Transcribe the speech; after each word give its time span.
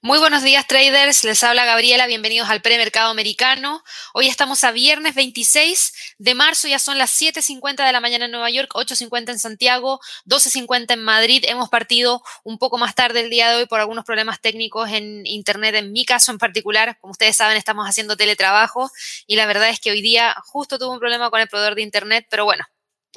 Muy 0.00 0.20
buenos 0.20 0.44
días 0.44 0.64
traders, 0.68 1.24
les 1.24 1.42
habla 1.42 1.64
Gabriela, 1.64 2.06
bienvenidos 2.06 2.48
al 2.48 2.62
premercado 2.62 3.10
americano. 3.10 3.82
Hoy 4.14 4.28
estamos 4.28 4.62
a 4.62 4.70
viernes 4.70 5.16
26 5.16 6.14
de 6.18 6.34
marzo, 6.36 6.68
ya 6.68 6.78
son 6.78 6.98
las 6.98 7.20
7.50 7.20 7.84
de 7.84 7.90
la 7.90 7.98
mañana 7.98 8.26
en 8.26 8.30
Nueva 8.30 8.48
York, 8.48 8.70
8.50 8.74 9.32
en 9.32 9.40
Santiago, 9.40 9.98
12.50 10.24 10.92
en 10.92 11.02
Madrid. 11.02 11.44
Hemos 11.48 11.68
partido 11.68 12.22
un 12.44 12.58
poco 12.58 12.78
más 12.78 12.94
tarde 12.94 13.22
el 13.22 13.28
día 13.28 13.50
de 13.50 13.56
hoy 13.56 13.66
por 13.66 13.80
algunos 13.80 14.04
problemas 14.04 14.40
técnicos 14.40 14.88
en 14.88 15.26
Internet, 15.26 15.74
en 15.74 15.90
mi 15.90 16.04
caso 16.04 16.30
en 16.30 16.38
particular. 16.38 16.96
Como 17.00 17.10
ustedes 17.10 17.36
saben, 17.36 17.56
estamos 17.56 17.84
haciendo 17.88 18.16
teletrabajo 18.16 18.92
y 19.26 19.34
la 19.34 19.46
verdad 19.46 19.68
es 19.68 19.80
que 19.80 19.90
hoy 19.90 20.00
día 20.00 20.36
justo 20.44 20.78
tuve 20.78 20.92
un 20.92 21.00
problema 21.00 21.28
con 21.28 21.40
el 21.40 21.48
proveedor 21.48 21.74
de 21.74 21.82
Internet, 21.82 22.28
pero 22.30 22.44
bueno, 22.44 22.64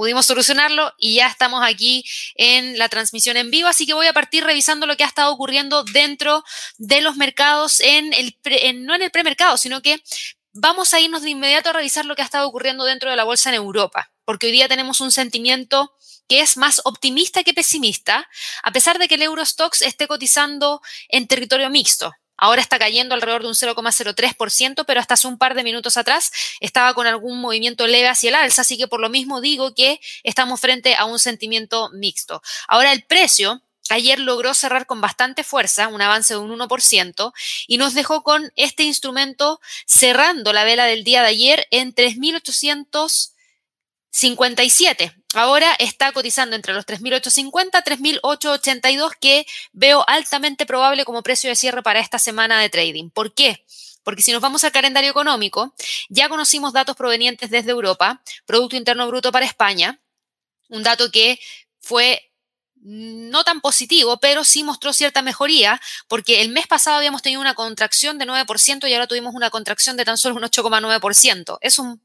pudimos 0.02 0.26
solucionarlo 0.26 0.92
y 0.98 1.18
ya 1.18 1.28
estamos 1.28 1.62
aquí 1.64 2.04
en 2.34 2.80
la 2.80 2.90
transmisión 2.90 3.38
en 3.38 3.52
vivo, 3.52 3.68
así 3.68 3.86
que 3.86 3.94
voy 3.94 4.08
a 4.08 4.14
partir 4.14 4.44
revisando 4.44 4.88
lo 4.88 4.98
que 4.98 5.04
ha 5.04 5.08
estado 5.08 5.32
ocurriendo 5.32 5.84
dentro 5.84 6.44
de 6.80 7.02
los 7.02 7.18
mercados, 7.18 7.80
en 7.82 8.12
el 8.12 8.36
no 8.84 8.96
en 8.96 9.04
el 9.04 9.12
premercado, 9.12 9.58
sino 9.58 9.84
que 9.84 10.02
vamos 10.54 10.96
a 10.96 11.00
irnos 11.00 11.22
de 11.22 11.30
inmediato 11.30 11.70
a 11.70 11.74
revisar 11.74 12.06
lo 12.06 12.16
que 12.16 12.24
ha 12.24 12.26
estado 12.26 12.48
ocurriendo 12.48 12.84
dentro 12.84 13.12
de 13.12 13.16
la 13.16 13.26
bolsa 13.26 13.50
en 13.50 13.56
Europa, 13.58 14.12
porque 14.26 14.48
hoy 14.48 14.54
día 14.54 14.68
tenemos 14.68 15.02
un 15.02 15.12
sentimiento 15.12 15.94
que 16.28 16.42
es 16.42 16.58
más 16.58 16.82
optimista 16.84 17.44
que 17.44 17.54
pesimista, 17.54 18.28
a 18.64 18.72
pesar 18.72 18.98
de 18.98 19.08
que 19.08 19.14
el 19.16 19.22
Eurostox 19.22 19.84
esté 19.84 20.08
cotizando 20.08 20.82
en 21.10 21.28
territorio 21.28 21.70
mixto. 21.70 22.12
Ahora 22.42 22.60
está 22.60 22.80
cayendo 22.80 23.14
alrededor 23.14 23.44
de 23.44 23.50
un 23.50 23.54
0,03%, 23.54 24.84
pero 24.86 25.00
hasta 25.00 25.14
hace 25.14 25.28
un 25.28 25.38
par 25.38 25.54
de 25.54 25.64
minutos 25.64 25.96
atrás 25.96 26.32
estaba 26.60 26.96
con 26.96 27.06
algún 27.06 27.40
movimiento 27.40 27.86
leve 27.86 28.08
hacia 28.10 28.30
el 28.30 28.36
alza, 28.36 28.64
así 28.64 28.80
que 28.80 28.88
por 28.88 29.00
lo 29.00 29.10
mismo 29.10 29.42
digo 29.42 29.76
que 29.76 30.02
estamos 30.24 30.60
frente 30.60 30.96
a 30.96 31.06
un 31.06 31.20
sentimiento 31.20 31.92
mixto. 31.94 32.42
Ahora 32.68 32.94
el 32.94 33.04
precio 33.04 33.62
ayer 33.92 34.20
logró 34.20 34.56
cerrar 34.56 34.88
con 34.88 35.02
bastante 35.02 35.44
fuerza, 35.44 35.88
un 35.88 36.02
avance 36.02 36.34
de 36.34 36.40
un 36.40 36.50
1%, 36.58 37.32
y 37.68 37.78
nos 37.78 37.94
dejó 37.94 38.24
con 38.24 38.52
este 38.56 38.84
instrumento 38.84 39.60
cerrando 39.86 40.52
la 40.52 40.64
vela 40.64 40.86
del 40.86 41.04
día 41.04 41.22
de 41.22 41.28
ayer 41.28 41.68
en 41.70 41.94
3.800 41.94 43.31
57. 44.12 45.16
Ahora 45.34 45.74
está 45.80 46.12
cotizando 46.12 46.56
entre 46.56 46.74
los 46.74 46.86
3.850 46.86 47.84
3.882 47.84 49.12
que 49.20 49.46
veo 49.72 50.04
altamente 50.08 50.66
probable 50.66 51.06
como 51.06 51.24
precio 51.24 51.50
de 51.50 51.56
cierre 51.56 51.82
para 51.82 52.02
esta 52.02 52.20
semana 52.20 52.60
de 52.60 52.70
trading. 52.70 53.10
¿Por 53.10 53.34
qué? 53.34 53.66
Porque 54.04 54.22
si 54.22 54.32
nos 54.32 54.42
vamos 54.42 54.64
al 54.64 54.72
calendario 54.72 55.12
económico, 55.12 55.74
ya 56.10 56.28
conocimos 56.28 56.74
datos 56.74 56.96
provenientes 56.96 57.50
desde 57.50 57.72
Europa, 57.72 58.22
Producto 58.46 58.76
Interno 58.76 59.08
Bruto 59.08 59.32
para 59.32 59.46
España, 59.46 60.02
un 60.70 60.84
dato 60.84 61.10
que 61.12 61.40
fue 61.80 62.32
no 62.84 63.44
tan 63.44 63.62
positivo, 63.62 64.20
pero 64.20 64.44
sí 64.44 64.64
mostró 64.64 64.92
cierta 64.92 65.22
mejoría, 65.22 65.80
porque 66.08 66.42
el 66.42 66.50
mes 66.50 66.66
pasado 66.66 66.98
habíamos 66.98 67.22
tenido 67.22 67.40
una 67.40 67.54
contracción 67.54 68.18
de 68.18 68.26
9% 68.26 68.90
y 68.90 68.94
ahora 68.94 69.08
tuvimos 69.08 69.36
una 69.36 69.52
contracción 69.52 69.98
de 69.98 70.06
tan 70.06 70.18
solo 70.18 70.36
un 70.36 70.42
8,9%. 70.42 71.60
Es 71.62 71.78
un 71.78 72.02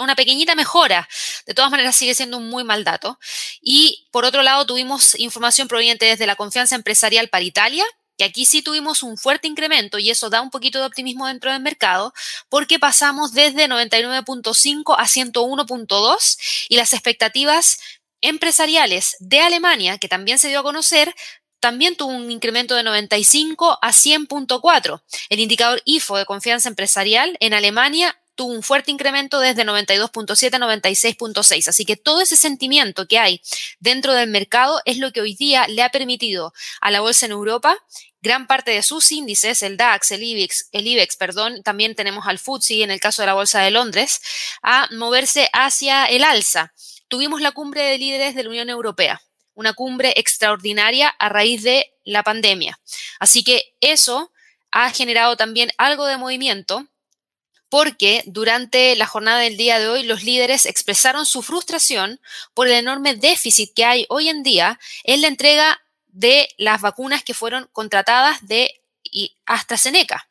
una 0.00 0.14
pequeñita 0.14 0.54
mejora. 0.54 1.08
De 1.46 1.54
todas 1.54 1.70
maneras, 1.70 1.96
sigue 1.96 2.14
siendo 2.14 2.38
un 2.38 2.48
muy 2.48 2.64
mal 2.64 2.84
dato. 2.84 3.18
Y 3.60 4.08
por 4.10 4.24
otro 4.24 4.42
lado, 4.42 4.66
tuvimos 4.66 5.18
información 5.18 5.68
proveniente 5.68 6.06
desde 6.06 6.26
la 6.26 6.36
confianza 6.36 6.74
empresarial 6.74 7.28
para 7.28 7.44
Italia, 7.44 7.84
que 8.16 8.24
aquí 8.24 8.46
sí 8.46 8.62
tuvimos 8.62 9.02
un 9.02 9.16
fuerte 9.16 9.48
incremento 9.48 9.98
y 9.98 10.10
eso 10.10 10.30
da 10.30 10.40
un 10.40 10.50
poquito 10.50 10.78
de 10.78 10.86
optimismo 10.86 11.26
dentro 11.26 11.52
del 11.52 11.62
mercado, 11.62 12.12
porque 12.48 12.78
pasamos 12.78 13.32
desde 13.32 13.68
99.5 13.68 14.94
a 14.96 15.04
101.2 15.04 16.66
y 16.68 16.76
las 16.76 16.92
expectativas 16.92 17.78
empresariales 18.20 19.16
de 19.18 19.40
Alemania, 19.40 19.98
que 19.98 20.08
también 20.08 20.38
se 20.38 20.48
dio 20.48 20.60
a 20.60 20.62
conocer, 20.62 21.14
también 21.60 21.96
tuvo 21.96 22.12
un 22.12 22.30
incremento 22.30 22.74
de 22.74 22.82
95 22.82 23.78
a 23.80 23.88
100.4. 23.90 25.02
El 25.30 25.40
indicador 25.40 25.82
IFO 25.84 26.16
de 26.16 26.26
confianza 26.26 26.68
empresarial 26.68 27.36
en 27.40 27.54
Alemania 27.54 28.18
tuvo 28.34 28.52
un 28.52 28.62
fuerte 28.62 28.90
incremento 28.90 29.40
desde 29.40 29.64
92.7 29.64 30.54
a 30.54 30.58
96.6. 30.58 31.68
Así 31.68 31.84
que 31.84 31.96
todo 31.96 32.20
ese 32.20 32.36
sentimiento 32.36 33.06
que 33.06 33.18
hay 33.18 33.40
dentro 33.80 34.12
del 34.12 34.28
mercado 34.28 34.80
es 34.84 34.98
lo 34.98 35.12
que 35.12 35.20
hoy 35.20 35.34
día 35.34 35.66
le 35.68 35.82
ha 35.82 35.90
permitido 35.90 36.52
a 36.80 36.90
la 36.90 37.00
bolsa 37.00 37.26
en 37.26 37.32
Europa 37.32 37.78
gran 38.24 38.46
parte 38.46 38.70
de 38.70 38.82
sus 38.82 39.12
índices, 39.12 39.62
el 39.62 39.76
DAX, 39.76 40.10
el 40.10 40.22
IBEX, 40.22 40.70
el 40.72 40.86
IBEX, 40.86 41.16
perdón, 41.16 41.62
también 41.62 41.94
tenemos 41.94 42.26
al 42.26 42.38
FTSE 42.38 42.82
en 42.82 42.90
el 42.90 42.98
caso 42.98 43.20
de 43.20 43.26
la 43.26 43.34
bolsa 43.34 43.60
de 43.60 43.70
Londres, 43.70 44.20
a 44.62 44.88
moverse 44.92 45.50
hacia 45.52 46.06
el 46.06 46.24
alza. 46.24 46.72
Tuvimos 47.08 47.42
la 47.42 47.52
cumbre 47.52 47.82
de 47.82 47.98
líderes 47.98 48.34
de 48.34 48.42
la 48.42 48.48
Unión 48.48 48.70
Europea, 48.70 49.20
una 49.52 49.74
cumbre 49.74 50.14
extraordinaria 50.16 51.08
a 51.10 51.28
raíz 51.28 51.62
de 51.62 51.92
la 52.02 52.22
pandemia. 52.22 52.80
Así 53.20 53.44
que 53.44 53.76
eso 53.82 54.32
ha 54.70 54.88
generado 54.90 55.36
también 55.36 55.70
algo 55.76 56.06
de 56.06 56.16
movimiento 56.16 56.88
porque 57.74 58.22
durante 58.26 58.94
la 58.94 59.04
jornada 59.04 59.40
del 59.40 59.56
día 59.56 59.80
de 59.80 59.88
hoy 59.88 60.04
los 60.04 60.22
líderes 60.22 60.64
expresaron 60.64 61.26
su 61.26 61.42
frustración 61.42 62.20
por 62.54 62.68
el 62.68 62.74
enorme 62.74 63.16
déficit 63.16 63.74
que 63.74 63.84
hay 63.84 64.06
hoy 64.10 64.28
en 64.28 64.44
día 64.44 64.78
en 65.02 65.22
la 65.22 65.26
entrega 65.26 65.82
de 66.06 66.48
las 66.56 66.80
vacunas 66.80 67.24
que 67.24 67.34
fueron 67.34 67.68
contratadas 67.72 68.46
de 68.46 68.80
AstraZeneca. 69.44 70.28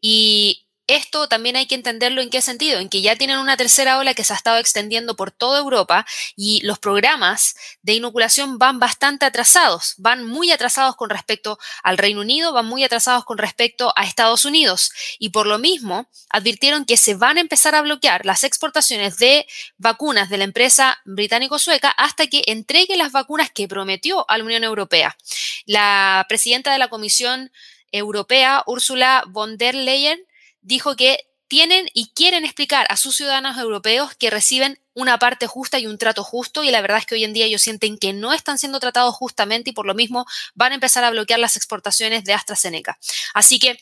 Y 0.00 0.65
esto 0.86 1.28
también 1.28 1.56
hay 1.56 1.66
que 1.66 1.74
entenderlo 1.74 2.20
en 2.22 2.30
qué 2.30 2.42
sentido, 2.42 2.78
en 2.78 2.88
que 2.88 3.00
ya 3.00 3.16
tienen 3.16 3.38
una 3.38 3.56
tercera 3.56 3.98
ola 3.98 4.14
que 4.14 4.24
se 4.24 4.32
ha 4.32 4.36
estado 4.36 4.58
extendiendo 4.58 5.16
por 5.16 5.30
toda 5.30 5.58
Europa 5.58 6.06
y 6.36 6.60
los 6.62 6.78
programas 6.78 7.56
de 7.82 7.94
inoculación 7.94 8.58
van 8.58 8.78
bastante 8.78 9.24
atrasados, 9.24 9.94
van 9.98 10.24
muy 10.24 10.52
atrasados 10.52 10.96
con 10.96 11.10
respecto 11.10 11.58
al 11.82 11.98
Reino 11.98 12.20
Unido, 12.20 12.52
van 12.52 12.66
muy 12.66 12.84
atrasados 12.84 13.24
con 13.24 13.38
respecto 13.38 13.92
a 13.96 14.04
Estados 14.04 14.44
Unidos 14.44 14.90
y 15.18 15.30
por 15.30 15.46
lo 15.46 15.58
mismo 15.58 16.08
advirtieron 16.30 16.84
que 16.84 16.96
se 16.96 17.14
van 17.14 17.38
a 17.38 17.40
empezar 17.40 17.74
a 17.74 17.82
bloquear 17.82 18.24
las 18.24 18.44
exportaciones 18.44 19.18
de 19.18 19.46
vacunas 19.78 20.30
de 20.30 20.38
la 20.38 20.44
empresa 20.44 20.98
británico-sueca 21.04 21.90
hasta 21.90 22.26
que 22.28 22.42
entregue 22.46 22.96
las 22.96 23.12
vacunas 23.12 23.50
que 23.50 23.68
prometió 23.68 24.28
a 24.28 24.38
la 24.38 24.44
Unión 24.44 24.64
Europea. 24.64 25.16
La 25.64 26.24
presidenta 26.28 26.72
de 26.72 26.78
la 26.78 26.88
Comisión 26.88 27.50
Europea, 27.92 28.62
Ursula 28.66 29.24
von 29.28 29.58
der 29.58 29.74
Leyen, 29.74 30.20
dijo 30.66 30.96
que 30.96 31.20
tienen 31.48 31.88
y 31.94 32.10
quieren 32.12 32.44
explicar 32.44 32.86
a 32.90 32.96
sus 32.96 33.16
ciudadanos 33.16 33.56
europeos 33.56 34.16
que 34.16 34.30
reciben 34.30 34.80
una 34.94 35.18
parte 35.18 35.46
justa 35.46 35.78
y 35.78 35.86
un 35.86 35.96
trato 35.96 36.24
justo 36.24 36.64
y 36.64 36.70
la 36.70 36.80
verdad 36.80 36.98
es 36.98 37.06
que 37.06 37.14
hoy 37.14 37.22
en 37.22 37.32
día 37.32 37.46
ellos 37.46 37.62
sienten 37.62 37.98
que 37.98 38.12
no 38.12 38.32
están 38.32 38.58
siendo 38.58 38.80
tratados 38.80 39.14
justamente 39.14 39.70
y 39.70 39.72
por 39.72 39.86
lo 39.86 39.94
mismo 39.94 40.26
van 40.54 40.72
a 40.72 40.74
empezar 40.74 41.04
a 41.04 41.10
bloquear 41.10 41.38
las 41.38 41.56
exportaciones 41.56 42.24
de 42.24 42.34
AstraZeneca. 42.34 42.98
Así 43.32 43.58
que 43.58 43.78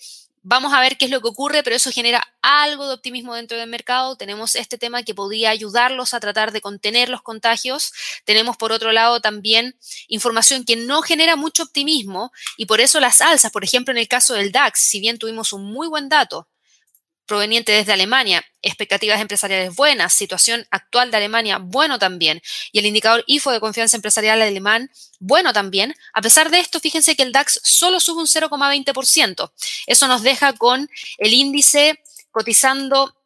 Vamos 0.47 0.75
a 0.75 0.81
ver 0.83 0.99
qué 0.99 1.07
es 1.07 1.11
lo 1.11 1.23
que 1.23 1.29
ocurre, 1.29 1.63
pero 1.63 1.75
eso 1.75 1.91
genera 1.91 2.23
algo 2.43 2.87
de 2.87 2.93
optimismo 2.93 3.35
dentro 3.35 3.57
del 3.57 3.67
mercado. 3.67 4.17
Tenemos 4.17 4.57
este 4.57 4.77
tema 4.77 5.03
que 5.03 5.15
podría 5.15 5.49
ayudarlos 5.49 6.13
a 6.13 6.21
tratar 6.21 6.53
de 6.53 6.61
contener 6.61 7.09
los 7.09 7.23
contagios. 7.23 7.95
Tenemos, 8.27 8.59
por 8.59 8.71
otro 8.71 8.93
lado, 8.93 9.21
también 9.23 9.75
información 10.07 10.67
que 10.67 10.77
no 10.77 11.01
genera 11.01 11.37
mucho 11.37 11.63
optimismo 11.63 12.31
y 12.59 12.67
por 12.67 12.83
eso 12.83 13.01
las 13.01 13.23
alzas, 13.23 13.53
por 13.53 13.65
ejemplo, 13.65 13.93
en 13.93 13.97
el 13.97 14.07
caso 14.07 14.35
del 14.35 14.53
DAX, 14.53 14.81
si 14.81 15.01
bien 15.01 15.17
tuvimos 15.17 15.55
un 15.55 15.65
muy 15.65 15.89
buen 15.89 16.11
dato 16.11 16.47
proveniente 17.27 17.73
desde 17.73 17.93
Alemania, 17.93 18.45
expectativas 18.63 19.21
empresariales 19.21 19.75
buenas, 19.75 20.13
situación 20.13 20.67
actual 20.71 21.11
de 21.11 21.17
Alemania 21.17 21.59
bueno 21.59 21.99
también, 21.99 22.43
y 22.73 22.79
el 22.79 22.87
indicador 22.87 23.25
IFO 23.27 23.51
de 23.51 23.61
confianza 23.61 23.97
empresarial 23.97 24.41
alemán 24.43 24.91
bueno 25.21 25.53
también. 25.53 25.95
A 26.13 26.23
pesar 26.23 26.51
de 26.51 26.61
esto, 26.61 26.81
fíjense 26.81 27.17
que 27.17 27.23
el 27.23 27.33
DAX 27.33 27.61
solo 27.63 28.01
sube 28.01 28.21
un 28.21 28.27
0,20%. 28.27 29.53
Eso 29.87 30.07
nos 30.09 30.23
deja 30.23 30.53
con 30.55 30.89
el 31.19 31.33
índice 31.33 32.03
cotizando 32.31 33.17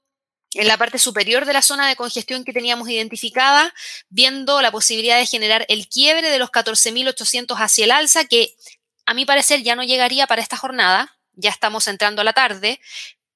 en 0.54 0.66
la 0.66 0.76
parte 0.78 0.98
superior 0.98 1.44
de 1.44 1.52
la 1.52 1.62
zona 1.62 1.88
de 1.88 1.96
congestión 1.96 2.44
que 2.44 2.52
teníamos 2.52 2.88
identificada, 2.88 3.74
viendo 4.08 4.62
la 4.62 4.70
posibilidad 4.70 5.18
de 5.18 5.26
generar 5.26 5.66
el 5.68 5.88
quiebre 5.88 6.30
de 6.30 6.38
los 6.38 6.50
14.800 6.50 7.54
hacia 7.58 7.84
el 7.84 7.90
alza, 7.90 8.24
que 8.24 8.54
a 9.04 9.14
mi 9.14 9.24
parecer 9.24 9.62
ya 9.62 9.76
no 9.76 9.84
llegaría 9.84 10.26
para 10.26 10.42
esta 10.42 10.56
jornada, 10.56 11.18
ya 11.32 11.50
estamos 11.50 11.86
entrando 11.86 12.22
a 12.22 12.24
la 12.24 12.32
tarde, 12.32 12.80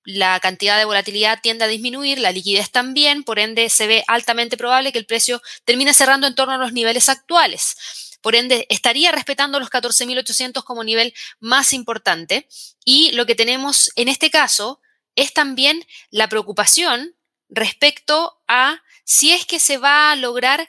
la 0.05 0.41
cantidad 0.41 0.79
de 0.79 0.85
volatilidad 0.85 1.41
tiende 1.43 1.65
a 1.65 1.69
disminuir, 1.69 2.19
la 2.19 2.33
liquidez 2.33 2.71
también, 2.71 3.25
por 3.25 3.39
ende 3.39 3.69
se 3.71 3.87
ve 3.87 4.05
altamente 4.09 4.57
probable 4.57 4.93
que 4.93 4.99
el 4.99 5.07
precio 5.07 5.41
termine 5.65 5.95
cerrando 5.95 6.27
en 6.27 6.35
torno 6.35 6.55
a 6.55 6.59
los 6.59 6.73
niveles 6.73 7.09
actuales. 7.09 7.77
Por 8.21 8.37
ende, 8.37 8.67
estaría 8.69 9.11
respetando 9.11 9.59
los 9.59 9.71
14.800 9.71 10.63
como 10.65 10.85
nivel 10.85 11.13
más 11.41 11.73
importante. 11.73 12.49
Y 12.85 13.11
lo 13.13 13.27
que 13.27 13.35
tenemos 13.35 13.91
en 13.97 14.09
este 14.09 14.31
caso 14.31 14.81
es 15.17 15.35
también 15.35 15.85
la 16.11 16.29
preocupación 16.29 17.17
respecto 17.49 18.41
a 18.47 18.81
si 19.05 19.33
es 19.33 19.45
que 19.45 19.59
se 19.59 19.77
va 19.77 20.13
a 20.13 20.17
lograr 20.17 20.69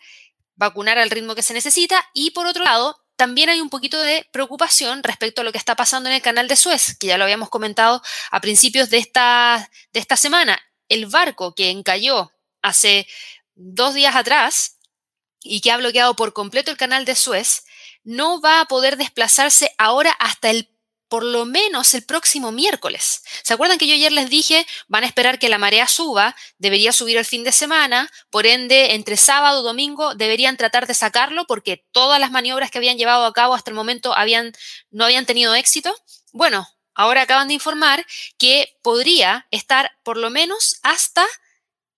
vacunar 0.56 0.98
al 0.98 1.12
ritmo 1.12 1.36
que 1.36 1.44
se 1.44 1.54
necesita 1.54 2.10
y 2.14 2.32
por 2.32 2.48
otro 2.48 2.64
lado, 2.64 3.03
también 3.16 3.50
hay 3.50 3.62
un 3.62 3.70
poquito 3.70 4.02
de 4.02 4.28
preocupación 4.32 5.04
respecto 5.04 5.42
a 5.42 5.44
lo 5.44 5.52
que 5.52 5.58
está 5.58 5.76
pasando 5.76 6.10
en 6.10 6.16
el 6.16 6.22
canal 6.22 6.48
de 6.48 6.56
Suez, 6.56 6.98
que 6.98 7.08
ya 7.08 7.18
lo 7.18 7.24
habíamos 7.24 7.50
comentado 7.50 8.02
a 8.32 8.42
principios 8.42 8.90
de 8.90 8.98
esta, 8.98 9.70
de 9.94 10.00
esta 10.00 10.18
semana. 10.18 10.60
El 10.90 11.06
barco 11.06 11.54
que 11.56 11.70
encalló 11.70 12.32
hace 12.62 13.08
dos 13.56 13.94
días 13.94 14.16
atrás 14.16 14.78
y 15.42 15.62
que 15.62 15.72
ha 15.72 15.78
bloqueado 15.78 16.16
por 16.16 16.34
completo 16.34 16.72
el 16.72 16.78
canal 16.78 17.06
de 17.06 17.16
Suez, 17.16 17.66
no 18.04 18.42
va 18.42 18.62
a 18.62 18.66
poder 18.66 18.98
desplazarse 18.98 19.74
ahora 19.78 20.12
hasta 20.12 20.50
el 20.50 20.73
por 21.08 21.24
lo 21.24 21.46
menos 21.46 21.94
el 21.94 22.04
próximo 22.04 22.52
miércoles. 22.52 23.24
¿Se 23.44 23.54
acuerdan 23.54 23.78
que 23.78 23.88
yo 23.88 23.94
ayer 23.94 24.12
les 24.12 24.30
dije, 24.30 24.66
van 24.88 25.04
a 25.04 25.08
esperar 25.08 25.40
que 25.40 25.50
la 25.50 25.58
marea 25.58 25.88
suba, 25.88 26.36
debería 26.58 26.92
subir 26.92 27.18
el 27.18 27.26
fin 27.26 27.44
de 27.44 27.52
semana, 27.52 28.10
por 28.30 28.46
ende, 28.46 28.94
entre 28.96 29.18
sábado 29.18 29.62
y 29.62 29.64
domingo 29.64 30.16
deberían 30.16 30.58
tratar 30.58 30.88
de 30.88 30.94
sacarlo 30.94 31.46
porque 31.46 31.86
todas 31.92 32.20
las 32.20 32.32
maniobras 32.32 32.72
que 32.72 32.78
habían 32.78 32.98
llevado 32.98 33.26
a 33.26 33.34
cabo 33.34 33.54
hasta 33.54 33.70
el 33.70 33.76
momento 33.76 34.16
habían, 34.16 34.54
no 34.92 35.06
habían 35.06 35.26
tenido 35.26 35.56
éxito? 35.56 35.96
Bueno, 36.32 36.68
ahora 36.96 37.22
acaban 37.22 37.48
de 37.48 37.56
informar 37.56 38.06
que 38.38 38.78
podría 38.82 39.48
estar 39.52 39.92
por 40.04 40.18
lo 40.18 40.30
menos 40.30 40.80
hasta 40.84 41.26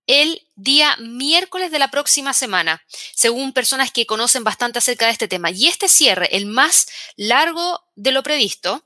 el 0.07 0.48
día 0.56 0.96
miércoles 0.98 1.72
de 1.72 1.80
la 1.80 1.92
próxima 1.92 2.34
semana, 2.34 2.84
según 3.13 3.54
personas 3.54 3.92
que 3.92 4.06
conocen 4.06 4.44
bastante 4.44 4.80
acerca 4.80 5.06
de 5.06 5.12
este 5.12 5.28
tema. 5.28 5.52
Y 5.52 5.68
este 5.68 5.88
cierre, 5.88 6.36
el 6.36 6.46
más 6.46 6.88
largo 7.16 7.84
de 7.96 8.12
lo 8.12 8.24
previsto, 8.24 8.86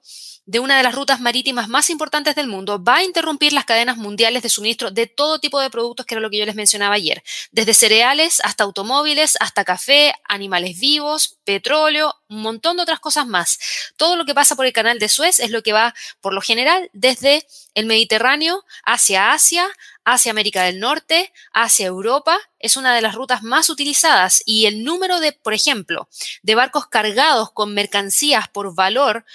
de 0.50 0.60
una 0.60 0.78
de 0.78 0.84
las 0.84 0.96
rutas 0.96 1.22
marítimas 1.22 1.70
más 1.70 1.92
importantes 1.92 2.34
del 2.34 2.48
mundo, 2.48 2.84
va 2.84 2.96
a 2.96 3.04
interrumpir 3.04 3.54
las 3.54 3.66
cadenas 3.66 3.98
mundiales 3.98 4.42
de 4.42 4.50
suministro 4.50 4.90
de 4.90 5.06
todo 5.06 5.38
tipo 5.38 5.60
de 5.60 5.70
productos, 5.70 6.08
que 6.08 6.16
era 6.16 6.22
lo 6.22 6.32
que 6.32 6.40
yo 6.40 6.46
les 6.48 6.56
mencionaba 6.56 6.96
ayer, 6.96 7.22
desde 7.52 7.76
cereales 7.76 8.42
hasta 8.44 8.64
automóviles, 8.64 9.38
hasta 9.40 9.64
café, 9.64 10.12
animales 10.28 10.80
vivos, 10.80 11.38
petróleo, 11.44 12.16
un 12.30 12.42
montón 12.42 12.78
de 12.78 12.82
otras 12.82 13.00
cosas 13.00 13.28
más. 13.28 13.60
Todo 13.96 14.16
lo 14.16 14.26
que 14.26 14.34
pasa 14.34 14.56
por 14.56 14.66
el 14.66 14.74
canal 14.74 14.98
de 14.98 15.08
Suez 15.08 15.40
es 15.40 15.52
lo 15.52 15.62
que 15.62 15.72
va, 15.72 15.94
por 16.20 16.34
lo 16.34 16.42
general, 16.42 16.90
desde 16.94 17.46
el 17.76 17.86
Mediterráneo 17.86 18.66
hacia 18.84 19.34
Asia, 19.34 19.68
hacia 20.04 20.32
América 20.32 20.64
del 20.64 20.80
Norte, 20.80 21.32
hacia 21.54 21.86
Europa, 21.86 22.40
es 22.58 22.76
una 22.76 22.96
de 22.96 23.02
las 23.04 23.14
rutas 23.14 23.44
más 23.44 23.70
utilizadas 23.70 24.42
y 24.48 24.66
el 24.66 24.84
número 24.84 25.20
de, 25.20 25.32
por 25.32 25.54
ejemplo, 25.54 26.10
de 26.42 26.56
barcos 26.56 26.88
cargados 26.88 27.52
con 27.52 27.76
mercancías 27.76 28.48
por 28.48 28.74
valor 28.74 29.26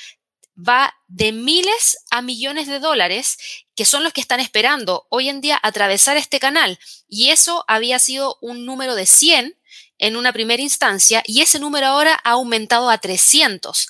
va 0.56 0.94
de 1.08 1.32
miles 1.32 1.98
a 2.10 2.22
millones 2.22 2.66
de 2.66 2.78
dólares, 2.78 3.38
que 3.74 3.84
son 3.84 4.04
los 4.04 4.12
que 4.12 4.20
están 4.20 4.40
esperando 4.40 5.06
hoy 5.10 5.28
en 5.28 5.40
día 5.40 5.58
atravesar 5.62 6.16
este 6.16 6.38
canal. 6.38 6.78
Y 7.08 7.30
eso 7.30 7.64
había 7.68 7.98
sido 7.98 8.38
un 8.40 8.64
número 8.66 8.94
de 8.94 9.06
100 9.06 9.58
en 9.98 10.16
una 10.16 10.32
primera 10.32 10.62
instancia 10.62 11.22
y 11.26 11.42
ese 11.42 11.58
número 11.58 11.86
ahora 11.86 12.20
ha 12.24 12.30
aumentado 12.30 12.90
a 12.90 12.98
300. 12.98 13.88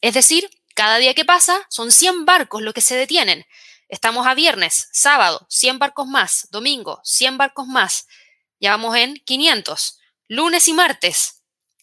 Es 0.00 0.14
decir, 0.14 0.48
cada 0.74 0.98
día 0.98 1.14
que 1.14 1.24
pasa 1.24 1.66
son 1.68 1.90
100 1.90 2.24
barcos 2.24 2.62
los 2.62 2.74
que 2.74 2.80
se 2.80 2.96
detienen. 2.96 3.44
Estamos 3.88 4.26
a 4.26 4.34
viernes, 4.34 4.88
sábado, 4.92 5.46
100 5.50 5.78
barcos 5.78 6.06
más, 6.06 6.48
domingo, 6.50 7.00
100 7.04 7.36
barcos 7.36 7.66
más. 7.66 8.06
Ya 8.58 8.70
vamos 8.70 8.96
en 8.96 9.16
500. 9.16 9.98
Lunes 10.28 10.66
y 10.68 10.72
martes, 10.72 11.41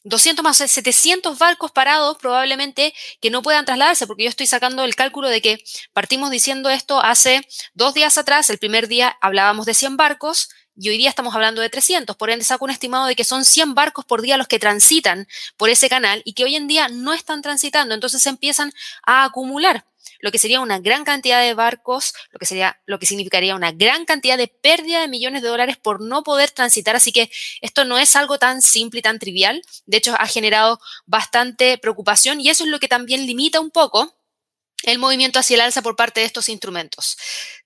200 0.10 0.44
más 0.44 0.58
700 0.58 1.38
barcos 1.38 1.72
parados 1.72 2.18
probablemente 2.18 2.94
que 3.22 3.30
no 3.30 3.42
puedan 3.42 3.66
trasladarse, 3.66 4.08
porque 4.08 4.24
yo 4.24 4.30
estoy 4.30 4.48
sacando 4.48 4.84
el 4.84 4.96
cálculo 4.96 5.30
de 5.30 5.42
que 5.42 5.64
partimos 5.94 6.32
diciendo 6.32 6.70
esto 6.70 7.00
hace 7.00 7.48
dos 7.76 7.94
días 7.94 8.18
atrás, 8.18 8.50
el 8.50 8.58
primer 8.58 8.88
día 8.88 9.16
hablábamos 9.22 9.66
de 9.66 9.76
100 9.76 9.98
barcos 9.98 10.50
y 10.76 10.90
hoy 10.90 10.98
día 10.98 11.10
estamos 11.10 11.36
hablando 11.36 11.62
de 11.62 11.70
300, 11.70 12.16
por 12.16 12.30
ende 12.30 12.44
saco 12.44 12.66
un 12.66 12.72
estimado 12.72 13.06
de 13.06 13.16
que 13.16 13.24
son 13.24 13.46
100 13.46 13.76
barcos 13.76 14.06
por 14.06 14.22
día 14.22 14.38
los 14.38 14.48
que 14.48 14.60
transitan 14.60 15.28
por 15.58 15.70
ese 15.70 15.90
canal 15.90 16.22
y 16.26 16.34
que 16.34 16.44
hoy 16.44 16.56
en 16.56 16.68
día 16.68 16.88
no 16.90 17.14
están 17.14 17.42
transitando, 17.42 17.94
entonces 17.94 18.22
se 18.22 18.30
empiezan 18.30 18.72
a 19.04 19.26
acumular 19.26 19.86
lo 20.20 20.32
que 20.32 20.40
sería 20.40 20.60
una 20.60 20.80
gran 20.80 21.04
cantidad 21.04 21.42
de 21.42 21.54
barcos, 21.54 22.14
lo 22.32 22.40
que 22.40 22.46
sería 22.46 22.80
lo 22.86 23.00
que 23.00 23.06
significaría 23.06 23.56
una 23.56 23.72
gran 23.72 24.06
cantidad 24.06 24.38
de 24.38 24.48
pérdida 24.48 25.02
de 25.02 25.08
millones 25.08 25.42
de 25.42 25.50
dólares 25.50 25.78
por 25.78 26.02
no 26.02 26.24
poder 26.24 26.52
transitar, 26.52 26.96
así 26.96 27.12
que 27.12 27.32
esto 27.62 27.86
no 27.86 27.98
es 27.98 28.16
algo 28.16 28.40
tan 28.40 28.62
simple 28.62 29.00
y 29.00 29.04
tan 29.04 29.20
trivial, 29.20 29.62
de 29.86 29.98
hecho 29.98 30.16
ha 30.18 30.28
generado 30.28 30.80
bastante 31.06 31.78
preocupación 31.78 32.42
y 32.42 32.50
eso 32.50 32.64
es 32.64 32.70
lo 32.70 32.80
que 32.80 32.88
también 32.88 33.26
limita 33.26 33.60
un 33.60 33.72
poco 33.72 34.16
el 34.84 34.98
movimiento 34.98 35.40
hacia 35.40 35.56
el 35.56 35.62
alza 35.62 35.82
por 35.82 35.96
parte 35.96 36.22
de 36.22 36.26
estos 36.26 36.50
instrumentos. 36.50 37.18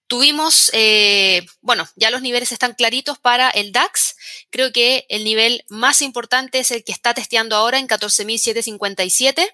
Tuvimos, 0.08 0.70
eh, 0.74 1.46
bueno, 1.62 1.88
ya 1.96 2.12
los 2.12 2.22
niveles 2.22 2.52
están 2.52 2.74
claritos 2.74 3.18
para 3.20 3.50
el 3.50 3.72
DAX. 3.72 4.16
Creo 4.50 4.72
que 4.72 5.06
el 5.10 5.24
nivel 5.24 5.64
más 5.70 6.02
importante 6.02 6.60
es 6.60 6.72
el 6.72 6.84
que 6.84 6.92
está 6.92 7.14
testeando 7.14 7.56
ahora 7.56 7.80
en 7.80 7.88
14.757 7.88 9.50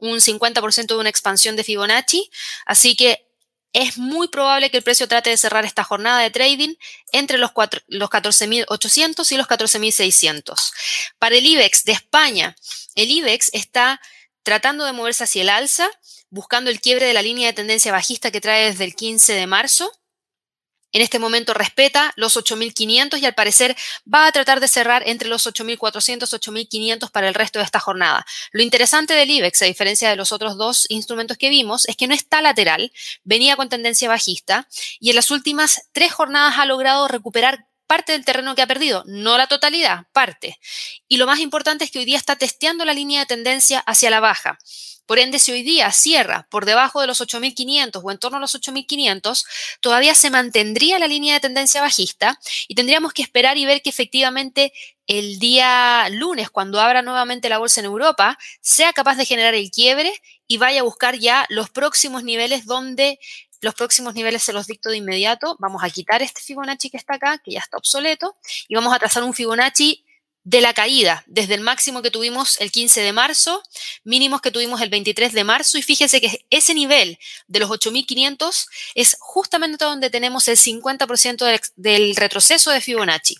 un 0.00 0.18
50% 0.18 0.86
de 0.86 0.96
una 0.96 1.08
expansión 1.08 1.56
de 1.56 1.64
Fibonacci, 1.64 2.30
así 2.66 2.96
que 2.96 3.26
es 3.72 3.98
muy 3.98 4.28
probable 4.28 4.70
que 4.70 4.78
el 4.78 4.82
precio 4.82 5.06
trate 5.06 5.30
de 5.30 5.36
cerrar 5.36 5.64
esta 5.64 5.84
jornada 5.84 6.20
de 6.20 6.30
trading 6.30 6.74
entre 7.12 7.38
los, 7.38 7.52
los 7.86 8.10
14.800 8.10 9.32
y 9.32 9.36
los 9.36 9.46
14.600. 9.46 10.72
Para 11.18 11.36
el 11.36 11.46
IBEX 11.46 11.84
de 11.84 11.92
España, 11.92 12.56
el 12.96 13.10
IBEX 13.10 13.50
está 13.52 14.00
tratando 14.42 14.84
de 14.84 14.92
moverse 14.92 15.24
hacia 15.24 15.42
el 15.42 15.50
alza, 15.50 15.88
buscando 16.30 16.70
el 16.70 16.80
quiebre 16.80 17.06
de 17.06 17.14
la 17.14 17.22
línea 17.22 17.46
de 17.48 17.52
tendencia 17.52 17.92
bajista 17.92 18.30
que 18.30 18.40
trae 18.40 18.66
desde 18.66 18.84
el 18.84 18.94
15 18.94 19.34
de 19.34 19.46
marzo. 19.46 19.92
En 20.92 21.02
este 21.02 21.18
momento 21.18 21.54
respeta 21.54 22.12
los 22.16 22.36
8.500 22.36 23.18
y 23.20 23.26
al 23.26 23.34
parecer 23.34 23.76
va 24.12 24.26
a 24.26 24.32
tratar 24.32 24.60
de 24.60 24.68
cerrar 24.68 25.02
entre 25.06 25.28
los 25.28 25.46
8.400 25.46 26.30
8.500 26.30 27.10
para 27.10 27.28
el 27.28 27.34
resto 27.34 27.58
de 27.58 27.64
esta 27.64 27.80
jornada. 27.80 28.26
Lo 28.52 28.62
interesante 28.62 29.14
del 29.14 29.30
IBEX, 29.30 29.62
a 29.62 29.66
diferencia 29.66 30.10
de 30.10 30.16
los 30.16 30.32
otros 30.32 30.56
dos 30.56 30.86
instrumentos 30.88 31.36
que 31.36 31.50
vimos, 31.50 31.88
es 31.88 31.96
que 31.96 32.06
no 32.06 32.14
está 32.14 32.42
lateral, 32.42 32.92
venía 33.24 33.56
con 33.56 33.68
tendencia 33.68 34.08
bajista 34.08 34.68
y 34.98 35.10
en 35.10 35.16
las 35.16 35.30
últimas 35.30 35.88
tres 35.92 36.12
jornadas 36.12 36.54
ha 36.58 36.66
logrado 36.66 37.08
recuperar 37.08 37.66
parte 37.90 38.12
del 38.12 38.24
terreno 38.24 38.54
que 38.54 38.62
ha 38.62 38.68
perdido, 38.68 39.02
no 39.08 39.36
la 39.36 39.48
totalidad, 39.48 40.06
parte. 40.12 40.60
Y 41.08 41.16
lo 41.16 41.26
más 41.26 41.40
importante 41.40 41.82
es 41.82 41.90
que 41.90 41.98
hoy 41.98 42.04
día 42.04 42.18
está 42.18 42.36
testeando 42.36 42.84
la 42.84 42.94
línea 42.94 43.18
de 43.18 43.26
tendencia 43.26 43.80
hacia 43.80 44.10
la 44.10 44.20
baja. 44.20 44.58
Por 45.06 45.18
ende, 45.18 45.40
si 45.40 45.50
hoy 45.50 45.64
día 45.64 45.90
cierra 45.90 46.46
por 46.52 46.66
debajo 46.66 47.00
de 47.00 47.08
los 47.08 47.20
8.500 47.20 48.00
o 48.00 48.12
en 48.12 48.18
torno 48.18 48.36
a 48.36 48.40
los 48.40 48.54
8.500, 48.54 49.44
todavía 49.80 50.14
se 50.14 50.30
mantendría 50.30 51.00
la 51.00 51.08
línea 51.08 51.34
de 51.34 51.40
tendencia 51.40 51.80
bajista 51.80 52.38
y 52.68 52.76
tendríamos 52.76 53.12
que 53.12 53.22
esperar 53.22 53.58
y 53.58 53.66
ver 53.66 53.82
que 53.82 53.90
efectivamente 53.90 54.72
el 55.08 55.40
día 55.40 56.08
lunes, 56.10 56.48
cuando 56.48 56.80
abra 56.80 57.02
nuevamente 57.02 57.48
la 57.48 57.58
bolsa 57.58 57.80
en 57.80 57.86
Europa, 57.86 58.38
sea 58.60 58.92
capaz 58.92 59.16
de 59.16 59.24
generar 59.24 59.54
el 59.54 59.72
quiebre 59.72 60.12
y 60.50 60.58
vaya 60.58 60.80
a 60.80 60.82
buscar 60.82 61.16
ya 61.16 61.46
los 61.48 61.70
próximos 61.70 62.24
niveles 62.24 62.66
donde 62.66 63.20
los 63.60 63.72
próximos 63.72 64.14
niveles 64.14 64.42
se 64.42 64.52
los 64.52 64.66
dicto 64.66 64.90
de 64.90 64.96
inmediato. 64.96 65.54
Vamos 65.60 65.84
a 65.84 65.90
quitar 65.90 66.22
este 66.22 66.40
Fibonacci 66.40 66.90
que 66.90 66.96
está 66.96 67.14
acá, 67.14 67.38
que 67.38 67.52
ya 67.52 67.60
está 67.60 67.76
obsoleto, 67.76 68.34
y 68.66 68.74
vamos 68.74 68.92
a 68.92 68.98
trazar 68.98 69.22
un 69.22 69.32
Fibonacci 69.32 70.04
de 70.42 70.60
la 70.60 70.74
caída, 70.74 71.22
desde 71.28 71.54
el 71.54 71.60
máximo 71.60 72.02
que 72.02 72.10
tuvimos 72.10 72.60
el 72.60 72.72
15 72.72 73.00
de 73.00 73.12
marzo, 73.12 73.62
mínimos 74.02 74.40
que 74.40 74.50
tuvimos 74.50 74.80
el 74.80 74.88
23 74.88 75.32
de 75.32 75.44
marzo, 75.44 75.78
y 75.78 75.82
fíjense 75.82 76.20
que 76.20 76.44
ese 76.50 76.74
nivel 76.74 77.20
de 77.46 77.60
los 77.60 77.70
8.500 77.70 78.66
es 78.96 79.16
justamente 79.20 79.84
donde 79.84 80.10
tenemos 80.10 80.48
el 80.48 80.56
50% 80.56 81.60
del, 81.76 82.16
retroceso 82.16 82.72
de 82.72 82.80
Fibonacci. 82.80 83.36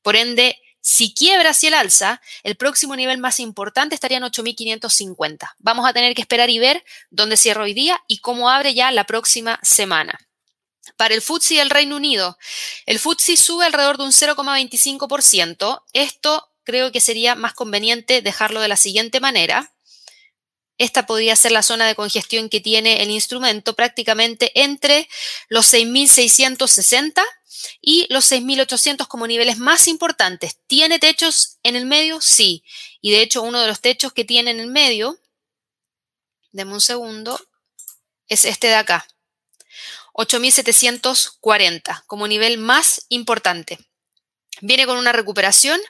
Por 0.00 0.14
ende, 0.14 0.56
si 0.86 1.12
quiebra 1.12 1.50
hacia 1.50 1.66
el 1.66 1.74
alza, 1.74 2.22
el 2.44 2.54
próximo 2.54 2.94
nivel 2.94 3.18
más 3.18 3.40
importante 3.40 3.96
estaría 3.96 4.18
en 4.18 4.22
8.550. 4.22 5.54
Vamos 5.58 5.84
a 5.84 5.92
tener 5.92 6.14
que 6.14 6.20
esperar 6.20 6.48
y 6.48 6.60
ver 6.60 6.84
dónde 7.10 7.36
cierra 7.36 7.64
hoy 7.64 7.74
día 7.74 8.00
y 8.06 8.18
cómo 8.18 8.50
abre 8.50 8.72
ya 8.72 8.92
la 8.92 9.02
próxima 9.02 9.58
semana. 9.64 10.16
Para 10.96 11.14
el 11.14 11.22
FTSE 11.22 11.56
del 11.56 11.70
Reino 11.70 11.96
Unido, 11.96 12.38
el 12.86 13.00
FTSE 13.00 13.36
sube 13.36 13.66
alrededor 13.66 13.98
de 13.98 14.04
un 14.04 14.12
0,25%. 14.12 15.82
Esto 15.92 16.52
creo 16.62 16.92
que 16.92 17.00
sería 17.00 17.34
más 17.34 17.52
conveniente 17.54 18.22
dejarlo 18.22 18.60
de 18.60 18.68
la 18.68 18.76
siguiente 18.76 19.18
manera. 19.18 19.72
Esta 20.78 21.06
podría 21.06 21.36
ser 21.36 21.52
la 21.52 21.62
zona 21.62 21.86
de 21.86 21.94
congestión 21.94 22.48
que 22.48 22.60
tiene 22.60 23.02
el 23.02 23.10
instrumento 23.10 23.74
prácticamente 23.74 24.52
entre 24.54 25.08
los 25.48 25.72
6.660 25.72 27.22
y 27.80 28.06
los 28.10 28.30
6.800 28.30 29.08
como 29.08 29.26
niveles 29.26 29.58
más 29.58 29.88
importantes. 29.88 30.58
¿Tiene 30.66 30.98
techos 30.98 31.58
en 31.62 31.76
el 31.76 31.86
medio? 31.86 32.20
Sí. 32.20 32.62
Y 33.00 33.10
de 33.10 33.22
hecho 33.22 33.42
uno 33.42 33.60
de 33.60 33.68
los 33.68 33.80
techos 33.80 34.12
que 34.12 34.24
tiene 34.24 34.50
en 34.50 34.60
el 34.60 34.66
medio, 34.66 35.18
deme 36.52 36.74
un 36.74 36.80
segundo, 36.80 37.40
es 38.28 38.44
este 38.44 38.66
de 38.66 38.74
acá. 38.74 39.06
8.740 40.12 42.04
como 42.06 42.26
nivel 42.28 42.58
más 42.58 43.06
importante. 43.08 43.78
Viene 44.60 44.86
con 44.86 44.96
una 44.96 45.12
recuperación, 45.12 45.80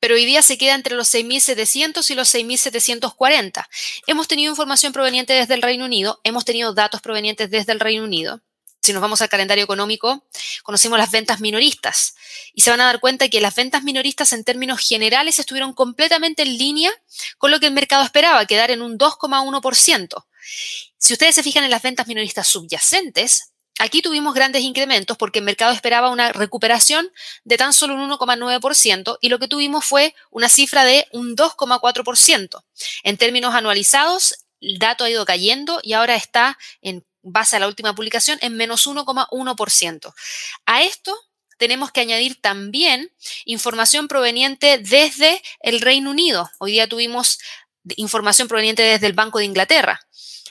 pero 0.00 0.14
hoy 0.14 0.24
día 0.24 0.42
se 0.42 0.56
queda 0.56 0.74
entre 0.74 0.94
los 0.94 1.12
6.700 1.12 2.10
y 2.10 2.14
los 2.14 2.34
6.740. 2.34 3.66
Hemos 4.06 4.28
tenido 4.28 4.50
información 4.50 4.92
proveniente 4.92 5.34
desde 5.34 5.54
el 5.54 5.62
Reino 5.62 5.84
Unido, 5.84 6.20
hemos 6.24 6.44
tenido 6.44 6.72
datos 6.72 7.00
provenientes 7.00 7.50
desde 7.50 7.72
el 7.72 7.80
Reino 7.80 8.04
Unido. 8.04 8.40
Si 8.84 8.92
nos 8.92 9.00
vamos 9.00 9.22
al 9.22 9.30
calendario 9.30 9.64
económico, 9.64 10.26
conocimos 10.62 10.98
las 10.98 11.10
ventas 11.10 11.40
minoristas 11.40 12.16
y 12.52 12.60
se 12.60 12.70
van 12.70 12.82
a 12.82 12.84
dar 12.84 13.00
cuenta 13.00 13.30
que 13.30 13.40
las 13.40 13.54
ventas 13.54 13.82
minoristas 13.82 14.34
en 14.34 14.44
términos 14.44 14.86
generales 14.86 15.38
estuvieron 15.38 15.72
completamente 15.72 16.42
en 16.42 16.58
línea 16.58 16.90
con 17.38 17.50
lo 17.50 17.60
que 17.60 17.66
el 17.66 17.72
mercado 17.72 18.04
esperaba, 18.04 18.44
quedar 18.44 18.70
en 18.70 18.82
un 18.82 18.98
2,1%. 18.98 20.26
Si 20.98 21.12
ustedes 21.14 21.34
se 21.34 21.42
fijan 21.42 21.64
en 21.64 21.70
las 21.70 21.80
ventas 21.80 22.06
minoristas 22.06 22.46
subyacentes, 22.46 23.53
Aquí 23.80 24.02
tuvimos 24.02 24.34
grandes 24.34 24.62
incrementos 24.62 25.16
porque 25.16 25.40
el 25.40 25.44
mercado 25.44 25.72
esperaba 25.72 26.10
una 26.10 26.32
recuperación 26.32 27.10
de 27.42 27.56
tan 27.56 27.72
solo 27.72 27.94
un 27.94 28.08
1,9% 28.08 29.18
y 29.20 29.28
lo 29.28 29.38
que 29.40 29.48
tuvimos 29.48 29.84
fue 29.84 30.14
una 30.30 30.48
cifra 30.48 30.84
de 30.84 31.08
un 31.12 31.36
2,4%. 31.36 32.62
En 33.02 33.16
términos 33.16 33.54
anualizados, 33.54 34.46
el 34.60 34.78
dato 34.78 35.04
ha 35.04 35.10
ido 35.10 35.24
cayendo 35.24 35.80
y 35.82 35.94
ahora 35.94 36.14
está 36.14 36.56
en 36.82 37.04
base 37.22 37.56
a 37.56 37.58
la 37.58 37.66
última 37.66 37.94
publicación 37.94 38.38
en 38.42 38.56
menos 38.56 38.86
1,1%. 38.86 40.14
A 40.66 40.82
esto 40.82 41.16
tenemos 41.58 41.90
que 41.90 42.00
añadir 42.00 42.40
también 42.40 43.12
información 43.44 44.06
proveniente 44.06 44.78
desde 44.78 45.42
el 45.60 45.80
Reino 45.80 46.10
Unido. 46.10 46.48
Hoy 46.58 46.72
día 46.72 46.88
tuvimos 46.88 47.38
información 47.96 48.46
proveniente 48.46 48.82
desde 48.82 49.06
el 49.06 49.14
Banco 49.14 49.38
de 49.38 49.46
Inglaterra. 49.46 50.00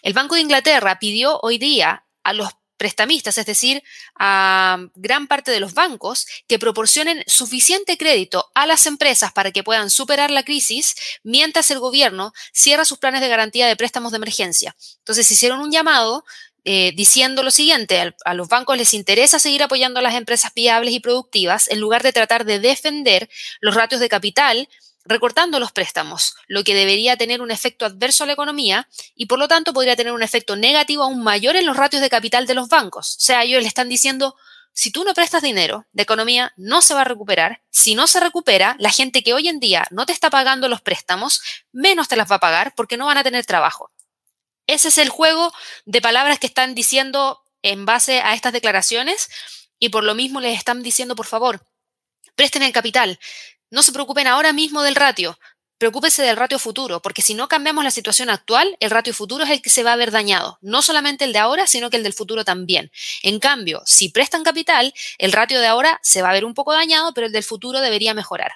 El 0.01 0.13
Banco 0.13 0.35
de 0.35 0.41
Inglaterra 0.41 0.99
pidió 0.99 1.39
hoy 1.41 1.57
día 1.57 2.05
a 2.23 2.33
los 2.33 2.49
prestamistas, 2.77 3.37
es 3.37 3.45
decir, 3.45 3.83
a 4.17 4.77
gran 4.95 5.27
parte 5.27 5.51
de 5.51 5.59
los 5.59 5.73
bancos, 5.73 6.25
que 6.47 6.59
proporcionen 6.59 7.23
suficiente 7.27 7.97
crédito 7.97 8.49
a 8.55 8.65
las 8.65 8.85
empresas 8.85 9.31
para 9.31 9.51
que 9.51 9.63
puedan 9.63 9.89
superar 9.89 10.31
la 10.31 10.43
crisis 10.43 10.95
mientras 11.23 11.71
el 11.71 11.79
gobierno 11.79 12.33
cierra 12.51 12.85
sus 12.85 12.97
planes 12.97 13.21
de 13.21 13.29
garantía 13.29 13.67
de 13.67 13.75
préstamos 13.75 14.11
de 14.11 14.17
emergencia. 14.17 14.75
Entonces 14.99 15.29
hicieron 15.29 15.59
un 15.59 15.71
llamado 15.71 16.25
eh, 16.65 16.93
diciendo 16.95 17.43
lo 17.43 17.51
siguiente, 17.51 18.15
a 18.23 18.33
los 18.33 18.47
bancos 18.47 18.77
les 18.77 18.93
interesa 18.93 19.37
seguir 19.37 19.63
apoyando 19.63 19.99
a 19.99 20.03
las 20.03 20.15
empresas 20.15 20.53
viables 20.53 20.93
y 20.93 21.01
productivas 21.01 21.67
en 21.69 21.81
lugar 21.81 22.03
de 22.03 22.13
tratar 22.13 22.45
de 22.45 22.59
defender 22.59 23.29
los 23.59 23.75
ratios 23.75 23.99
de 23.99 24.07
capital 24.07 24.69
recortando 25.05 25.59
los 25.59 25.71
préstamos, 25.71 26.35
lo 26.47 26.63
que 26.63 26.75
debería 26.75 27.17
tener 27.17 27.41
un 27.41 27.51
efecto 27.51 27.85
adverso 27.85 28.23
a 28.23 28.27
la 28.27 28.33
economía 28.33 28.87
y 29.15 29.25
por 29.25 29.39
lo 29.39 29.47
tanto 29.47 29.73
podría 29.73 29.95
tener 29.95 30.13
un 30.13 30.23
efecto 30.23 30.55
negativo 30.55 31.03
aún 31.03 31.23
mayor 31.23 31.55
en 31.55 31.65
los 31.65 31.77
ratios 31.77 32.01
de 32.01 32.09
capital 32.09 32.47
de 32.47 32.53
los 32.53 32.69
bancos. 32.69 33.17
O 33.17 33.21
sea, 33.21 33.43
ellos 33.43 33.61
le 33.61 33.67
están 33.67 33.89
diciendo, 33.89 34.35
si 34.71 34.91
tú 34.91 35.03
no 35.03 35.13
prestas 35.13 35.43
dinero, 35.43 35.85
la 35.93 36.03
economía 36.03 36.53
no 36.57 36.81
se 36.81 36.93
va 36.93 37.01
a 37.01 37.05
recuperar. 37.05 37.61
Si 37.69 37.95
no 37.95 38.07
se 38.07 38.19
recupera, 38.19 38.75
la 38.79 38.91
gente 38.91 39.23
que 39.23 39.33
hoy 39.33 39.47
en 39.47 39.59
día 39.59 39.85
no 39.91 40.05
te 40.05 40.13
está 40.13 40.29
pagando 40.29 40.67
los 40.67 40.81
préstamos, 40.81 41.41
menos 41.71 42.07
te 42.07 42.15
las 42.15 42.31
va 42.31 42.37
a 42.37 42.39
pagar 42.39 42.73
porque 42.75 42.97
no 42.97 43.05
van 43.05 43.17
a 43.17 43.23
tener 43.23 43.45
trabajo. 43.45 43.91
Ese 44.65 44.87
es 44.87 44.97
el 44.97 45.09
juego 45.09 45.53
de 45.85 46.01
palabras 46.01 46.39
que 46.39 46.47
están 46.47 46.73
diciendo 46.73 47.43
en 47.61 47.85
base 47.85 48.21
a 48.21 48.33
estas 48.33 48.53
declaraciones 48.53 49.29
y 49.77 49.89
por 49.89 50.03
lo 50.03 50.15
mismo 50.15 50.39
les 50.39 50.57
están 50.57 50.81
diciendo, 50.81 51.15
por 51.15 51.25
favor, 51.27 51.65
presten 52.35 52.63
el 52.63 52.73
capital. 52.73 53.19
No 53.73 53.81
se 53.81 53.91
preocupen 53.91 54.27
ahora 54.27 54.53
mismo 54.53 54.83
del 54.83 54.93
ratio, 54.93 55.39
preocúpense 55.79 56.21
del 56.21 56.37
ratio 56.37 56.59
futuro, 56.59 57.01
porque 57.01 57.23
si 57.23 57.33
no 57.33 57.47
cambiamos 57.47 57.83
la 57.83 57.89
situación 57.89 58.29
actual, 58.29 58.77
el 58.79 58.91
ratio 58.91 59.15
futuro 59.15 59.45
es 59.45 59.49
el 59.49 59.63
que 59.63 59.71
se 59.71 59.81
va 59.81 59.93
a 59.93 59.95
ver 59.95 60.11
dañado, 60.11 60.59
no 60.61 60.83
solamente 60.83 61.25
el 61.25 61.33
de 61.33 61.39
ahora, 61.39 61.65
sino 61.65 61.89
que 61.89 61.97
el 61.97 62.03
del 62.03 62.13
futuro 62.13 62.45
también. 62.45 62.91
En 63.23 63.39
cambio, 63.39 63.81
si 63.87 64.09
prestan 64.09 64.43
capital, 64.43 64.93
el 65.17 65.31
ratio 65.31 65.59
de 65.59 65.65
ahora 65.65 65.99
se 66.03 66.21
va 66.21 66.29
a 66.29 66.33
ver 66.33 66.45
un 66.45 66.53
poco 66.53 66.71
dañado, 66.71 67.15
pero 67.15 67.25
el 67.25 67.33
del 67.33 67.43
futuro 67.43 67.81
debería 67.81 68.13
mejorar. 68.13 68.51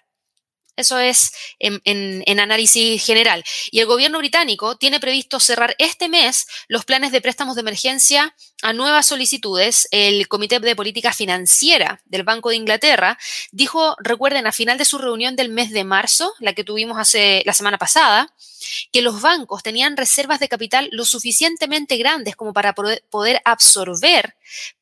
Eso 0.78 1.00
es 1.00 1.32
en, 1.58 2.40
análisis 2.40 3.04
general. 3.04 3.44
Y 3.72 3.80
el 3.80 3.88
gobierno 3.88 4.20
británico 4.20 4.78
tiene 4.78 5.00
previsto 5.00 5.40
cerrar 5.40 5.76
este 5.80 6.08
mes 6.08 6.46
los 6.68 6.86
planes 6.86 7.12
de 7.12 7.20
préstamos 7.20 7.56
de 7.56 7.62
emergencia 7.62 8.36
a 8.62 8.74
nuevas 8.74 9.08
solicitudes. 9.08 9.88
El 9.90 10.28
Comité 10.28 10.60
de 10.60 10.76
Política 10.76 11.12
Financiera 11.12 12.00
del 12.06 12.24
Banco 12.24 12.50
de 12.50 12.58
Inglaterra 12.58 13.18
dijo, 13.52 13.96
recuerden, 14.00 14.46
a 14.46 14.52
final 14.52 14.78
de 14.78 14.86
su 14.86 15.00
reunión 15.00 15.36
del 15.36 15.50
mes 15.50 15.72
de 15.72 15.84
marzo, 15.84 16.34
la 16.40 16.54
que 16.54 16.64
tuvimos 16.64 17.00
hace 17.00 17.42
la 17.46 17.54
semana 17.54 17.80
pasada, 17.80 18.32
que 18.92 19.02
los 19.02 19.20
bancos 19.22 19.64
tenían 19.64 19.98
reservas 19.98 20.40
de 20.40 20.48
capital 20.48 20.90
lo 20.92 21.06
suficientemente 21.06 21.98
grandes 21.98 22.36
como 22.36 22.54
para 22.54 22.74
poder 22.76 23.42
absorber 23.46 24.36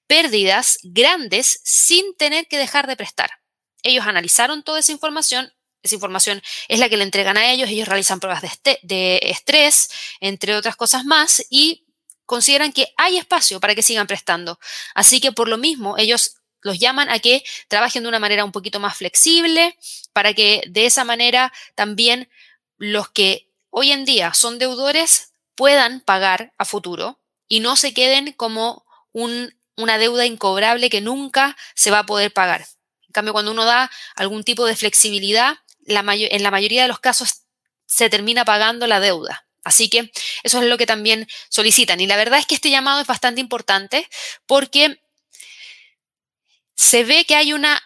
pérdidas 0.08 0.78
grandes 0.84 1.62
sin 1.64 2.16
tener 2.18 2.48
que 2.48 2.58
dejar 2.58 2.86
de 2.88 2.98
prestar. 2.98 3.32
Ellos 3.86 4.06
analizaron 4.08 4.64
toda 4.64 4.80
esa 4.80 4.92
información, 4.92 5.54
esa 5.86 5.96
información 5.96 6.42
es 6.68 6.80
la 6.80 6.90
que 6.90 6.98
le 6.98 7.04
entregan 7.04 7.38
a 7.38 7.52
ellos, 7.52 7.70
ellos 7.70 7.88
realizan 7.88 8.20
pruebas 8.20 8.42
de, 8.42 8.48
este, 8.48 8.80
de 8.84 9.20
estrés, 9.24 9.90
entre 10.20 10.56
otras 10.56 10.76
cosas 10.76 11.06
más, 11.06 11.46
y 11.50 11.86
consideran 12.26 12.74
que 12.74 12.94
hay 12.98 13.18
espacio 13.18 13.60
para 13.60 13.76
que 13.76 13.84
sigan 13.84 14.08
prestando. 14.08 14.60
Así 14.94 15.20
que 15.20 15.32
por 15.32 15.48
lo 15.48 15.58
mismo, 15.58 15.98
ellos 15.98 16.38
los 16.62 16.80
llaman 16.80 17.10
a 17.10 17.20
que 17.20 17.44
trabajen 17.68 18.04
de 18.04 18.10
una 18.10 18.20
manera 18.20 18.44
un 18.44 18.52
poquito 18.52 18.80
más 18.80 18.98
flexible, 18.98 19.78
para 20.14 20.34
que 20.34 20.64
de 20.68 20.86
esa 20.88 21.04
manera 21.04 21.54
también 21.76 22.30
los 22.78 23.10
que 23.10 23.52
hoy 23.70 23.92
en 23.92 24.06
día 24.06 24.34
son 24.34 24.58
deudores 24.58 25.34
puedan 25.56 26.02
pagar 26.02 26.54
a 26.58 26.66
futuro 26.66 27.20
y 27.48 27.60
no 27.60 27.76
se 27.76 27.94
queden 27.94 28.34
como 28.34 28.86
una 29.12 29.98
deuda 29.98 30.26
incobrable 30.26 30.90
que 30.90 31.02
nunca 31.02 31.56
se 31.76 31.92
va 31.92 32.00
a 32.00 32.06
poder 32.06 32.34
pagar. 32.34 32.66
En 33.08 33.14
cambio, 33.14 33.34
cuando 33.34 33.52
uno 33.52 33.66
da 33.66 33.92
algún 34.16 34.44
tipo 34.44 34.66
de 34.66 34.76
flexibilidad, 34.76 35.58
en 35.86 36.44
la 36.44 36.52
mayoría 36.52 36.82
de 36.82 36.88
los 36.88 37.00
casos 37.00 37.44
se 37.86 38.10
termina 38.10 38.46
pagando 38.46 38.88
la 38.88 39.00
deuda. 39.00 39.46
Así 39.64 39.90
que 39.90 40.12
eso 40.44 40.62
es 40.62 40.70
lo 40.70 40.78
que 40.78 40.86
también 40.86 41.28
solicitan. 41.50 42.00
Y 42.00 42.08
la 42.08 42.18
verdad 42.18 42.40
es 42.40 42.46
que 42.46 42.56
este 42.56 42.70
llamado 42.70 43.02
es 43.02 43.08
bastante 43.08 43.42
importante 43.42 44.08
porque 44.46 45.02
se 46.76 47.04
ve 47.04 47.26
que 47.26 47.36
hay 47.36 47.54
una 47.54 47.82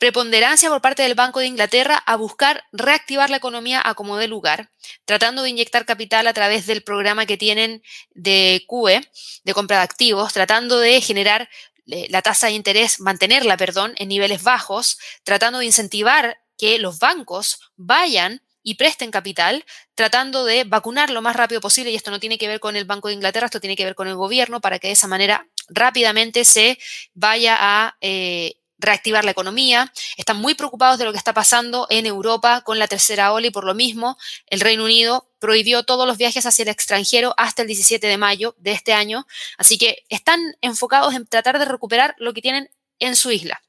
preponderancia 0.00 0.70
por 0.70 0.80
parte 0.80 1.02
del 1.02 1.14
Banco 1.14 1.40
de 1.40 1.46
Inglaterra 1.46 1.96
a 2.06 2.16
buscar 2.16 2.64
reactivar 2.72 3.28
la 3.28 3.36
economía 3.36 3.82
a 3.84 3.94
como 3.94 4.16
de 4.16 4.28
lugar, 4.28 4.70
tratando 5.04 5.42
de 5.42 5.50
inyectar 5.50 5.84
capital 5.84 6.26
a 6.26 6.32
través 6.32 6.66
del 6.66 6.82
programa 6.82 7.26
que 7.26 7.36
tienen 7.36 7.82
de 8.10 8.64
QE, 8.66 9.02
de 9.44 9.54
compra 9.54 9.76
de 9.78 9.82
activos, 9.82 10.32
tratando 10.32 10.78
de 10.78 11.02
generar 11.02 11.50
eh, 11.86 12.06
la 12.08 12.22
tasa 12.22 12.46
de 12.46 12.54
interés, 12.54 13.00
mantenerla, 13.00 13.58
perdón, 13.58 13.92
en 13.96 14.08
niveles 14.08 14.42
bajos, 14.42 14.98
tratando 15.22 15.58
de 15.58 15.66
incentivar 15.66 16.39
que 16.60 16.78
los 16.78 16.98
bancos 16.98 17.58
vayan 17.76 18.42
y 18.62 18.74
presten 18.74 19.10
capital 19.10 19.64
tratando 19.94 20.44
de 20.44 20.64
vacunar 20.64 21.08
lo 21.08 21.22
más 21.22 21.34
rápido 21.34 21.62
posible, 21.62 21.90
y 21.90 21.96
esto 21.96 22.10
no 22.10 22.20
tiene 22.20 22.36
que 22.36 22.48
ver 22.48 22.60
con 22.60 22.76
el 22.76 22.84
Banco 22.84 23.08
de 23.08 23.14
Inglaterra, 23.14 23.46
esto 23.46 23.60
tiene 23.60 23.76
que 23.76 23.86
ver 23.86 23.94
con 23.94 24.08
el 24.08 24.14
gobierno, 24.14 24.60
para 24.60 24.78
que 24.78 24.88
de 24.88 24.92
esa 24.92 25.08
manera 25.08 25.48
rápidamente 25.70 26.44
se 26.44 26.78
vaya 27.14 27.56
a 27.58 27.96
eh, 28.02 28.56
reactivar 28.76 29.24
la 29.24 29.30
economía. 29.30 29.90
Están 30.18 30.36
muy 30.36 30.54
preocupados 30.54 30.98
de 30.98 31.06
lo 31.06 31.12
que 31.12 31.18
está 31.18 31.32
pasando 31.32 31.86
en 31.88 32.04
Europa 32.04 32.60
con 32.60 32.78
la 32.78 32.88
tercera 32.88 33.32
ola 33.32 33.46
y 33.46 33.50
por 33.50 33.64
lo 33.64 33.74
mismo 33.74 34.18
el 34.46 34.60
Reino 34.60 34.84
Unido 34.84 35.30
prohibió 35.38 35.84
todos 35.84 36.06
los 36.06 36.18
viajes 36.18 36.44
hacia 36.44 36.64
el 36.64 36.68
extranjero 36.68 37.32
hasta 37.38 37.62
el 37.62 37.68
17 37.68 38.06
de 38.06 38.18
mayo 38.18 38.54
de 38.58 38.72
este 38.72 38.92
año. 38.92 39.26
Así 39.56 39.78
que 39.78 40.04
están 40.10 40.40
enfocados 40.60 41.14
en 41.14 41.26
tratar 41.26 41.58
de 41.58 41.64
recuperar 41.64 42.14
lo 42.18 42.34
que 42.34 42.42
tienen 42.42 42.70
en 42.98 43.16
su 43.16 43.30
isla. 43.30 43.62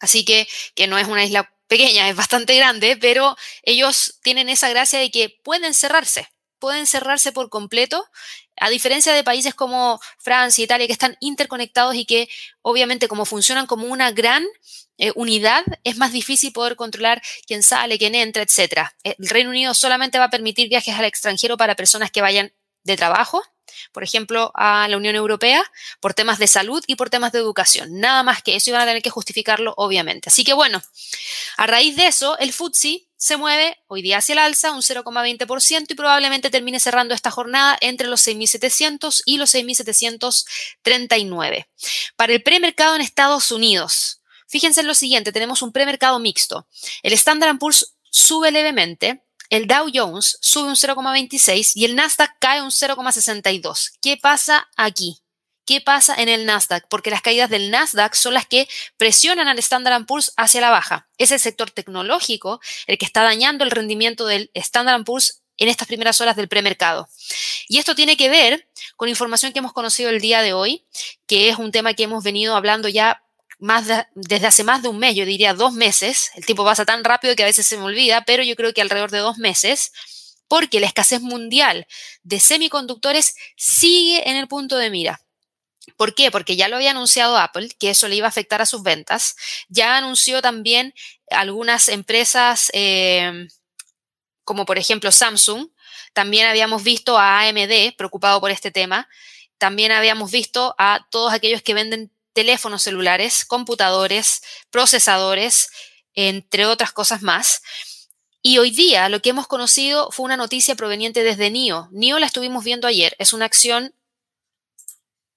Así 0.00 0.24
que, 0.24 0.48
que 0.74 0.86
no 0.86 0.98
es 0.98 1.08
una 1.08 1.24
isla 1.24 1.52
pequeña, 1.68 2.08
es 2.08 2.16
bastante 2.16 2.56
grande, 2.56 2.96
pero 2.96 3.36
ellos 3.62 4.18
tienen 4.22 4.48
esa 4.48 4.68
gracia 4.68 4.98
de 4.98 5.10
que 5.10 5.38
pueden 5.42 5.74
cerrarse, 5.74 6.28
pueden 6.58 6.86
cerrarse 6.86 7.32
por 7.32 7.48
completo, 7.48 8.06
a 8.58 8.70
diferencia 8.70 9.12
de 9.12 9.24
países 9.24 9.54
como 9.54 10.00
Francia, 10.18 10.64
Italia, 10.64 10.86
que 10.86 10.92
están 10.92 11.16
interconectados 11.20 11.94
y 11.94 12.06
que 12.06 12.28
obviamente 12.62 13.08
como 13.08 13.24
funcionan 13.24 13.66
como 13.66 13.86
una 13.86 14.12
gran 14.12 14.44
eh, 14.98 15.12
unidad, 15.14 15.62
es 15.84 15.98
más 15.98 16.12
difícil 16.12 16.52
poder 16.52 16.74
controlar 16.74 17.20
quién 17.46 17.62
sale, 17.62 17.98
quién 17.98 18.14
entra, 18.14 18.42
etc. 18.42 18.88
El 19.02 19.28
Reino 19.28 19.50
Unido 19.50 19.74
solamente 19.74 20.18
va 20.18 20.26
a 20.26 20.30
permitir 20.30 20.68
viajes 20.68 20.94
al 20.94 21.04
extranjero 21.04 21.58
para 21.58 21.74
personas 21.74 22.10
que 22.10 22.22
vayan 22.22 22.52
de 22.82 22.96
trabajo, 22.96 23.42
por 23.92 24.02
ejemplo, 24.02 24.50
a 24.54 24.88
la 24.88 24.96
Unión 24.96 25.16
Europea 25.16 25.62
por 26.00 26.14
temas 26.14 26.38
de 26.38 26.46
salud 26.46 26.82
y 26.86 26.96
por 26.96 27.10
temas 27.10 27.32
de 27.32 27.38
educación. 27.38 27.98
Nada 27.98 28.22
más 28.22 28.42
que 28.42 28.56
eso, 28.56 28.70
iban 28.70 28.82
a 28.82 28.86
tener 28.86 29.02
que 29.02 29.10
justificarlo, 29.10 29.74
obviamente. 29.76 30.28
Así 30.28 30.44
que 30.44 30.52
bueno, 30.52 30.82
a 31.56 31.66
raíz 31.66 31.96
de 31.96 32.06
eso, 32.06 32.38
el 32.38 32.52
FTSE 32.52 33.08
se 33.16 33.36
mueve 33.36 33.78
hoy 33.86 34.02
día 34.02 34.18
hacia 34.18 34.32
el 34.34 34.40
alza 34.40 34.72
un 34.72 34.82
0,20% 34.82 35.86
y 35.88 35.94
probablemente 35.94 36.50
termine 36.50 36.80
cerrando 36.80 37.14
esta 37.14 37.30
jornada 37.30 37.78
entre 37.80 38.08
los 38.08 38.26
6.700 38.26 39.22
y 39.24 39.38
los 39.38 39.54
6.739. 39.54 41.66
Para 42.16 42.34
el 42.34 42.42
premercado 42.42 42.94
en 42.94 43.00
Estados 43.00 43.50
Unidos, 43.50 44.20
fíjense 44.46 44.82
en 44.82 44.86
lo 44.86 44.94
siguiente, 44.94 45.32
tenemos 45.32 45.62
un 45.62 45.72
premercado 45.72 46.18
mixto. 46.18 46.68
El 47.02 47.14
Standard 47.14 47.56
Poor's 47.58 47.94
sube 48.10 48.50
levemente, 48.50 49.22
el 49.50 49.66
Dow 49.66 49.88
Jones 49.92 50.38
sube 50.40 50.68
un 50.68 50.76
0,26 50.76 51.72
y 51.74 51.84
el 51.84 51.96
Nasdaq 51.96 52.38
cae 52.38 52.62
un 52.62 52.70
0,62. 52.70 53.92
¿Qué 54.00 54.16
pasa 54.16 54.68
aquí? 54.76 55.22
¿Qué 55.66 55.80
pasa 55.80 56.14
en 56.14 56.28
el 56.28 56.46
Nasdaq? 56.46 56.86
Porque 56.88 57.10
las 57.10 57.22
caídas 57.22 57.50
del 57.50 57.72
Nasdaq 57.72 58.14
son 58.14 58.34
las 58.34 58.46
que 58.46 58.68
presionan 58.96 59.48
al 59.48 59.58
Standard 59.58 60.06
Poor's 60.06 60.32
hacia 60.36 60.60
la 60.60 60.70
baja. 60.70 61.08
Es 61.18 61.32
el 61.32 61.40
sector 61.40 61.70
tecnológico 61.72 62.60
el 62.86 62.98
que 62.98 63.04
está 63.04 63.22
dañando 63.22 63.64
el 63.64 63.72
rendimiento 63.72 64.26
del 64.26 64.50
Standard 64.54 65.02
Poor's 65.04 65.42
en 65.56 65.68
estas 65.68 65.88
primeras 65.88 66.20
horas 66.20 66.36
del 66.36 66.48
premercado. 66.48 67.08
Y 67.68 67.78
esto 67.78 67.94
tiene 67.96 68.16
que 68.16 68.28
ver 68.28 68.68
con 68.94 69.08
información 69.08 69.52
que 69.52 69.58
hemos 69.58 69.72
conocido 69.72 70.10
el 70.10 70.20
día 70.20 70.40
de 70.42 70.52
hoy, 70.52 70.86
que 71.26 71.48
es 71.48 71.58
un 71.58 71.72
tema 71.72 71.94
que 71.94 72.04
hemos 72.04 72.22
venido 72.22 72.54
hablando 72.54 72.88
ya 72.88 73.24
más 73.58 73.86
desde 74.14 74.46
hace 74.46 74.64
más 74.64 74.82
de 74.82 74.88
un 74.88 74.98
mes, 74.98 75.14
yo 75.14 75.24
diría 75.24 75.54
dos 75.54 75.72
meses, 75.72 76.30
el 76.34 76.44
tiempo 76.44 76.64
pasa 76.64 76.84
tan 76.84 77.04
rápido 77.04 77.34
que 77.34 77.42
a 77.42 77.46
veces 77.46 77.66
se 77.66 77.76
me 77.76 77.84
olvida, 77.84 78.24
pero 78.24 78.42
yo 78.42 78.54
creo 78.56 78.74
que 78.74 78.82
alrededor 78.82 79.10
de 79.10 79.18
dos 79.18 79.38
meses, 79.38 79.92
porque 80.48 80.80
la 80.80 80.86
escasez 80.86 81.20
mundial 81.20 81.86
de 82.22 82.38
semiconductores 82.40 83.34
sigue 83.56 84.28
en 84.28 84.36
el 84.36 84.48
punto 84.48 84.76
de 84.76 84.90
mira. 84.90 85.20
¿Por 85.96 86.14
qué? 86.14 86.30
Porque 86.30 86.56
ya 86.56 86.68
lo 86.68 86.76
había 86.76 86.90
anunciado 86.90 87.38
Apple, 87.38 87.70
que 87.78 87.90
eso 87.90 88.08
le 88.08 88.16
iba 88.16 88.26
a 88.26 88.28
afectar 88.28 88.60
a 88.60 88.66
sus 88.66 88.82
ventas. 88.82 89.36
Ya 89.68 89.96
anunció 89.96 90.42
también 90.42 90.94
algunas 91.30 91.88
empresas, 91.88 92.70
eh, 92.74 93.48
como 94.44 94.66
por 94.66 94.78
ejemplo 94.78 95.10
Samsung, 95.10 95.68
también 96.12 96.48
habíamos 96.48 96.82
visto 96.82 97.18
a 97.18 97.40
AMD 97.40 97.94
preocupado 97.96 98.40
por 98.40 98.50
este 98.50 98.70
tema, 98.70 99.08
también 99.58 99.92
habíamos 99.92 100.30
visto 100.30 100.74
a 100.78 101.06
todos 101.10 101.32
aquellos 101.32 101.62
que 101.62 101.74
venden 101.74 102.12
teléfonos 102.36 102.82
celulares, 102.82 103.46
computadores, 103.46 104.42
procesadores, 104.68 105.70
entre 106.14 106.66
otras 106.66 106.92
cosas 106.92 107.22
más. 107.22 107.62
Y 108.42 108.58
hoy 108.58 108.70
día 108.70 109.08
lo 109.08 109.22
que 109.22 109.30
hemos 109.30 109.46
conocido 109.46 110.10
fue 110.12 110.26
una 110.26 110.36
noticia 110.36 110.74
proveniente 110.74 111.24
desde 111.24 111.50
NIO. 111.50 111.88
NIO 111.92 112.18
la 112.18 112.26
estuvimos 112.26 112.62
viendo 112.62 112.86
ayer. 112.86 113.16
Es 113.18 113.32
una 113.32 113.46
acción 113.46 113.94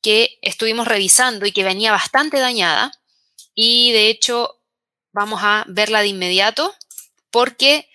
que 0.01 0.39
estuvimos 0.41 0.89
revisando 0.89 1.45
y 1.45 1.53
que 1.53 1.63
venía 1.63 1.93
bastante 1.93 2.37
dañada. 2.37 2.91
Y 3.55 3.93
de 3.93 4.09
hecho 4.09 4.59
vamos 5.13 5.39
a 5.41 5.63
verla 5.69 6.01
de 6.01 6.07
inmediato 6.07 6.75
porque 7.31 7.89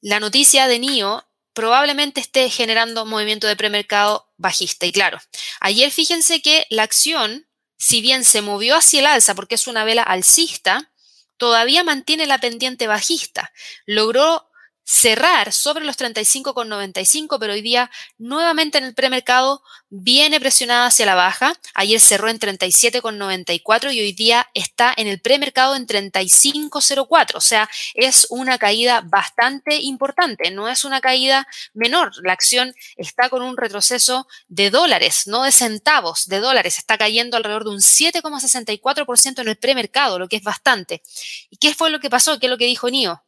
la 0.00 0.20
noticia 0.20 0.68
de 0.68 0.78
NIO 0.78 1.22
probablemente 1.52 2.22
esté 2.22 2.48
generando 2.48 3.04
movimiento 3.04 3.46
de 3.46 3.56
premercado 3.56 4.32
bajista. 4.38 4.86
Y 4.86 4.92
claro, 4.92 5.18
ayer 5.60 5.90
fíjense 5.90 6.40
que 6.40 6.66
la 6.70 6.84
acción, 6.84 7.47
si 7.78 8.02
bien 8.02 8.24
se 8.24 8.42
movió 8.42 8.76
hacia 8.76 9.00
el 9.00 9.06
alza 9.06 9.34
porque 9.34 9.54
es 9.54 9.66
una 9.66 9.84
vela 9.84 10.02
alcista, 10.02 10.90
todavía 11.36 11.84
mantiene 11.84 12.26
la 12.26 12.38
pendiente 12.38 12.86
bajista. 12.86 13.52
Logró 13.86 14.47
cerrar 14.88 15.52
sobre 15.52 15.84
los 15.84 15.98
35,95, 15.98 17.38
pero 17.38 17.52
hoy 17.52 17.60
día 17.60 17.90
nuevamente 18.16 18.78
en 18.78 18.84
el 18.84 18.94
premercado 18.94 19.62
viene 19.90 20.40
presionada 20.40 20.86
hacia 20.86 21.04
la 21.04 21.14
baja. 21.14 21.52
Ayer 21.74 22.00
cerró 22.00 22.30
en 22.30 22.38
37,94 22.38 23.92
y 23.92 24.00
hoy 24.00 24.12
día 24.12 24.48
está 24.54 24.94
en 24.96 25.06
el 25.06 25.20
premercado 25.20 25.76
en 25.76 25.86
35,04. 25.86 27.34
O 27.34 27.40
sea, 27.42 27.68
es 27.92 28.28
una 28.30 28.56
caída 28.56 29.02
bastante 29.04 29.76
importante, 29.76 30.50
no 30.50 30.70
es 30.70 30.84
una 30.84 31.02
caída 31.02 31.46
menor. 31.74 32.12
La 32.24 32.32
acción 32.32 32.74
está 32.96 33.28
con 33.28 33.42
un 33.42 33.58
retroceso 33.58 34.26
de 34.48 34.70
dólares, 34.70 35.26
no 35.26 35.42
de 35.42 35.52
centavos, 35.52 36.28
de 36.28 36.40
dólares. 36.40 36.78
Está 36.78 36.96
cayendo 36.96 37.36
alrededor 37.36 37.64
de 37.64 37.70
un 37.70 37.80
7,64% 37.80 39.40
en 39.42 39.48
el 39.48 39.56
premercado, 39.56 40.18
lo 40.18 40.28
que 40.28 40.36
es 40.36 40.42
bastante. 40.42 41.02
¿Y 41.50 41.58
qué 41.58 41.74
fue 41.74 41.90
lo 41.90 42.00
que 42.00 42.08
pasó? 42.08 42.38
¿Qué 42.38 42.46
es 42.46 42.50
lo 42.50 42.56
que 42.56 42.64
dijo 42.64 42.88
NIO? 42.88 43.22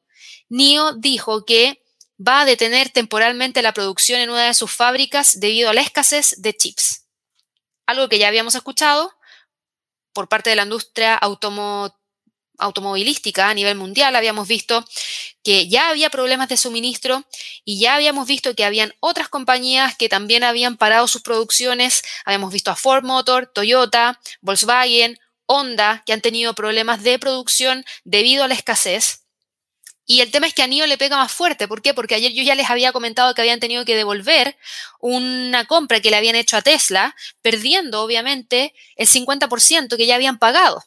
NIO 0.50 0.94
dijo 0.94 1.44
que 1.44 1.82
va 2.20 2.42
a 2.42 2.44
detener 2.44 2.90
temporalmente 2.90 3.62
la 3.62 3.72
producción 3.72 4.20
en 4.20 4.30
una 4.30 4.46
de 4.46 4.54
sus 4.54 4.70
fábricas 4.70 5.40
debido 5.40 5.70
a 5.70 5.74
la 5.74 5.80
escasez 5.80 6.34
de 6.38 6.54
chips. 6.54 7.06
Algo 7.86 8.08
que 8.08 8.18
ya 8.18 8.28
habíamos 8.28 8.54
escuchado 8.54 9.10
por 10.12 10.28
parte 10.28 10.50
de 10.50 10.56
la 10.56 10.64
industria 10.64 11.18
automovilística 12.58 13.48
a 13.48 13.54
nivel 13.54 13.76
mundial. 13.76 14.14
Habíamos 14.16 14.46
visto 14.48 14.84
que 15.42 15.68
ya 15.68 15.88
había 15.88 16.10
problemas 16.10 16.48
de 16.48 16.56
suministro 16.56 17.24
y 17.64 17.80
ya 17.80 17.94
habíamos 17.94 18.26
visto 18.26 18.54
que 18.54 18.64
habían 18.64 18.92
otras 19.00 19.28
compañías 19.28 19.96
que 19.96 20.08
también 20.08 20.44
habían 20.44 20.76
parado 20.76 21.08
sus 21.08 21.22
producciones. 21.22 22.02
Habíamos 22.24 22.52
visto 22.52 22.70
a 22.70 22.76
Ford 22.76 23.04
Motor, 23.04 23.50
Toyota, 23.54 24.20
Volkswagen, 24.42 25.18
Honda, 25.46 26.02
que 26.04 26.12
han 26.12 26.20
tenido 26.20 26.54
problemas 26.54 27.02
de 27.02 27.18
producción 27.18 27.84
debido 28.04 28.44
a 28.44 28.48
la 28.48 28.54
escasez. 28.54 29.24
Y 30.12 30.22
el 30.22 30.32
tema 30.32 30.48
es 30.48 30.54
que 30.54 30.62
a 30.62 30.66
NIO 30.66 30.88
le 30.88 30.98
pega 30.98 31.16
más 31.16 31.30
fuerte. 31.30 31.68
¿Por 31.68 31.82
qué? 31.82 31.94
Porque 31.94 32.16
ayer 32.16 32.32
yo 32.32 32.42
ya 32.42 32.56
les 32.56 32.68
había 32.68 32.90
comentado 32.90 33.32
que 33.32 33.42
habían 33.42 33.60
tenido 33.60 33.84
que 33.84 33.94
devolver 33.94 34.56
una 34.98 35.66
compra 35.66 36.00
que 36.00 36.10
le 36.10 36.16
habían 36.16 36.34
hecho 36.34 36.56
a 36.56 36.62
Tesla, 36.62 37.14
perdiendo 37.42 38.02
obviamente 38.02 38.74
el 38.96 39.06
50% 39.06 39.96
que 39.96 40.06
ya 40.06 40.16
habían 40.16 40.40
pagado. 40.40 40.82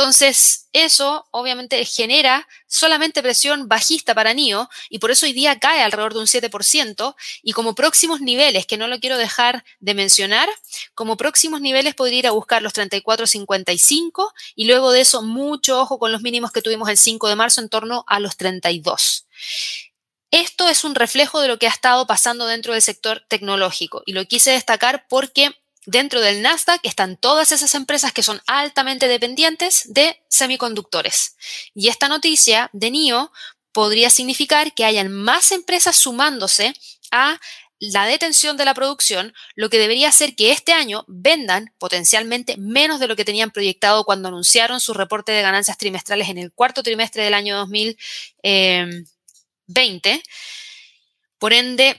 Entonces, 0.00 0.70
eso 0.72 1.28
obviamente 1.30 1.84
genera 1.84 2.48
solamente 2.66 3.22
presión 3.22 3.68
bajista 3.68 4.14
para 4.14 4.32
NIO 4.32 4.70
y 4.88 4.98
por 4.98 5.10
eso 5.10 5.26
hoy 5.26 5.34
día 5.34 5.58
cae 5.58 5.82
alrededor 5.82 6.14
de 6.14 6.20
un 6.20 6.26
7%. 6.26 7.14
Y 7.42 7.52
como 7.52 7.74
próximos 7.74 8.22
niveles, 8.22 8.64
que 8.64 8.78
no 8.78 8.88
lo 8.88 8.98
quiero 8.98 9.18
dejar 9.18 9.62
de 9.78 9.92
mencionar, 9.92 10.48
como 10.94 11.18
próximos 11.18 11.60
niveles 11.60 11.94
podría 11.94 12.20
ir 12.20 12.26
a 12.28 12.30
buscar 12.30 12.62
los 12.62 12.72
34.55 12.72 14.32
y 14.54 14.64
luego 14.64 14.90
de 14.90 15.02
eso 15.02 15.20
mucho 15.20 15.78
ojo 15.78 15.98
con 15.98 16.12
los 16.12 16.22
mínimos 16.22 16.50
que 16.50 16.62
tuvimos 16.62 16.88
el 16.88 16.96
5 16.96 17.28
de 17.28 17.36
marzo 17.36 17.60
en 17.60 17.68
torno 17.68 18.04
a 18.06 18.20
los 18.20 18.38
32. 18.38 19.26
Esto 20.30 20.66
es 20.66 20.84
un 20.84 20.94
reflejo 20.94 21.42
de 21.42 21.48
lo 21.48 21.58
que 21.58 21.66
ha 21.66 21.70
estado 21.70 22.06
pasando 22.06 22.46
dentro 22.46 22.72
del 22.72 22.80
sector 22.80 23.26
tecnológico 23.28 24.02
y 24.06 24.14
lo 24.14 24.24
quise 24.24 24.52
destacar 24.52 25.04
porque 25.10 25.59
dentro 25.86 26.20
del 26.20 26.42
Nasdaq 26.42 26.80
están 26.82 27.16
todas 27.16 27.52
esas 27.52 27.74
empresas 27.74 28.12
que 28.12 28.22
son 28.22 28.40
altamente 28.46 29.08
dependientes 29.08 29.84
de 29.92 30.22
semiconductores. 30.28 31.36
Y 31.74 31.88
esta 31.88 32.08
noticia 32.08 32.68
de 32.72 32.90
NIO 32.90 33.32
podría 33.72 34.10
significar 34.10 34.74
que 34.74 34.84
hayan 34.84 35.12
más 35.12 35.52
empresas 35.52 35.96
sumándose 35.96 36.74
a 37.10 37.40
la 37.80 38.04
detención 38.04 38.58
de 38.58 38.66
la 38.66 38.74
producción, 38.74 39.32
lo 39.54 39.70
que 39.70 39.78
debería 39.78 40.10
hacer 40.10 40.36
que 40.36 40.52
este 40.52 40.72
año 40.72 41.06
vendan 41.08 41.72
potencialmente 41.78 42.58
menos 42.58 43.00
de 43.00 43.08
lo 43.08 43.16
que 43.16 43.24
tenían 43.24 43.50
proyectado 43.50 44.04
cuando 44.04 44.28
anunciaron 44.28 44.80
su 44.80 44.92
reporte 44.92 45.32
de 45.32 45.40
ganancias 45.40 45.78
trimestrales 45.78 46.28
en 46.28 46.36
el 46.36 46.52
cuarto 46.52 46.82
trimestre 46.82 47.24
del 47.24 47.32
año 47.32 47.56
2020. 47.56 50.22
Por 51.38 51.54
ende, 51.54 51.98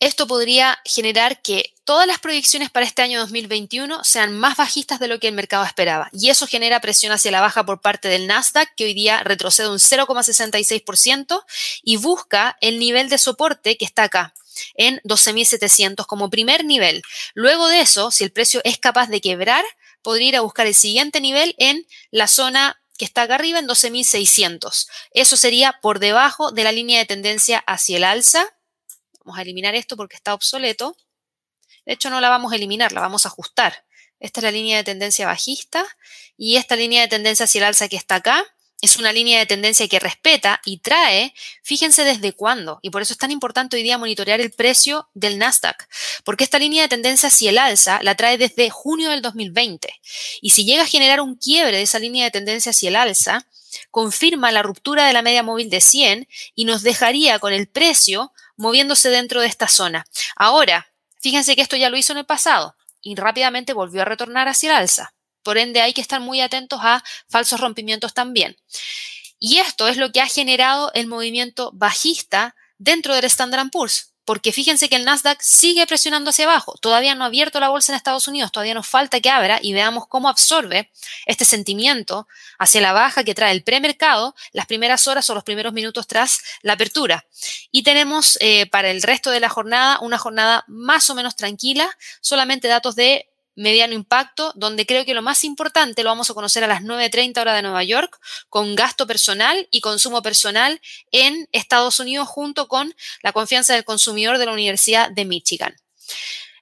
esto 0.00 0.26
podría 0.26 0.78
generar 0.84 1.42
que 1.42 1.74
todas 1.84 2.06
las 2.06 2.18
proyecciones 2.18 2.70
para 2.70 2.86
este 2.86 3.02
año 3.02 3.18
2021 3.20 4.04
sean 4.04 4.38
más 4.38 4.56
bajistas 4.56 5.00
de 5.00 5.08
lo 5.08 5.18
que 5.18 5.28
el 5.28 5.34
mercado 5.34 5.64
esperaba. 5.64 6.08
Y 6.12 6.30
eso 6.30 6.46
genera 6.46 6.80
presión 6.80 7.12
hacia 7.12 7.30
la 7.30 7.40
baja 7.40 7.64
por 7.64 7.80
parte 7.80 8.08
del 8.08 8.26
Nasdaq, 8.26 8.74
que 8.76 8.84
hoy 8.84 8.94
día 8.94 9.22
retrocede 9.24 9.70
un 9.70 9.78
0,66% 9.78 11.44
y 11.82 11.96
busca 11.96 12.56
el 12.60 12.78
nivel 12.78 13.08
de 13.08 13.18
soporte 13.18 13.76
que 13.76 13.84
está 13.84 14.04
acá 14.04 14.34
en 14.74 15.00
12.700 15.04 16.06
como 16.06 16.30
primer 16.30 16.64
nivel. 16.64 17.02
Luego 17.34 17.68
de 17.68 17.80
eso, 17.80 18.10
si 18.10 18.24
el 18.24 18.32
precio 18.32 18.60
es 18.64 18.78
capaz 18.78 19.08
de 19.08 19.20
quebrar, 19.20 19.64
podría 20.02 20.28
ir 20.28 20.36
a 20.36 20.42
buscar 20.42 20.66
el 20.66 20.74
siguiente 20.74 21.20
nivel 21.20 21.54
en 21.58 21.86
la 22.10 22.28
zona 22.28 22.80
que 22.98 23.04
está 23.04 23.22
acá 23.22 23.36
arriba 23.36 23.60
en 23.60 23.68
12.600. 23.68 24.88
Eso 25.12 25.36
sería 25.36 25.78
por 25.80 26.00
debajo 26.00 26.50
de 26.52 26.64
la 26.64 26.72
línea 26.72 26.98
de 26.98 27.06
tendencia 27.06 27.58
hacia 27.66 27.96
el 27.96 28.04
alza 28.04 28.52
Vamos 29.28 29.40
a 29.40 29.42
eliminar 29.42 29.74
esto 29.74 29.94
porque 29.94 30.16
está 30.16 30.32
obsoleto. 30.32 30.96
De 31.84 31.92
hecho, 31.92 32.08
no 32.08 32.18
la 32.18 32.30
vamos 32.30 32.50
a 32.50 32.56
eliminar, 32.56 32.92
la 32.92 33.02
vamos 33.02 33.26
a 33.26 33.28
ajustar. 33.28 33.84
Esta 34.20 34.40
es 34.40 34.44
la 34.44 34.50
línea 34.50 34.78
de 34.78 34.84
tendencia 34.84 35.26
bajista 35.26 35.84
y 36.38 36.56
esta 36.56 36.76
línea 36.76 37.02
de 37.02 37.08
tendencia 37.08 37.44
hacia 37.44 37.58
el 37.58 37.64
alza 37.64 37.88
que 37.88 37.96
está 37.96 38.14
acá 38.14 38.42
es 38.80 38.96
una 38.96 39.12
línea 39.12 39.38
de 39.38 39.44
tendencia 39.44 39.86
que 39.86 39.98
respeta 39.98 40.62
y 40.64 40.78
trae, 40.78 41.34
fíjense 41.62 42.04
desde 42.04 42.32
cuándo, 42.32 42.78
y 42.80 42.88
por 42.88 43.02
eso 43.02 43.12
es 43.12 43.18
tan 43.18 43.30
importante 43.30 43.76
hoy 43.76 43.82
día 43.82 43.98
monitorear 43.98 44.40
el 44.40 44.50
precio 44.50 45.10
del 45.12 45.36
Nasdaq, 45.36 45.88
porque 46.24 46.44
esta 46.44 46.58
línea 46.58 46.84
de 46.84 46.88
tendencia 46.88 47.26
hacia 47.26 47.50
el 47.50 47.58
alza 47.58 48.00
la 48.02 48.14
trae 48.14 48.38
desde 48.38 48.70
junio 48.70 49.10
del 49.10 49.20
2020. 49.20 49.92
Y 50.40 50.50
si 50.50 50.64
llega 50.64 50.84
a 50.84 50.86
generar 50.86 51.20
un 51.20 51.34
quiebre 51.34 51.76
de 51.76 51.82
esa 51.82 51.98
línea 51.98 52.24
de 52.24 52.30
tendencia 52.30 52.70
hacia 52.70 52.88
el 52.88 52.96
alza, 52.96 53.46
confirma 53.90 54.52
la 54.52 54.62
ruptura 54.62 55.06
de 55.06 55.12
la 55.12 55.22
media 55.22 55.42
móvil 55.42 55.70
de 55.70 55.80
100 55.80 56.28
y 56.54 56.64
nos 56.64 56.82
dejaría 56.82 57.38
con 57.38 57.52
el 57.52 57.68
precio 57.68 58.32
moviéndose 58.56 59.08
dentro 59.08 59.40
de 59.40 59.46
esta 59.46 59.68
zona. 59.68 60.06
Ahora, 60.36 60.92
fíjense 61.20 61.56
que 61.56 61.62
esto 61.62 61.76
ya 61.76 61.90
lo 61.90 61.96
hizo 61.96 62.12
en 62.12 62.18
el 62.18 62.26
pasado 62.26 62.76
y 63.00 63.14
rápidamente 63.14 63.72
volvió 63.72 64.02
a 64.02 64.04
retornar 64.04 64.48
hacia 64.48 64.70
el 64.70 64.76
alza. 64.76 65.14
Por 65.42 65.58
ende, 65.58 65.80
hay 65.80 65.94
que 65.94 66.00
estar 66.00 66.20
muy 66.20 66.40
atentos 66.40 66.80
a 66.82 67.02
falsos 67.28 67.60
rompimientos 67.60 68.12
también. 68.12 68.56
Y 69.38 69.58
esto 69.58 69.88
es 69.88 69.96
lo 69.96 70.10
que 70.12 70.20
ha 70.20 70.26
generado 70.26 70.90
el 70.94 71.06
movimiento 71.06 71.70
bajista 71.72 72.56
dentro 72.76 73.14
del 73.14 73.24
Standard 73.24 73.70
Poor's 73.70 74.12
porque 74.28 74.52
fíjense 74.52 74.90
que 74.90 74.96
el 74.96 75.06
Nasdaq 75.06 75.40
sigue 75.40 75.86
presionando 75.86 76.28
hacia 76.28 76.44
abajo. 76.44 76.74
Todavía 76.82 77.14
no 77.14 77.24
ha 77.24 77.28
abierto 77.28 77.60
la 77.60 77.70
bolsa 77.70 77.92
en 77.92 77.96
Estados 77.96 78.28
Unidos, 78.28 78.52
todavía 78.52 78.74
nos 78.74 78.86
falta 78.86 79.20
que 79.20 79.30
abra 79.30 79.58
y 79.62 79.72
veamos 79.72 80.06
cómo 80.06 80.28
absorbe 80.28 80.92
este 81.24 81.46
sentimiento 81.46 82.28
hacia 82.58 82.82
la 82.82 82.92
baja 82.92 83.24
que 83.24 83.34
trae 83.34 83.52
el 83.52 83.64
premercado 83.64 84.34
las 84.52 84.66
primeras 84.66 85.08
horas 85.08 85.30
o 85.30 85.34
los 85.34 85.44
primeros 85.44 85.72
minutos 85.72 86.06
tras 86.06 86.40
la 86.60 86.74
apertura. 86.74 87.24
Y 87.70 87.84
tenemos 87.84 88.36
eh, 88.42 88.66
para 88.66 88.90
el 88.90 89.00
resto 89.00 89.30
de 89.30 89.40
la 89.40 89.48
jornada 89.48 89.98
una 90.02 90.18
jornada 90.18 90.62
más 90.68 91.08
o 91.08 91.14
menos 91.14 91.34
tranquila, 91.34 91.88
solamente 92.20 92.68
datos 92.68 92.96
de 92.96 93.30
mediano 93.58 93.92
impacto, 93.92 94.52
donde 94.54 94.86
creo 94.86 95.04
que 95.04 95.14
lo 95.14 95.22
más 95.22 95.42
importante 95.42 96.02
lo 96.02 96.10
vamos 96.10 96.30
a 96.30 96.34
conocer 96.34 96.62
a 96.62 96.68
las 96.68 96.82
9.30 96.82 97.40
hora 97.40 97.54
de 97.54 97.62
Nueva 97.62 97.82
York, 97.82 98.18
con 98.48 98.74
gasto 98.76 99.06
personal 99.06 99.66
y 99.70 99.80
consumo 99.80 100.22
personal 100.22 100.80
en 101.10 101.48
Estados 101.52 101.98
Unidos 101.98 102.28
junto 102.28 102.68
con 102.68 102.94
la 103.22 103.32
confianza 103.32 103.74
del 103.74 103.84
consumidor 103.84 104.38
de 104.38 104.46
la 104.46 104.52
Universidad 104.52 105.10
de 105.10 105.24
Michigan. 105.24 105.76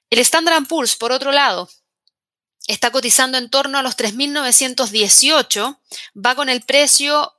El 0.09 0.19
Standard 0.19 0.65
Poor's, 0.67 0.95
por 0.95 1.11
otro 1.11 1.31
lado, 1.31 1.69
está 2.65 2.91
cotizando 2.91 3.37
en 3.37 3.49
torno 3.49 3.77
a 3.77 3.83
los 3.83 3.95
3.918, 3.95 5.79
va 6.15 6.35
con 6.35 6.49
el 6.49 6.61
precio 6.63 7.33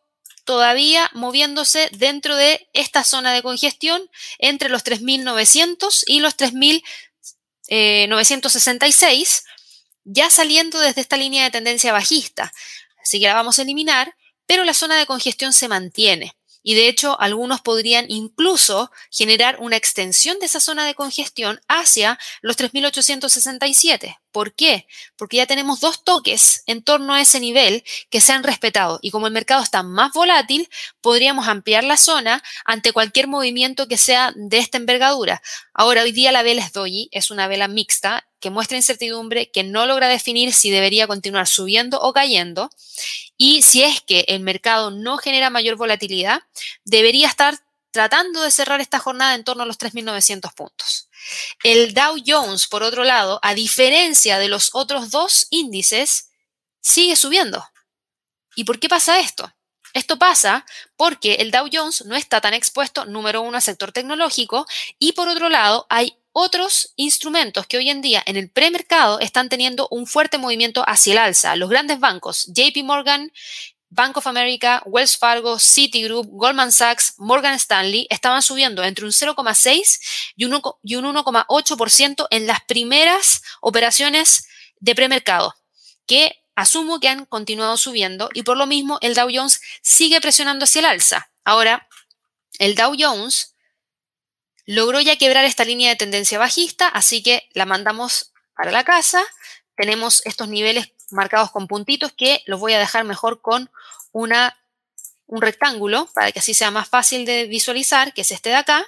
todavía 0.45 1.11
moviéndose 1.13 1.91
dentro 1.93 2.35
de 2.35 2.71
esta 2.73 3.05
zona 3.05 3.35
de 3.35 3.43
congestión 3.43 4.09
entre 4.39 4.71
los 4.71 4.83
3.900 4.83 6.05
y 6.07 6.21
los 6.21 6.37
3.966, 7.69 9.43
ya 10.05 10.31
saliendo 10.31 10.79
desde 10.79 11.01
esta 11.01 11.17
línea 11.17 11.45
de 11.45 11.51
tendencia 11.51 11.93
bajista. 11.93 12.53
Así 13.03 13.21
que 13.21 13.27
la 13.27 13.35
vamos 13.35 13.59
a 13.59 13.63
eliminar, 13.63 14.15
pero 14.47 14.65
la 14.65 14.75
zona 14.75 14.97
de 14.97 15.07
congestión 15.07 15.53
se 15.53 15.69
mantiene. 15.69 16.38
Y 16.69 16.75
de 16.75 16.87
hecho 16.87 17.19
algunos 17.19 17.63
podrían 17.63 18.05
incluso 18.11 18.91
generar 19.11 19.57
una 19.59 19.77
extensión 19.77 20.39
de 20.39 20.45
esa 20.45 20.61
zona 20.61 20.85
de 20.85 20.95
congestión 20.95 21.63
hacia 21.67 22.19
los 22.43 22.59
3.867. 22.59 24.19
¿Por 24.33 24.55
qué? 24.55 24.87
Porque 25.17 25.39
ya 25.39 25.47
tenemos 25.47 25.81
dos 25.81 26.05
toques 26.05 26.65
en 26.67 26.83
torno 26.83 27.15
a 27.15 27.23
ese 27.23 27.41
nivel 27.41 27.85
que 28.11 28.21
se 28.21 28.35
han 28.35 28.45
respetado 28.45 28.99
y 29.01 29.11
como 29.11 29.27
el 29.27 29.33
mercado 29.33 29.63
está 29.63 29.83
más 29.83 30.13
volátil, 30.13 30.69
podríamos 31.01 31.49
ampliar 31.49 31.85
la 31.85 31.97
zona 31.97 32.43
ante 32.67 32.93
cualquier 32.93 33.29
movimiento 33.29 33.89
que 33.89 33.97
sea 33.97 34.35
de 34.37 34.59
esta 34.59 34.77
envergadura. 34.77 35.41
Ahora, 35.73 36.03
hoy 36.03 36.13
día 36.13 36.33
la 36.33 36.43
vela 36.43 36.63
es 36.63 36.75
doji, 36.75 37.09
es 37.13 37.31
una 37.31 37.49
vela 37.49 37.69
mixta 37.69 38.28
que 38.41 38.51
muestra 38.51 38.77
incertidumbre, 38.77 39.51
que 39.51 39.65
no 39.65 39.87
logra 39.87 40.09
definir 40.09 40.53
si 40.53 40.71
debería 40.71 41.07
continuar 41.07 41.47
subiendo 41.47 42.01
o 42.01 42.13
cayendo. 42.13 42.71
Y 43.37 43.63
si 43.63 43.83
es 43.83 44.01
que 44.01 44.25
el 44.29 44.41
mercado 44.41 44.91
no 44.91 45.19
genera 45.19 45.51
mayor 45.51 45.77
volatilidad, 45.77 46.43
debería 46.85 47.29
estar 47.29 47.59
tratando 47.91 48.43
de 48.43 48.51
cerrar 48.51 48.81
esta 48.81 48.99
jornada 48.99 49.35
en 49.35 49.45
torno 49.45 49.63
a 49.63 49.67
los 49.67 49.79
3.900 49.79 50.55
puntos. 50.55 51.09
El 51.63 51.95
Dow 51.95 52.17
Jones, 52.25 52.67
por 52.67 52.83
otro 52.83 53.05
lado, 53.05 53.41
a 53.43 53.55
diferencia 53.55 54.39
de 54.39 54.49
los 54.49 54.71
otros 54.73 55.11
dos 55.11 55.47
índices, 55.51 56.31
sigue 56.81 57.17
subiendo. 57.17 57.65
¿Y 58.55 58.65
por 58.65 58.79
qué 58.79 58.89
pasa 58.89 59.21
esto? 59.21 59.53
Esto 59.95 60.19
pasa 60.19 60.67
porque 60.97 61.35
el 61.35 61.51
Dow 61.51 61.69
Jones 61.73 62.05
no 62.05 62.15
está 62.15 62.41
tan 62.41 62.55
expuesto, 62.55 63.05
número 63.05 63.43
uno, 63.43 63.57
al 63.57 63.63
sector 63.63 63.93
tecnológico 63.93 64.67
y 64.99 65.13
por 65.13 65.29
otro 65.29 65.49
lado 65.49 65.87
hay 65.89 66.17
otros 66.39 66.93
instrumentos 66.95 67.67
que 67.67 67.79
hoy 67.79 67.91
en 67.91 68.01
día 68.01 68.23
en 68.25 68.37
el 68.37 68.49
premercado 68.49 69.19
están 69.19 69.49
teniendo 69.49 69.89
un 69.91 70.07
fuerte 70.07 70.39
movimiento 70.39 70.85
hacia 70.87 71.13
el 71.13 71.19
alza. 71.19 71.57
Los 71.57 71.69
grandes 71.69 71.99
bancos, 71.99 72.47
JP 72.47 72.85
Morgan, 72.85 73.33
Bank 73.91 74.17
of 74.19 74.27
America, 74.29 74.83
Wells 74.87 75.17
Fargo, 75.17 75.59
Citigroup, 75.59 76.29
Goldman 76.31 76.71
Sachs, 76.71 77.15
Morgan 77.19 77.55
Stanley 77.55 78.07
estaban 78.09 78.43
subiendo 78.43 78.85
entre 78.85 79.05
un 79.05 79.11
0,6 79.11 79.99
y 80.37 80.45
un 80.45 80.53
1,8% 81.05 82.27
en 82.31 82.47
las 82.47 82.61
primeras 82.67 83.43
operaciones 83.61 84.47
de 84.79 84.95
premercado, 84.95 85.57
que 86.07 86.37
asumo 86.55 87.01
que 87.01 87.09
han 87.09 87.25
continuado 87.25 87.77
subiendo 87.77 88.31
y 88.33 88.43
por 88.43 88.57
lo 88.57 88.67
mismo 88.67 88.99
el 89.01 89.15
Dow 89.15 89.29
Jones 89.33 89.61
sigue 89.83 90.21
presionando 90.21 90.65
hacia 90.65 90.81
el 90.81 90.87
alza. 90.87 91.31
Ahora, 91.45 91.89
el 92.59 92.77
Dow 92.77 92.95
Jones 92.97 93.55
logró 94.69 95.01
ya 95.01 95.17
quebrar 95.17 95.47
esta 95.47 95.65
línea 95.65 95.89
de 95.89 95.97
tendencia 95.97 96.39
bajista, 96.39 96.89
así 96.89 97.23
que 97.23 97.49
la 97.55 97.65
mandamos 97.65 98.33
para 98.55 98.71
la 98.71 98.85
casa. 98.85 99.25
Tenemos 99.75 100.21
estos 100.27 100.49
niveles 100.49 100.93
marcados 101.11 101.51
con 101.51 101.67
puntitos 101.67 102.13
que 102.13 102.43
los 102.45 102.61
voy 102.61 102.75
a 102.75 102.79
dejar 102.79 103.05
mejor 103.05 103.41
con 103.41 103.71
una, 104.13 104.59
un 105.25 105.41
rectángulo 105.41 106.11
para 106.13 106.33
que 106.33 106.41
así 106.41 106.53
sea 106.53 106.71
más 106.71 106.87
fácil 106.87 107.25
de 107.25 107.47
visualizar, 107.47 108.13
que 108.13 108.21
es 108.21 108.31
este 108.31 108.51
de 108.51 108.57
acá. 108.57 108.87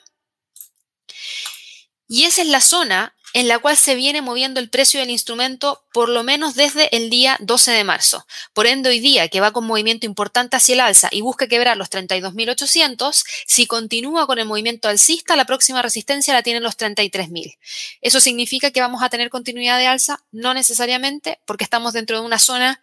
Y 2.07 2.25
esa 2.25 2.43
es 2.43 2.49
la 2.49 2.61
zona 2.61 3.16
en 3.33 3.49
la 3.49 3.59
cual 3.59 3.77
se 3.77 3.95
viene 3.95 4.23
moviendo 4.23 4.61
el 4.61 4.71
precio 4.71 5.01
del 5.01 5.11
instrumento 5.11 5.85
por 5.93 6.09
lo 6.09 6.23
menos 6.23 6.55
desde 6.55 6.95
el 6.97 7.11
día 7.11 7.37
12 7.40 7.73
de 7.73 7.85
marzo. 7.85 8.27
Por 8.53 8.66
ende, 8.66 8.90
hoy 8.90 9.01
día, 9.01 9.29
que 9.29 9.40
va 9.40 9.53
con 9.53 9.66
movimiento 9.66 10.07
importante 10.07 10.57
hacia 10.57 10.75
el 10.75 10.81
alza 10.81 11.09
y 11.11 11.21
busca 11.21 11.49
quebrar 11.49 11.77
los 11.77 11.90
32.800, 11.90 13.25
si 13.47 13.66
continúa 13.66 14.27
con 14.27 14.38
el 14.38 14.47
movimiento 14.47 14.88
alcista, 14.88 15.37
la 15.37 15.45
próxima 15.45 15.83
resistencia 15.83 16.35
la 16.35 16.43
tienen 16.43 16.62
los 16.62 16.77
33.000. 16.77 17.59
¿Eso 18.01 18.21
significa 18.21 18.71
que 18.71 18.81
vamos 18.81 19.03
a 19.03 19.09
tener 19.09 19.31
continuidad 19.31 19.79
de 19.79 19.87
alza? 19.87 20.23
No 20.31 20.55
necesariamente, 20.55 21.40
porque 21.45 21.64
estamos 21.64 21.93
dentro 21.93 22.21
de 22.21 22.27
una 22.27 22.38
zona 22.38 22.81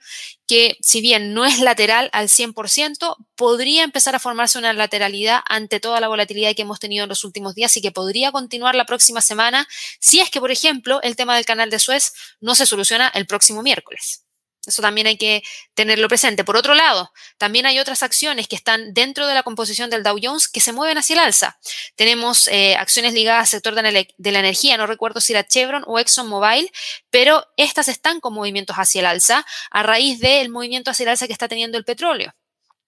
que, 0.47 0.77
si 0.81 1.01
bien 1.01 1.33
no 1.33 1.45
es 1.45 1.59
lateral 1.59 2.09
al 2.13 2.29
100%, 2.29 3.17
podría 3.35 3.83
empezar 3.83 4.15
a 4.15 4.19
formarse 4.19 4.57
una 4.57 4.73
lateralidad 4.73 5.41
ante 5.47 5.79
toda 5.79 5.99
la 5.99 6.07
volatilidad 6.07 6.55
que 6.55 6.61
hemos 6.63 6.79
tenido 6.79 7.03
en 7.03 7.09
los 7.09 7.23
últimos 7.23 7.53
días 7.53 7.75
y 7.77 7.81
que 7.81 7.91
podría 7.91 8.31
continuar 8.31 8.75
la 8.75 8.85
próxima 8.85 9.21
semana 9.21 9.67
si 9.99 10.19
es 10.19 10.29
que, 10.29 10.39
por 10.39 10.51
ejemplo, 10.51 11.01
el 11.03 11.15
tema 11.15 11.35
del 11.35 11.45
canal 11.45 11.69
de 11.69 11.79
Suez 11.79 12.13
no 12.39 12.55
se 12.55 12.65
soluciona 12.65 13.09
el 13.09 13.27
próximo 13.27 13.61
miércoles. 13.61 14.26
Eso 14.67 14.81
también 14.81 15.07
hay 15.07 15.17
que 15.17 15.43
tenerlo 15.73 16.09
presente. 16.09 16.43
Por 16.43 16.57
otro 16.57 16.75
lado, 16.75 17.13
también 17.37 17.65
hay 17.65 17.79
otras 17.79 18.03
acciones 18.03 18.49
que 18.49 18.57
están 18.57 18.93
dentro 18.93 19.25
de 19.25 19.33
la 19.33 19.41
composición 19.43 19.89
del 19.89 20.03
Dow 20.03 20.19
Jones 20.21 20.49
que 20.49 20.59
se 20.59 20.73
mueven 20.73 20.97
hacia 20.97 21.13
el 21.13 21.19
alza. 21.21 21.57
Tenemos 21.95 22.49
eh, 22.49 22.75
acciones 22.75 23.13
ligadas 23.13 23.41
al 23.43 23.47
sector 23.47 23.75
de 23.75 24.05
la, 24.17 24.39
energía, 24.39 24.75
no 24.75 24.85
recuerdo 24.85 25.21
si 25.21 25.31
era 25.31 25.47
Chevron 25.47 25.83
o 25.87 25.99
ExxonMobil, 25.99 26.69
pero 27.09 27.45
estas 27.55 27.87
están 27.87 28.19
con 28.19 28.33
movimientos 28.33 28.75
hacia 28.75 28.99
el 28.99 29.05
alza 29.05 29.45
a 29.71 29.83
raíz 29.83 30.19
del 30.19 30.49
movimiento 30.49 30.91
hacia 30.91 31.03
el 31.03 31.09
alza 31.09 31.27
que 31.27 31.33
está 31.33 31.47
teniendo 31.47 31.77
el 31.77 31.85
petróleo. 31.85 32.35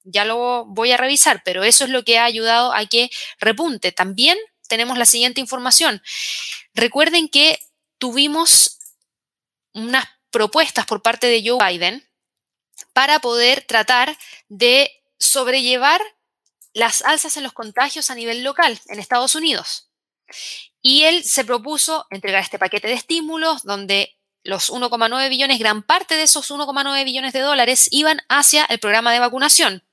Ya 0.03 0.25
lo 0.25 0.65
voy 0.65 0.91
a 0.91 0.97
revisar, 0.97 1.41
pero 1.45 1.63
eso 1.63 1.85
es 1.85 1.89
lo 1.91 2.03
que 2.03 2.17
ha 2.17 2.25
ayudado 2.25 2.73
a 2.73 2.85
que 2.87 3.09
repunte. 3.39 3.93
También 3.93 4.37
tenemos 4.67 4.97
la 4.97 5.05
siguiente 5.05 5.39
información. 5.39 6.01
Recuerden 6.73 7.29
que 7.29 7.57
tuvimos 7.99 8.79
unas 9.73 10.05
propuestas 10.31 10.85
por 10.85 11.01
parte 11.01 11.27
de 11.27 11.43
Joe 11.45 11.57
Biden 11.63 12.07
para 12.93 13.19
poder 13.19 13.63
tratar 13.67 14.17
de 14.47 14.91
sobrellevar 15.17 16.01
las 16.73 17.01
alzas 17.01 17.35
en 17.37 17.43
los 17.43 17.53
contagios 17.53 18.09
a 18.09 18.15
nivel 18.15 18.43
local 18.43 18.79
en 18.87 18.99
Estados 18.99 19.35
Unidos. 19.35 19.89
Y 20.81 21.03
él 21.03 21.23
se 21.23 21.43
propuso 21.43 22.05
entregar 22.09 22.41
este 22.41 22.59
paquete 22.59 22.87
de 22.87 22.93
estímulos 22.93 23.63
donde 23.63 24.15
los 24.43 24.71
1,9 24.71 25.29
billones, 25.29 25.59
gran 25.59 25.83
parte 25.83 26.15
de 26.15 26.23
esos 26.23 26.49
1,9 26.49 27.03
billones 27.03 27.33
de 27.33 27.41
dólares 27.41 27.89
iban 27.91 28.21
hacia 28.29 28.65
el 28.65 28.79
programa 28.79 29.11
de 29.11 29.19
vacunación. 29.19 29.83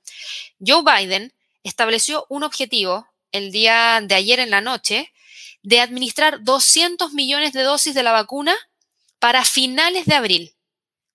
Joe 0.65 0.83
Biden 0.83 1.33
estableció 1.65 2.27
un 2.29 2.45
objetivo 2.45 3.09
el 3.33 3.51
día 3.51 4.01
de 4.03 4.15
ayer 4.15 4.39
en 4.39 4.51
la 4.51 4.61
noche 4.61 5.13
de 5.63 5.81
administrar 5.81 6.45
200 6.45 7.13
millones 7.13 7.53
de 7.53 7.63
dosis 7.63 7.95
de 7.95 8.05
la 8.05 8.13
vacuna 8.13 8.57
para 9.19 9.45
finales 9.45 10.07
de 10.07 10.15
abril. 10.15 10.57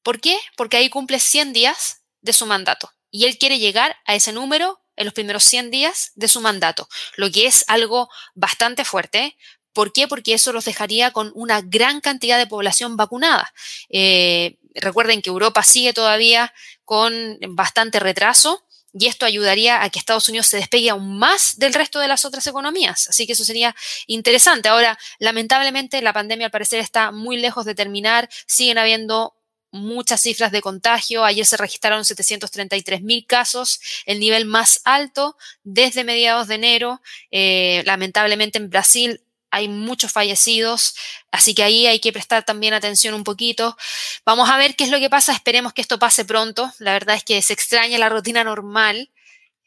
¿Por 0.04 0.20
qué? 0.20 0.38
Porque 0.58 0.78
ahí 0.78 0.90
cumple 0.90 1.20
100 1.20 1.54
días 1.54 2.04
de 2.22 2.34
su 2.34 2.46
mandato 2.46 2.92
y 3.12 3.26
él 3.26 3.38
quiere 3.38 3.60
llegar 3.60 3.98
a 4.06 4.16
ese 4.16 4.32
número 4.32 4.82
en 4.96 5.06
los 5.06 5.14
primeros 5.14 5.44
100 5.44 5.72
días 5.72 6.12
de 6.16 6.28
su 6.28 6.42
mandato, 6.42 6.88
lo 7.16 7.32
que 7.32 7.46
es 7.46 7.66
algo 7.68 8.10
bastante 8.34 8.86
fuerte. 8.86 9.38
¿Por 9.74 9.94
qué? 9.94 10.08
Porque 10.08 10.34
eso 10.34 10.52
los 10.52 10.66
dejaría 10.66 11.12
con 11.12 11.32
una 11.34 11.62
gran 11.62 12.02
cantidad 12.02 12.38
de 12.38 12.48
población 12.48 12.98
vacunada. 12.98 13.54
Eh, 13.90 14.58
recuerden 14.76 15.22
que 15.22 15.30
Europa 15.30 15.64
sigue 15.64 15.94
todavía 15.94 16.54
con 16.84 17.38
bastante 17.50 18.00
retraso 18.00 18.66
y 18.94 19.08
esto 19.08 19.26
ayudaría 19.26 19.84
a 19.84 19.90
que 19.90 20.00
Estados 20.00 20.28
Unidos 20.28 20.48
se 20.48 20.58
despegue 20.58 20.90
aún 20.90 21.18
más 21.18 21.58
del 21.58 21.74
resto 21.74 22.00
de 22.00 22.08
las 22.08 22.26
otras 22.26 22.46
economías. 22.48 23.08
Así 23.08 23.26
que 23.26 23.34
eso 23.34 23.46
sería 23.46 23.76
interesante. 24.08 24.70
Ahora, 24.70 24.98
lamentablemente, 25.20 26.02
la 26.02 26.14
pandemia 26.14 26.48
al 26.48 26.52
parecer 26.52 26.80
está 26.80 27.12
muy 27.12 27.38
lejos 27.38 27.66
de 27.66 27.76
terminar. 27.76 28.30
Siguen 28.48 28.78
habiendo 28.78 29.36
muchas 29.72 30.22
cifras 30.22 30.52
de 30.52 30.62
contagio. 30.62 31.24
Ayer 31.24 31.46
se 31.46 31.58
registraron 31.58 32.04
733 32.04 33.02
mil 33.02 33.26
casos, 33.26 33.80
el 34.06 34.20
nivel 34.20 34.46
más 34.46 34.82
alto 34.84 35.38
desde 35.64 36.04
mediados 36.04 36.48
de 36.48 36.56
enero. 36.56 37.02
Eh, 37.32 37.84
lamentablemente 37.86 38.58
en 38.58 38.70
Brasil 38.70 39.22
hay 39.52 39.68
muchos 39.68 40.12
fallecidos, 40.12 40.96
así 41.32 41.54
que 41.54 41.64
ahí 41.64 41.86
hay 41.86 42.00
que 42.00 42.12
prestar 42.12 42.44
también 42.44 42.74
atención 42.74 43.14
un 43.14 43.24
poquito. 43.24 43.78
Vamos 44.26 44.50
a 44.50 44.58
ver 44.58 44.76
qué 44.76 44.86
es 44.86 44.90
lo 44.90 45.00
que 45.00 45.10
pasa, 45.10 45.34
esperemos 45.34 45.74
que 45.74 45.82
esto 45.82 46.00
pase 46.00 46.26
pronto. 46.26 46.72
La 46.80 46.94
verdad 46.94 47.16
es 47.16 47.24
que 47.24 47.42
se 47.42 47.54
extraña 47.54 47.98
la 47.98 48.10
rutina 48.10 48.44
normal, 48.44 49.12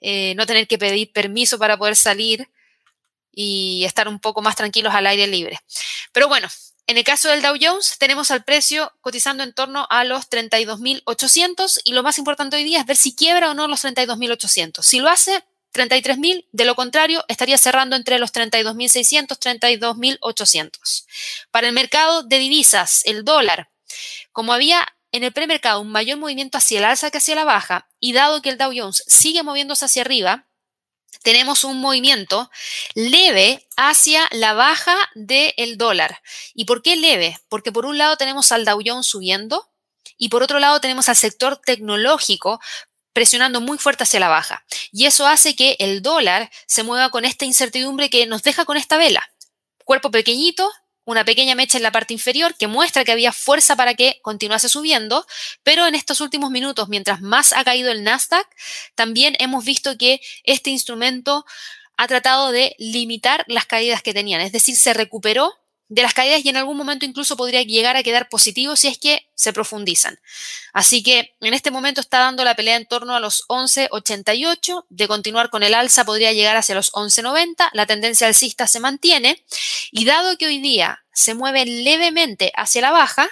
eh, 0.01 0.35
no 0.37 0.47
tener 0.47 0.67
que 0.67 0.79
pedir 0.79 1.13
permiso 1.13 1.59
para 1.59 1.77
poder 1.77 1.97
salir 1.97 2.49
y 3.31 3.85
estar 3.85 4.09
un 4.09 4.19
poco 4.21 4.43
más 4.43 4.57
tranquilos 4.57 4.95
al 4.95 5.07
aire 5.07 5.27
libre. 5.27 5.61
Pero 6.13 6.29
bueno, 6.29 6.49
en 6.87 6.99
el 6.99 7.05
caso 7.05 7.29
del 7.29 7.41
Dow 7.41 7.57
Jones, 7.61 7.97
tenemos 7.99 8.31
al 8.31 8.45
precio 8.45 8.93
cotizando 9.01 9.43
en 9.43 9.55
torno 9.55 9.87
a 9.89 10.05
los 10.05 10.29
32.800 10.29 11.81
y 11.85 11.93
lo 11.93 12.03
más 12.03 12.19
importante 12.19 12.57
hoy 12.57 12.65
día 12.65 12.81
es 12.81 12.87
ver 12.87 12.97
si 12.97 13.15
quiebra 13.15 13.51
o 13.51 13.55
no 13.55 13.69
los 13.69 13.85
32.800. 13.85 14.83
Si 14.83 15.01
lo 15.01 15.09
hace, 15.09 15.43
33.000, 15.75 16.47
de 16.53 16.65
lo 16.65 16.75
contrario, 16.75 17.25
estaría 17.29 17.59
cerrando 17.59 17.97
entre 17.97 18.19
los 18.19 18.33
32.600, 18.33 19.39
32.800. 19.39 21.05
Para 21.51 21.67
el 21.67 21.75
mercado 21.75 22.23
de 22.23 22.39
divisas, 22.39 23.03
el 23.05 23.25
dólar, 23.25 23.71
como 24.33 24.53
había 24.53 24.87
en 25.13 25.25
el 25.25 25.33
premercado 25.33 25.81
un 25.81 25.91
mayor 25.91 26.19
movimiento 26.19 26.59
hacia 26.59 26.79
el 26.79 26.85
alza 26.85 27.11
que 27.11 27.19
hacia 27.19 27.35
la 27.35 27.45
baja, 27.45 27.89
y 28.01 28.13
dado 28.13 28.43
que 28.43 28.51
el 28.51 28.59
Dow 28.59 28.73
Jones 28.75 29.05
sigue 29.07 29.43
moviéndose 29.43 29.85
hacia 29.85 30.03
arriba, 30.03 30.47
tenemos 31.23 31.65
un 31.65 31.81
movimiento 31.81 32.51
leve 32.95 33.67
hacia 33.77 34.29
la 34.33 34.53
baja 34.53 34.97
del 35.15 35.79
dólar. 35.79 36.21
¿Y 36.55 36.67
por 36.67 36.83
qué 36.83 36.97
leve? 36.97 37.39
Porque 37.49 37.73
por 37.73 37.87
un 37.87 37.97
lado 37.97 38.17
tenemos 38.17 38.53
al 38.53 38.65
Dow 38.65 38.81
Jones 38.85 39.07
subiendo 39.07 39.71
y 40.19 40.29
por 40.29 40.43
otro 40.43 40.59
lado 40.59 40.81
tenemos 40.81 41.09
al 41.09 41.17
sector 41.17 41.61
tecnológico 41.65 42.61
presionando 43.15 43.63
muy 43.63 43.79
fuerte 43.79 44.03
hacia 44.03 44.21
la 44.21 44.29
baja. 44.29 44.67
Y 44.93 45.07
eso 45.07 45.27
hace 45.27 45.57
que 45.57 45.77
el 45.79 46.03
dólar 46.03 46.51
se 46.67 46.83
mueva 46.83 47.09
con 47.09 47.25
esta 47.25 47.47
incertidumbre 47.47 48.11
que 48.11 48.27
nos 48.27 48.43
deja 48.43 48.67
con 48.67 48.77
esta 48.77 48.99
vela. 48.99 49.27
Cuerpo 49.85 50.11
pequeñito, 50.11 50.71
una 51.05 51.25
pequeña 51.25 51.55
mecha 51.55 51.79
en 51.79 51.83
la 51.83 51.93
parte 51.93 52.13
inferior 52.13 52.55
que 52.57 52.67
muestra 52.67 53.05
que 53.05 53.13
había 53.13 53.33
fuerza 53.33 53.77
para 53.77 53.95
que 53.95 54.19
continuase 54.23 54.69
subiendo, 54.69 55.27
pero 55.63 55.87
en 55.87 55.95
estos 55.95 56.21
últimos 56.21 56.51
minutos, 56.51 56.89
mientras 56.89 57.21
más 57.21 57.53
ha 57.53 57.65
caído 57.65 57.93
el 57.93 58.03
Nasdaq, 58.03 58.47
también 58.95 59.37
hemos 59.39 59.65
visto 59.65 59.97
que 59.97 60.21
este 60.43 60.71
instrumento 60.71 61.45
ha 61.97 62.09
tratado 62.09 62.51
de 62.51 62.75
limitar 62.79 63.45
las 63.47 63.67
caídas 63.67 64.03
que 64.03 64.15
tenían, 64.15 64.41
es 64.41 64.53
decir, 64.53 64.77
se 64.77 64.93
recuperó 64.95 65.55
de 65.89 66.03
las 66.03 66.15
caídas 66.15 66.45
y 66.45 66.49
en 66.49 66.57
algún 66.57 66.77
momento 66.77 67.05
incluso 67.05 67.37
podría 67.37 67.63
llegar 67.63 67.97
a 67.97 68.03
quedar 68.03 68.29
positivo 68.29 68.75
si 68.77 68.89
es 68.89 68.99
que 68.99 69.29
se 69.35 69.53
profundizan. 69.53 70.19
Así 70.73 71.03
que 71.03 71.35
en 71.41 71.55
este 71.55 71.71
momento 71.71 72.01
está 72.01 72.19
dando 72.19 72.45
la 72.45 72.55
pelea 72.55 72.77
en 72.77 72.87
torno 72.87 73.15
a 73.15 73.21
los 73.21 73.45
11.88, 73.49 74.87
de 74.89 75.09
continuar 75.09 75.51
con 75.51 75.63
el 75.63 75.75
alza 75.75 76.05
podría 76.05 76.33
llegar 76.33 76.57
hacia 76.57 76.75
los 76.75 76.93
11.90, 76.93 77.71
la 77.73 77.87
tendencia 77.87 78.27
alcista 78.27 78.67
se 78.67 78.81
mantiene 78.81 79.45
y 79.91 80.05
dado 80.05 80.39
que 80.39 80.47
hoy 80.47 80.59
día 80.59 81.05
se 81.13 81.35
mueve 81.35 81.67
levemente 81.67 82.53
hacia 82.57 82.81
la 82.81 82.91
baja, 82.91 83.29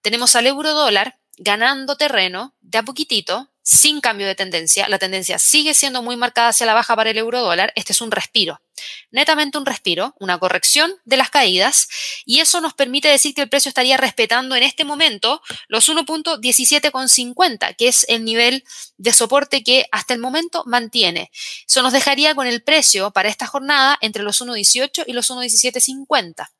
tenemos 0.00 0.36
al 0.36 0.46
euro 0.46 0.72
dólar 0.72 1.18
ganando 1.38 1.96
terreno 1.96 2.54
de 2.60 2.78
a 2.78 2.82
poquitito, 2.82 3.50
sin 3.66 4.00
cambio 4.00 4.28
de 4.28 4.36
tendencia. 4.36 4.88
La 4.88 5.00
tendencia 5.00 5.40
sigue 5.40 5.74
siendo 5.74 6.00
muy 6.00 6.16
marcada 6.16 6.50
hacia 6.50 6.66
la 6.66 6.74
baja 6.74 6.94
para 6.94 7.10
el 7.10 7.18
euro 7.18 7.40
dólar. 7.40 7.72
Este 7.74 7.92
es 7.92 8.00
un 8.00 8.12
respiro, 8.12 8.62
netamente 9.10 9.58
un 9.58 9.66
respiro, 9.66 10.14
una 10.20 10.38
corrección 10.38 10.94
de 11.04 11.16
las 11.16 11.30
caídas, 11.30 11.88
y 12.24 12.38
eso 12.38 12.60
nos 12.60 12.74
permite 12.74 13.08
decir 13.08 13.34
que 13.34 13.42
el 13.42 13.48
precio 13.48 13.68
estaría 13.68 13.96
respetando 13.96 14.54
en 14.54 14.62
este 14.62 14.84
momento 14.84 15.42
los 15.66 15.88
1.17,50, 15.88 17.74
que 17.74 17.88
es 17.88 18.06
el 18.08 18.24
nivel 18.24 18.62
de 18.98 19.12
soporte 19.12 19.64
que 19.64 19.86
hasta 19.90 20.14
el 20.14 20.20
momento 20.20 20.62
mantiene. 20.64 21.32
Eso 21.66 21.82
nos 21.82 21.92
dejaría 21.92 22.36
con 22.36 22.46
el 22.46 22.62
precio 22.62 23.10
para 23.10 23.28
esta 23.28 23.48
jornada 23.48 23.98
entre 24.00 24.22
los 24.22 24.40
1.18 24.40 25.02
y 25.08 25.12
los 25.12 25.28
1.1750. 25.28 26.50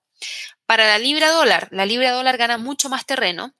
Para 0.67 0.89
la 0.89 0.99
libra 0.99 1.31
dólar, 1.31 1.69
la 1.71 1.87
libra 1.87 2.11
dólar 2.11 2.37
gana 2.37 2.59
mucho 2.59 2.89
más 2.89 3.07
terreno 3.07 3.55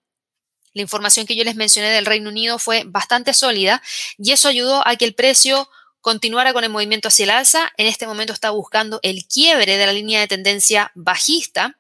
la 0.77 0.83
información 0.83 1.25
que 1.25 1.35
yo 1.35 1.43
les 1.43 1.57
mencioné 1.57 1.89
del 1.89 2.05
Reino 2.05 2.29
Unido 2.29 2.59
fue 2.59 2.83
bastante 2.85 3.33
sólida 3.33 3.83
y 4.19 4.33
eso 4.33 4.49
ayudó 4.49 4.87
a 4.87 4.97
que 4.97 5.07
el 5.07 5.15
precio 5.15 5.71
continuara 6.03 6.53
con 6.53 6.65
el 6.65 6.71
movimiento 6.71 7.09
hacia 7.09 7.25
el 7.25 7.31
alza. 7.31 7.73
En 7.79 7.87
este 7.87 8.07
momento 8.07 8.35
está 8.35 8.51
buscando 8.51 9.01
el 9.03 9.27
quiebre 9.27 9.79
de 9.79 9.87
la 9.87 9.95
línea 9.95 10.21
de 10.21 10.29
tendencia 10.29 10.93
bajista. 10.95 11.79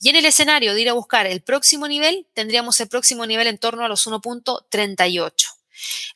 Y 0.00 0.10
en 0.10 0.16
el 0.16 0.26
escenario 0.26 0.74
de 0.74 0.80
ir 0.80 0.88
a 0.88 0.92
buscar 0.92 1.26
el 1.26 1.40
próximo 1.42 1.88
nivel, 1.88 2.28
tendríamos 2.34 2.80
el 2.80 2.86
próximo 2.86 3.26
nivel 3.26 3.48
en 3.48 3.58
torno 3.58 3.84
a 3.84 3.88
los 3.88 4.06
1.38. 4.06 5.32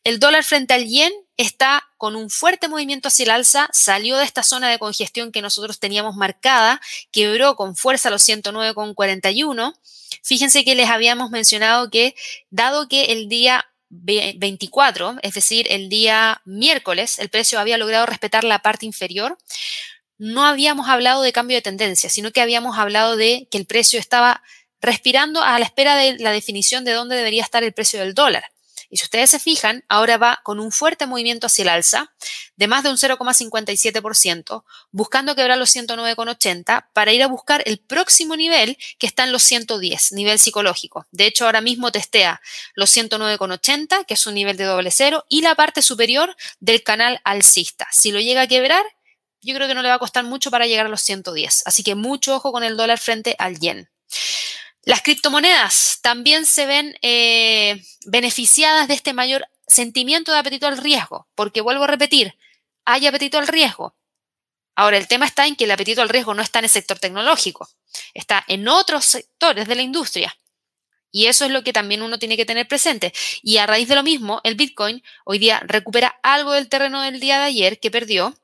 El 0.05 0.21
dólar 0.21 0.45
frente 0.45 0.73
al 0.73 0.87
yen 0.87 1.13
está 1.41 1.89
con 1.97 2.17
un 2.17 2.31
fuerte 2.31 2.69
movimiento 2.69 3.09
hacia 3.09 3.25
el 3.25 3.31
alza, 3.31 3.69
salió 3.73 4.17
de 4.17 4.25
esta 4.25 4.43
zona 4.43 4.69
de 4.69 4.79
congestión 4.79 5.33
que 5.33 5.43
nosotros 5.43 5.79
teníamos 5.79 6.17
marcada, 6.17 6.81
quebró 7.13 7.57
con 7.57 7.77
fuerza 7.77 8.11
los 8.11 8.29
109,41 8.29 9.75
Fíjense 10.23 10.65
que 10.65 10.75
les 10.75 10.89
habíamos 10.89 11.31
mencionado 11.31 11.91
que 11.91 12.15
dado 12.51 12.89
que 12.89 13.07
el 13.07 13.29
día 13.29 13.67
24, 13.89 15.17
es 15.23 15.35
decir, 15.35 15.67
el 15.71 15.89
día 15.89 16.43
miércoles, 16.45 17.19
el 17.19 17.29
precio 17.29 17.59
había 17.59 17.79
logrado 17.79 18.07
respetar 18.07 18.45
la 18.45 18.61
parte 18.61 18.87
inferior, 18.87 19.37
no 20.19 20.45
habíamos 20.45 20.89
hablado 20.89 21.23
de 21.23 21.33
cambio 21.33 21.57
de 21.57 21.63
tendencia, 21.63 22.11
sino 22.11 22.31
que 22.31 22.41
habíamos 22.41 22.79
hablado 22.79 23.17
de 23.17 23.49
que 23.51 23.59
el 23.59 23.67
precio 23.67 23.99
estaba 23.99 24.43
respirando 24.81 25.43
a 25.43 25.59
la 25.59 25.65
espera 25.65 25.97
de 25.97 26.19
la 26.19 26.31
definición 26.31 26.85
de 26.85 26.93
dónde 26.93 27.17
debería 27.17 27.43
estar 27.43 27.65
el 27.65 27.73
precio 27.73 28.01
del 28.01 28.15
dólar. 28.15 28.45
Y 28.91 28.97
si 28.97 29.05
ustedes 29.05 29.31
se 29.31 29.39
fijan, 29.39 29.85
ahora 29.89 30.19
va 30.19 30.41
con 30.43 30.59
un 30.59 30.73
fuerte 30.73 31.07
movimiento 31.07 31.47
hacia 31.47 31.63
el 31.63 31.69
alza 31.69 32.13
de 32.57 32.67
más 32.67 32.83
de 32.83 32.91
un 32.91 32.97
0,57%, 32.97 34.65
buscando 34.91 35.35
quebrar 35.35 35.57
los 35.57 35.75
109,80 35.75 36.89
para 36.93 37.13
ir 37.13 37.23
a 37.23 37.29
buscar 37.29 37.63
el 37.65 37.79
próximo 37.79 38.37
nivel 38.37 38.77
que 38.99 39.07
está 39.07 39.25
en 39.25 39.33
los 39.33 39.45
110, 39.45 40.13
nivel 40.13 40.39
psicológico. 40.39 41.07
De 41.11 41.27
hecho, 41.27 41.47
ahora 41.47 41.61
mismo 41.61 41.93
testea 41.93 42.41
los 42.75 42.95
109,80, 42.95 44.05
que 44.05 44.15
es 44.15 44.27
un 44.27 44.35
nivel 44.35 44.57
de 44.57 44.65
doble 44.65 44.91
cero, 44.91 45.25
y 45.29 45.43
la 45.43 45.55
parte 45.55 45.83
superior 45.83 46.37
del 46.59 46.83
canal 46.83 47.21
alcista. 47.25 47.87
Si 47.93 48.11
lo 48.13 48.21
llega 48.21 48.43
a 48.43 48.49
quebrar, 48.49 48.85
yo 49.41 49.55
creo 49.55 49.69
que 49.69 49.75
no 49.75 49.83
le 49.83 49.89
va 49.89 49.95
a 49.95 49.99
costar 50.01 50.25
mucho 50.25 50.51
para 50.51 50.67
llegar 50.67 50.87
a 50.87 50.91
los 50.91 51.03
110. 51.03 51.63
Así 51.65 51.83
que 51.83 51.95
mucho 51.95 52.35
ojo 52.35 52.53
con 52.53 52.65
el 52.65 52.77
dólar 52.77 52.99
frente 52.99 53.37
al 53.39 53.59
yen. 53.59 53.89
Las 54.91 55.03
criptomonedas 55.03 56.01
también 56.03 56.47
se 56.47 56.67
ven 56.67 56.99
eh, 57.01 57.81
beneficiadas 58.07 58.89
de 58.89 58.95
este 58.95 59.13
mayor 59.13 59.47
sentimiento 59.69 60.33
de 60.33 60.39
apetito 60.39 60.67
al 60.67 60.79
riesgo, 60.79 61.29
porque 61.37 61.61
vuelvo 61.61 61.85
a 61.85 61.87
repetir, 61.87 62.37
hay 62.85 63.07
apetito 63.07 63.39
al 63.39 63.47
riesgo. 63.47 63.95
Ahora, 64.75 64.97
el 64.97 65.07
tema 65.07 65.27
está 65.27 65.47
en 65.47 65.55
que 65.55 65.63
el 65.63 65.71
apetito 65.71 66.03
al 66.03 66.09
riesgo 66.09 66.35
no 66.35 66.43
está 66.43 66.59
en 66.59 66.65
el 66.65 66.73
sector 66.73 66.99
tecnológico, 66.99 67.69
está 68.15 68.45
en 68.49 68.67
otros 68.67 69.05
sectores 69.05 69.69
de 69.69 69.77
la 69.77 69.83
industria. 69.83 70.37
Y 71.13 71.27
eso 71.27 71.45
es 71.45 71.53
lo 71.53 71.63
que 71.63 71.73
también 71.73 72.03
uno 72.03 72.19
tiene 72.19 72.37
que 72.37 72.45
tener 72.45 72.67
presente. 72.67 73.13
Y 73.45 73.59
a 73.59 73.69
raíz 73.69 73.87
de 73.87 73.95
lo 73.95 74.03
mismo, 74.03 74.41
el 74.43 74.57
Bitcoin 74.57 75.05
hoy 75.25 75.39
día 75.39 75.63
recupera 75.69 76.19
algo 76.25 76.51
del 76.51 76.69
terreno 76.69 77.01
del 77.01 77.21
día 77.21 77.39
de 77.39 77.45
ayer 77.45 77.79
que 77.79 77.93
perdió 77.93 78.35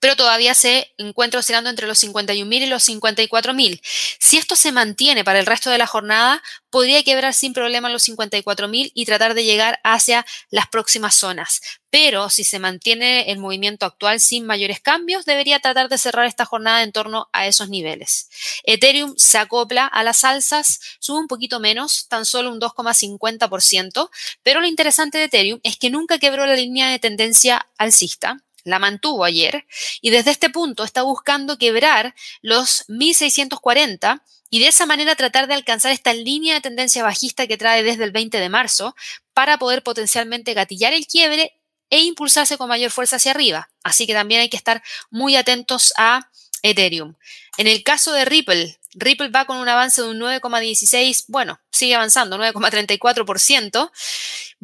pero 0.00 0.16
todavía 0.16 0.54
se 0.54 0.92
encuentra 0.96 1.40
oscilando 1.40 1.70
entre 1.70 1.86
los 1.86 2.02
51.000 2.02 2.62
y 2.62 2.66
los 2.66 2.88
54.000. 2.88 3.80
Si 4.18 4.38
esto 4.38 4.56
se 4.56 4.72
mantiene 4.72 5.24
para 5.24 5.38
el 5.38 5.46
resto 5.46 5.70
de 5.70 5.78
la 5.78 5.86
jornada, 5.86 6.42
podría 6.70 7.02
quebrar 7.02 7.34
sin 7.34 7.52
problema 7.52 7.90
los 7.90 8.08
54.000 8.08 8.92
y 8.94 9.04
tratar 9.04 9.34
de 9.34 9.44
llegar 9.44 9.78
hacia 9.84 10.24
las 10.50 10.68
próximas 10.68 11.14
zonas. 11.14 11.60
Pero 11.90 12.30
si 12.30 12.44
se 12.44 12.58
mantiene 12.58 13.30
el 13.30 13.38
movimiento 13.38 13.84
actual 13.84 14.20
sin 14.20 14.46
mayores 14.46 14.80
cambios, 14.80 15.26
debería 15.26 15.58
tratar 15.58 15.88
de 15.88 15.98
cerrar 15.98 16.26
esta 16.26 16.46
jornada 16.46 16.82
en 16.82 16.92
torno 16.92 17.28
a 17.32 17.46
esos 17.46 17.68
niveles. 17.68 18.30
Ethereum 18.64 19.14
se 19.16 19.38
acopla 19.38 19.86
a 19.86 20.02
las 20.02 20.24
alzas, 20.24 20.80
sube 20.98 21.18
un 21.18 21.26
poquito 21.26 21.60
menos, 21.60 22.06
tan 22.08 22.24
solo 22.24 22.50
un 22.50 22.60
2,50%, 22.60 24.08
pero 24.42 24.60
lo 24.60 24.66
interesante 24.66 25.18
de 25.18 25.24
Ethereum 25.24 25.60
es 25.62 25.76
que 25.76 25.90
nunca 25.90 26.18
quebró 26.18 26.46
la 26.46 26.54
línea 26.54 26.88
de 26.88 26.98
tendencia 26.98 27.66
alcista 27.76 28.44
la 28.64 28.78
mantuvo 28.78 29.24
ayer 29.24 29.66
y 30.00 30.10
desde 30.10 30.30
este 30.30 30.50
punto 30.50 30.84
está 30.84 31.02
buscando 31.02 31.58
quebrar 31.58 32.14
los 32.42 32.84
1640 32.88 34.22
y 34.50 34.58
de 34.58 34.68
esa 34.68 34.86
manera 34.86 35.14
tratar 35.14 35.46
de 35.46 35.54
alcanzar 35.54 35.92
esta 35.92 36.12
línea 36.12 36.54
de 36.54 36.60
tendencia 36.60 37.02
bajista 37.02 37.46
que 37.46 37.56
trae 37.56 37.82
desde 37.82 38.04
el 38.04 38.10
20 38.10 38.38
de 38.38 38.48
marzo 38.48 38.96
para 39.32 39.58
poder 39.58 39.82
potencialmente 39.82 40.54
gatillar 40.54 40.92
el 40.92 41.06
quiebre 41.06 41.60
e 41.88 42.00
impulsarse 42.00 42.58
con 42.58 42.68
mayor 42.68 42.90
fuerza 42.90 43.16
hacia 43.16 43.32
arriba. 43.32 43.70
Así 43.82 44.06
que 44.06 44.14
también 44.14 44.40
hay 44.40 44.48
que 44.48 44.56
estar 44.56 44.82
muy 45.10 45.36
atentos 45.36 45.92
a 45.96 46.30
Ethereum. 46.62 47.14
En 47.58 47.66
el 47.66 47.82
caso 47.82 48.12
de 48.12 48.24
Ripple, 48.24 48.78
Ripple 48.94 49.28
va 49.28 49.44
con 49.44 49.58
un 49.58 49.68
avance 49.68 50.02
de 50.02 50.08
un 50.08 50.18
9,16, 50.18 51.24
bueno, 51.28 51.60
sigue 51.70 51.94
avanzando, 51.94 52.36
9,34%, 52.38 53.90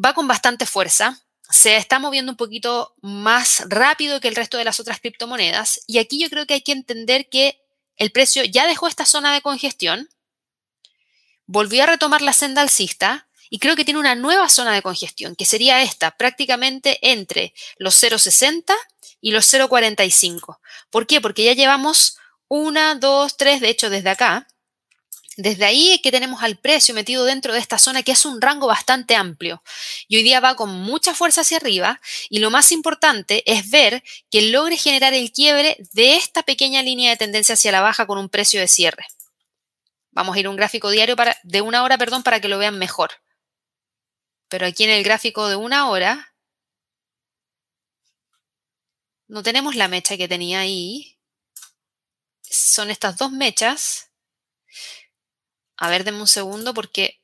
va 0.04 0.14
con 0.14 0.26
bastante 0.26 0.66
fuerza 0.66 1.20
se 1.50 1.76
está 1.76 1.98
moviendo 1.98 2.32
un 2.32 2.36
poquito 2.36 2.94
más 3.02 3.64
rápido 3.68 4.20
que 4.20 4.28
el 4.28 4.36
resto 4.36 4.58
de 4.58 4.64
las 4.64 4.80
otras 4.80 5.00
criptomonedas. 5.00 5.80
Y 5.86 5.98
aquí 5.98 6.18
yo 6.18 6.28
creo 6.28 6.46
que 6.46 6.54
hay 6.54 6.62
que 6.62 6.72
entender 6.72 7.28
que 7.28 7.60
el 7.96 8.10
precio 8.10 8.44
ya 8.44 8.66
dejó 8.66 8.88
esta 8.88 9.06
zona 9.06 9.32
de 9.32 9.40
congestión, 9.40 10.08
volvió 11.46 11.84
a 11.84 11.86
retomar 11.86 12.22
la 12.22 12.32
senda 12.32 12.62
alcista 12.62 13.28
y 13.48 13.58
creo 13.58 13.76
que 13.76 13.84
tiene 13.84 14.00
una 14.00 14.16
nueva 14.16 14.48
zona 14.48 14.72
de 14.72 14.82
congestión, 14.82 15.36
que 15.36 15.46
sería 15.46 15.82
esta, 15.82 16.10
prácticamente 16.10 16.98
entre 17.02 17.54
los 17.78 18.02
0,60 18.02 18.74
y 19.20 19.30
los 19.30 19.52
0,45. 19.52 20.58
¿Por 20.90 21.06
qué? 21.06 21.20
Porque 21.20 21.44
ya 21.44 21.52
llevamos 21.52 22.18
una, 22.48 22.96
dos, 22.96 23.36
tres, 23.36 23.60
de 23.60 23.68
hecho 23.68 23.88
desde 23.88 24.10
acá, 24.10 24.48
desde 25.36 25.66
ahí 25.66 25.90
es 25.90 26.00
que 26.00 26.10
tenemos 26.10 26.42
al 26.42 26.56
precio 26.56 26.94
metido 26.94 27.24
dentro 27.24 27.52
de 27.52 27.58
esta 27.58 27.78
zona 27.78 28.02
que 28.02 28.12
es 28.12 28.24
un 28.24 28.40
rango 28.40 28.66
bastante 28.66 29.14
amplio 29.14 29.62
y 30.08 30.16
hoy 30.16 30.22
día 30.22 30.40
va 30.40 30.56
con 30.56 30.70
mucha 30.70 31.14
fuerza 31.14 31.42
hacia 31.42 31.58
arriba 31.58 32.00
y 32.30 32.38
lo 32.38 32.50
más 32.50 32.72
importante 32.72 33.42
es 33.50 33.70
ver 33.70 34.02
que 34.30 34.50
logre 34.50 34.78
generar 34.78 35.12
el 35.12 35.30
quiebre 35.32 35.76
de 35.92 36.16
esta 36.16 36.42
pequeña 36.42 36.82
línea 36.82 37.10
de 37.10 37.18
tendencia 37.18 37.52
hacia 37.52 37.70
la 37.70 37.82
baja 37.82 38.06
con 38.06 38.18
un 38.18 38.30
precio 38.30 38.60
de 38.60 38.68
cierre. 38.68 39.06
Vamos 40.10 40.34
a 40.34 40.40
ir 40.40 40.46
a 40.46 40.50
un 40.50 40.56
gráfico 40.56 40.88
diario 40.88 41.16
para, 41.16 41.36
de 41.42 41.60
una 41.60 41.82
hora 41.82 41.98
perdón, 41.98 42.22
para 42.22 42.40
que 42.40 42.48
lo 42.48 42.56
vean 42.56 42.78
mejor. 42.78 43.10
Pero 44.48 44.66
aquí 44.66 44.84
en 44.84 44.90
el 44.90 45.04
gráfico 45.04 45.48
de 45.48 45.56
una 45.56 45.90
hora 45.90 46.34
no 49.28 49.42
tenemos 49.42 49.74
la 49.74 49.88
mecha 49.88 50.16
que 50.16 50.28
tenía 50.28 50.60
ahí. 50.60 51.18
Son 52.42 52.88
estas 52.90 53.18
dos 53.18 53.32
mechas 53.32 54.05
a 55.76 55.90
ver, 55.90 56.04
denme 56.04 56.20
un 56.20 56.28
segundo 56.28 56.74
porque 56.74 57.20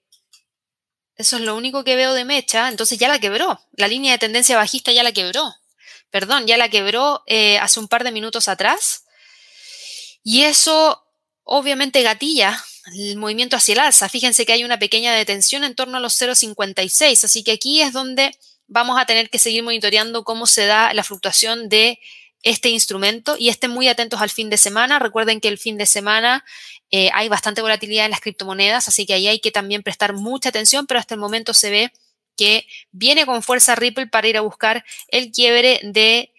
eso 1.16 1.36
es 1.36 1.42
lo 1.42 1.56
único 1.56 1.84
que 1.84 1.96
veo 1.96 2.14
de 2.14 2.24
mecha. 2.24 2.68
Entonces 2.68 2.98
ya 2.98 3.08
la 3.08 3.18
quebró. 3.18 3.60
La 3.72 3.88
línea 3.88 4.12
de 4.12 4.18
tendencia 4.18 4.56
bajista 4.56 4.92
ya 4.92 5.02
la 5.02 5.12
quebró. 5.12 5.54
Perdón, 6.10 6.46
ya 6.46 6.56
la 6.56 6.68
quebró 6.68 7.22
eh, 7.26 7.58
hace 7.58 7.80
un 7.80 7.88
par 7.88 8.04
de 8.04 8.12
minutos 8.12 8.48
atrás. 8.48 9.04
Y 10.22 10.42
eso 10.42 11.02
obviamente 11.44 12.02
gatilla 12.02 12.62
el 12.94 13.16
movimiento 13.16 13.56
hacia 13.56 13.74
el 13.74 13.78
alza. 13.80 14.08
Fíjense 14.08 14.44
que 14.44 14.52
hay 14.52 14.64
una 14.64 14.78
pequeña 14.78 15.14
detención 15.14 15.64
en 15.64 15.74
torno 15.74 15.98
a 15.98 16.00
los 16.00 16.20
0,56. 16.20 17.24
Así 17.24 17.44
que 17.44 17.52
aquí 17.52 17.80
es 17.80 17.92
donde 17.92 18.36
vamos 18.66 19.00
a 19.00 19.06
tener 19.06 19.30
que 19.30 19.38
seguir 19.38 19.62
monitoreando 19.62 20.24
cómo 20.24 20.46
se 20.46 20.66
da 20.66 20.92
la 20.94 21.04
fluctuación 21.04 21.68
de 21.68 22.00
este 22.42 22.70
instrumento 22.70 23.36
y 23.38 23.48
estén 23.50 23.70
muy 23.70 23.88
atentos 23.88 24.20
al 24.20 24.30
fin 24.30 24.50
de 24.50 24.56
semana. 24.56 24.98
Recuerden 24.98 25.40
que 25.40 25.48
el 25.48 25.58
fin 25.58 25.78
de 25.78 25.86
semana 25.86 26.44
eh, 26.94 27.10
hay 27.14 27.30
bastante 27.30 27.62
volatilidad 27.62 28.04
en 28.04 28.10
las 28.10 28.20
criptomonedas, 28.20 28.86
así 28.86 29.06
que 29.06 29.14
ahí 29.14 29.26
hay 29.26 29.40
que 29.40 29.50
también 29.50 29.82
prestar 29.82 30.12
mucha 30.12 30.50
atención, 30.50 30.86
pero 30.86 31.00
hasta 31.00 31.14
el 31.14 31.20
momento 31.20 31.54
se 31.54 31.70
ve 31.70 31.92
que 32.36 32.66
viene 32.90 33.24
con 33.24 33.42
fuerza 33.42 33.74
Ripple 33.74 34.08
para 34.08 34.28
ir 34.28 34.36
a 34.36 34.42
buscar 34.42 34.84
el 35.08 35.32
quiebre 35.32 35.80
de 35.82 36.32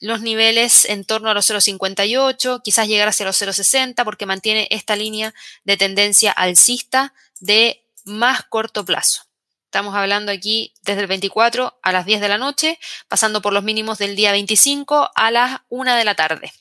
los 0.00 0.22
niveles 0.22 0.86
en 0.86 1.04
torno 1.04 1.28
a 1.28 1.34
los 1.34 1.50
0,58, 1.50 2.62
quizás 2.62 2.88
llegar 2.88 3.08
hacia 3.08 3.26
los 3.26 3.40
0,60 3.40 4.04
porque 4.04 4.26
mantiene 4.26 4.68
esta 4.70 4.96
línea 4.96 5.34
de 5.64 5.76
tendencia 5.76 6.32
alcista 6.32 7.12
de 7.40 7.84
más 8.04 8.44
corto 8.44 8.86
plazo. 8.86 9.24
Estamos 9.66 9.94
hablando 9.94 10.32
aquí 10.32 10.72
desde 10.80 11.02
el 11.02 11.08
24 11.08 11.78
a 11.82 11.92
las 11.92 12.06
10 12.06 12.22
de 12.22 12.28
la 12.28 12.38
noche, 12.38 12.78
pasando 13.06 13.42
por 13.42 13.52
los 13.52 13.64
mínimos 13.64 13.98
del 13.98 14.16
día 14.16 14.32
25 14.32 15.10
a 15.14 15.30
las 15.30 15.60
1 15.68 15.94
de 15.94 16.04
la 16.06 16.14
tarde. 16.14 16.52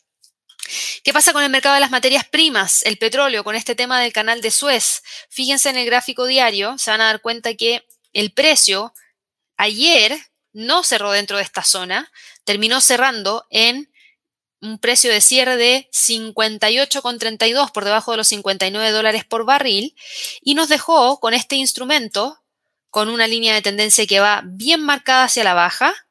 ¿Qué 1.07 1.13
pasa 1.13 1.31
con 1.31 1.41
el 1.41 1.49
mercado 1.49 1.75
de 1.75 1.79
las 1.79 1.89
materias 1.89 2.27
primas, 2.27 2.81
el 2.83 2.97
petróleo, 2.97 3.45
con 3.45 3.55
este 3.55 3.75
tema 3.75 3.97
del 4.01 4.11
canal 4.11 4.41
de 4.41 4.51
Suez? 4.51 5.03
Fíjense 5.29 5.69
en 5.69 5.77
el 5.77 5.85
gráfico 5.85 6.25
diario, 6.25 6.77
se 6.77 6.91
van 6.91 6.99
a 6.99 7.05
dar 7.05 7.21
cuenta 7.21 7.53
que 7.53 7.87
el 8.11 8.33
precio 8.33 8.93
ayer 9.55 10.19
no 10.51 10.83
cerró 10.83 11.11
dentro 11.11 11.37
de 11.37 11.43
esta 11.43 11.63
zona, 11.63 12.11
terminó 12.43 12.81
cerrando 12.81 13.47
en 13.51 13.89
un 14.59 14.79
precio 14.79 15.09
de 15.09 15.21
cierre 15.21 15.55
de 15.55 15.89
58,32 15.93 17.71
por 17.71 17.85
debajo 17.85 18.11
de 18.11 18.17
los 18.17 18.27
59 18.27 18.91
dólares 18.91 19.23
por 19.23 19.45
barril 19.45 19.95
y 20.41 20.55
nos 20.55 20.67
dejó 20.67 21.21
con 21.21 21.33
este 21.33 21.55
instrumento 21.55 22.43
con 22.89 23.07
una 23.07 23.27
línea 23.27 23.53
de 23.53 23.61
tendencia 23.61 24.05
que 24.07 24.19
va 24.19 24.41
bien 24.43 24.83
marcada 24.83 25.23
hacia 25.23 25.45
la 25.45 25.53
baja. 25.53 26.06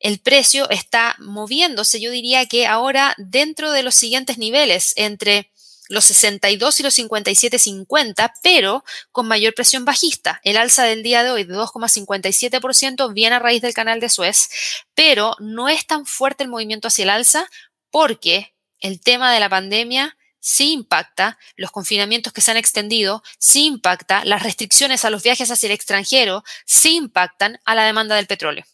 El 0.00 0.18
precio 0.18 0.68
está 0.70 1.16
moviéndose, 1.18 2.00
yo 2.00 2.10
diría 2.10 2.46
que 2.46 2.66
ahora 2.66 3.14
dentro 3.16 3.72
de 3.72 3.82
los 3.82 3.94
siguientes 3.94 4.38
niveles, 4.38 4.92
entre 4.96 5.50
los 5.88 6.04
62 6.06 6.80
y 6.80 6.82
los 6.82 6.98
57.50, 6.98 8.32
pero 8.42 8.84
con 9.12 9.28
mayor 9.28 9.54
presión 9.54 9.84
bajista. 9.84 10.40
El 10.42 10.56
alza 10.56 10.84
del 10.84 11.02
día 11.02 11.22
de 11.22 11.30
hoy 11.30 11.44
de 11.44 11.54
2,57% 11.54 13.12
viene 13.12 13.36
a 13.36 13.38
raíz 13.38 13.62
del 13.62 13.74
canal 13.74 14.00
de 14.00 14.08
Suez, 14.08 14.48
pero 14.94 15.36
no 15.40 15.68
es 15.68 15.86
tan 15.86 16.06
fuerte 16.06 16.44
el 16.44 16.50
movimiento 16.50 16.88
hacia 16.88 17.04
el 17.04 17.10
alza 17.10 17.48
porque 17.90 18.54
el 18.80 19.00
tema 19.00 19.32
de 19.32 19.40
la 19.40 19.48
pandemia 19.48 20.16
sí 20.40 20.72
impacta, 20.72 21.38
los 21.56 21.70
confinamientos 21.70 22.32
que 22.32 22.42
se 22.42 22.50
han 22.50 22.58
extendido 22.58 23.22
sí 23.38 23.64
impacta, 23.64 24.24
las 24.24 24.42
restricciones 24.42 25.04
a 25.04 25.10
los 25.10 25.22
viajes 25.22 25.50
hacia 25.50 25.68
el 25.68 25.72
extranjero 25.72 26.44
sí 26.66 26.96
impactan 26.96 27.60
a 27.64 27.74
la 27.74 27.86
demanda 27.86 28.16
del 28.16 28.26
petróleo 28.26 28.64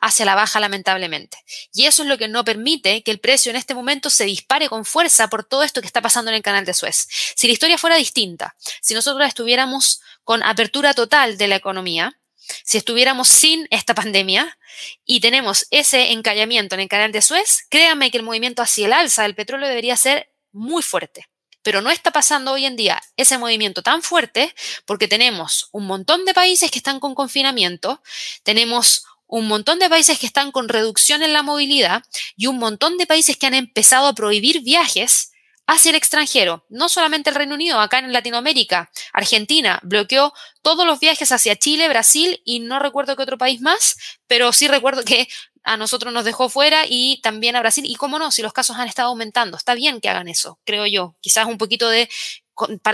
hacia 0.00 0.24
la 0.24 0.34
baja 0.34 0.60
lamentablemente. 0.60 1.38
Y 1.72 1.86
eso 1.86 2.02
es 2.02 2.08
lo 2.08 2.18
que 2.18 2.28
no 2.28 2.44
permite 2.44 3.02
que 3.02 3.10
el 3.10 3.20
precio 3.20 3.50
en 3.50 3.56
este 3.56 3.74
momento 3.74 4.10
se 4.10 4.24
dispare 4.24 4.68
con 4.68 4.84
fuerza 4.84 5.28
por 5.28 5.44
todo 5.44 5.62
esto 5.62 5.80
que 5.80 5.86
está 5.86 6.02
pasando 6.02 6.30
en 6.30 6.36
el 6.36 6.42
canal 6.42 6.64
de 6.64 6.74
Suez. 6.74 7.08
Si 7.34 7.46
la 7.46 7.52
historia 7.52 7.78
fuera 7.78 7.96
distinta, 7.96 8.54
si 8.80 8.94
nosotros 8.94 9.26
estuviéramos 9.26 10.00
con 10.24 10.42
apertura 10.42 10.94
total 10.94 11.38
de 11.38 11.48
la 11.48 11.56
economía, 11.56 12.18
si 12.64 12.78
estuviéramos 12.78 13.28
sin 13.28 13.66
esta 13.70 13.94
pandemia 13.94 14.58
y 15.04 15.20
tenemos 15.20 15.66
ese 15.70 16.12
encallamiento 16.12 16.74
en 16.74 16.82
el 16.82 16.88
canal 16.88 17.12
de 17.12 17.22
Suez, 17.22 17.66
créanme 17.70 18.10
que 18.10 18.18
el 18.18 18.24
movimiento 18.24 18.62
hacia 18.62 18.86
el 18.86 18.92
alza 18.92 19.22
del 19.22 19.34
petróleo 19.34 19.68
debería 19.68 19.96
ser 19.96 20.30
muy 20.52 20.82
fuerte. 20.82 21.28
Pero 21.62 21.80
no 21.80 21.90
está 21.90 22.12
pasando 22.12 22.52
hoy 22.52 22.64
en 22.64 22.76
día 22.76 23.02
ese 23.16 23.38
movimiento 23.38 23.82
tan 23.82 24.02
fuerte 24.02 24.54
porque 24.84 25.08
tenemos 25.08 25.68
un 25.72 25.86
montón 25.86 26.24
de 26.24 26.34
países 26.34 26.70
que 26.70 26.78
están 26.78 27.00
con 27.00 27.14
confinamiento, 27.14 28.00
tenemos 28.44 29.04
un 29.26 29.48
montón 29.48 29.78
de 29.78 29.88
países 29.88 30.18
que 30.18 30.26
están 30.26 30.52
con 30.52 30.68
reducción 30.68 31.22
en 31.22 31.32
la 31.32 31.42
movilidad 31.42 32.02
y 32.36 32.46
un 32.46 32.58
montón 32.58 32.96
de 32.98 33.06
países 33.06 33.36
que 33.36 33.46
han 33.46 33.54
empezado 33.54 34.06
a 34.06 34.14
prohibir 34.14 34.62
viajes 34.62 35.32
hacia 35.66 35.90
el 35.90 35.96
extranjero, 35.96 36.64
no 36.68 36.88
solamente 36.88 37.30
el 37.30 37.36
Reino 37.36 37.54
Unido, 37.54 37.80
acá 37.80 37.98
en 37.98 38.12
Latinoamérica, 38.12 38.90
Argentina 39.12 39.80
bloqueó 39.82 40.32
todos 40.62 40.86
los 40.86 41.00
viajes 41.00 41.32
hacia 41.32 41.56
Chile, 41.56 41.88
Brasil 41.88 42.40
y 42.44 42.60
no 42.60 42.78
recuerdo 42.78 43.16
qué 43.16 43.22
otro 43.22 43.36
país 43.36 43.60
más, 43.60 43.96
pero 44.28 44.52
sí 44.52 44.68
recuerdo 44.68 45.04
que 45.04 45.28
a 45.64 45.76
nosotros 45.76 46.12
nos 46.12 46.24
dejó 46.24 46.48
fuera 46.48 46.84
y 46.88 47.20
también 47.22 47.56
a 47.56 47.60
Brasil. 47.60 47.84
Y 47.86 47.96
cómo 47.96 48.20
no, 48.20 48.30
si 48.30 48.40
los 48.40 48.52
casos 48.52 48.76
han 48.76 48.86
estado 48.86 49.08
aumentando, 49.08 49.56
está 49.56 49.74
bien 49.74 50.00
que 50.00 50.08
hagan 50.08 50.28
eso, 50.28 50.60
creo 50.64 50.86
yo. 50.86 51.16
Quizás 51.20 51.46
un 51.46 51.58
poquito 51.58 51.90
de... 51.90 52.08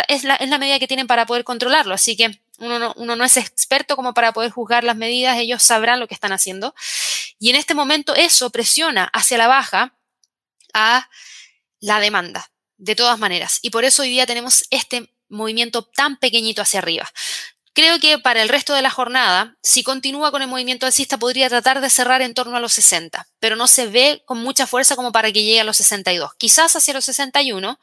es, 0.08 0.24
la, 0.24 0.36
es 0.36 0.48
la 0.48 0.58
medida 0.58 0.78
que 0.78 0.88
tienen 0.88 1.06
para 1.06 1.26
poder 1.26 1.44
controlarlo, 1.44 1.92
así 1.92 2.16
que 2.16 2.40
uno 2.62 3.16
no, 3.16 3.24
es 3.24 3.36
experto 3.36 3.96
como 3.96 4.14
para 4.14 4.32
poder 4.32 4.50
juzgar 4.50 4.84
las 4.84 4.96
medidas, 4.96 5.36
ellos 5.38 5.62
sabrán 5.62 5.98
lo 5.98 6.06
que 6.06 6.14
están 6.14 6.32
haciendo. 6.32 6.74
Y 7.38 7.50
en 7.50 7.56
este 7.56 7.74
momento 7.74 8.14
eso 8.14 8.50
presiona 8.50 9.10
hacia 9.12 9.38
la 9.38 9.48
baja 9.48 9.94
a 10.72 11.08
la 11.80 11.98
demanda, 12.00 12.50
de 12.76 12.94
todas 12.94 13.18
maneras. 13.18 13.58
Y 13.62 13.70
por 13.70 13.84
eso 13.84 14.02
hoy 14.02 14.10
día 14.10 14.26
tenemos 14.26 14.64
este 14.70 15.12
movimiento 15.28 15.82
tan 15.82 16.16
pequeñito 16.18 16.62
hacia 16.62 16.78
arriba. 16.78 17.10
Creo 17.74 17.98
que 17.98 18.18
para 18.18 18.42
el 18.42 18.48
resto 18.48 18.74
de 18.74 18.82
la 18.82 18.90
jornada, 18.90 19.56
si 19.62 19.82
continúa 19.82 20.30
con 20.30 20.42
el 20.42 20.48
movimiento 20.48 20.86
alcista, 20.86 21.18
podría 21.18 21.48
tratar 21.48 21.80
de 21.80 21.90
cerrar 21.90 22.22
en 22.22 22.34
torno 22.34 22.56
a 22.56 22.60
los 22.60 22.74
60, 22.74 23.26
pero 23.40 23.56
no 23.56 23.66
se 23.66 23.86
ve 23.86 24.22
con 24.26 24.38
mucha 24.38 24.66
fuerza 24.66 24.94
como 24.94 25.10
para 25.10 25.32
que 25.32 25.42
llegue 25.42 25.60
a 25.60 25.64
los 25.64 25.78
62. 25.78 26.32
Quizás 26.36 26.76
hacia 26.76 26.94
los 26.94 27.06
61, 27.06 27.80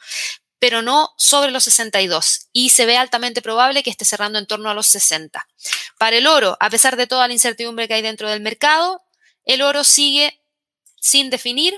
pero 0.60 0.82
no 0.82 1.14
sobre 1.18 1.52
los 1.52 1.64
62 1.64 2.50
y 2.52 2.70
se 2.70 2.86
ve 2.86 2.98
altamente 2.98 3.42
probable 3.42 3.82
que 3.82 3.90
esté 3.90 4.06
cerrando 4.06 4.38
en 4.38 4.46
torno 4.46 4.70
a 4.70 4.74
los 4.74 4.88
60. 4.88 5.48
Para 5.98 6.18
el 6.18 6.28
oro, 6.28 6.58
a 6.60 6.70
pesar 6.70 6.98
de 6.98 7.08
toda 7.08 7.28
la 7.28 7.34
incertidumbre 7.34 7.88
que 7.88 7.96
hay 7.96 8.02
dentro 8.02 8.30
del 8.30 8.42
mercado, 8.42 9.02
el 9.46 9.62
oro 9.62 9.84
sigue 9.84 10.42
sin 11.00 11.30
definir, 11.30 11.78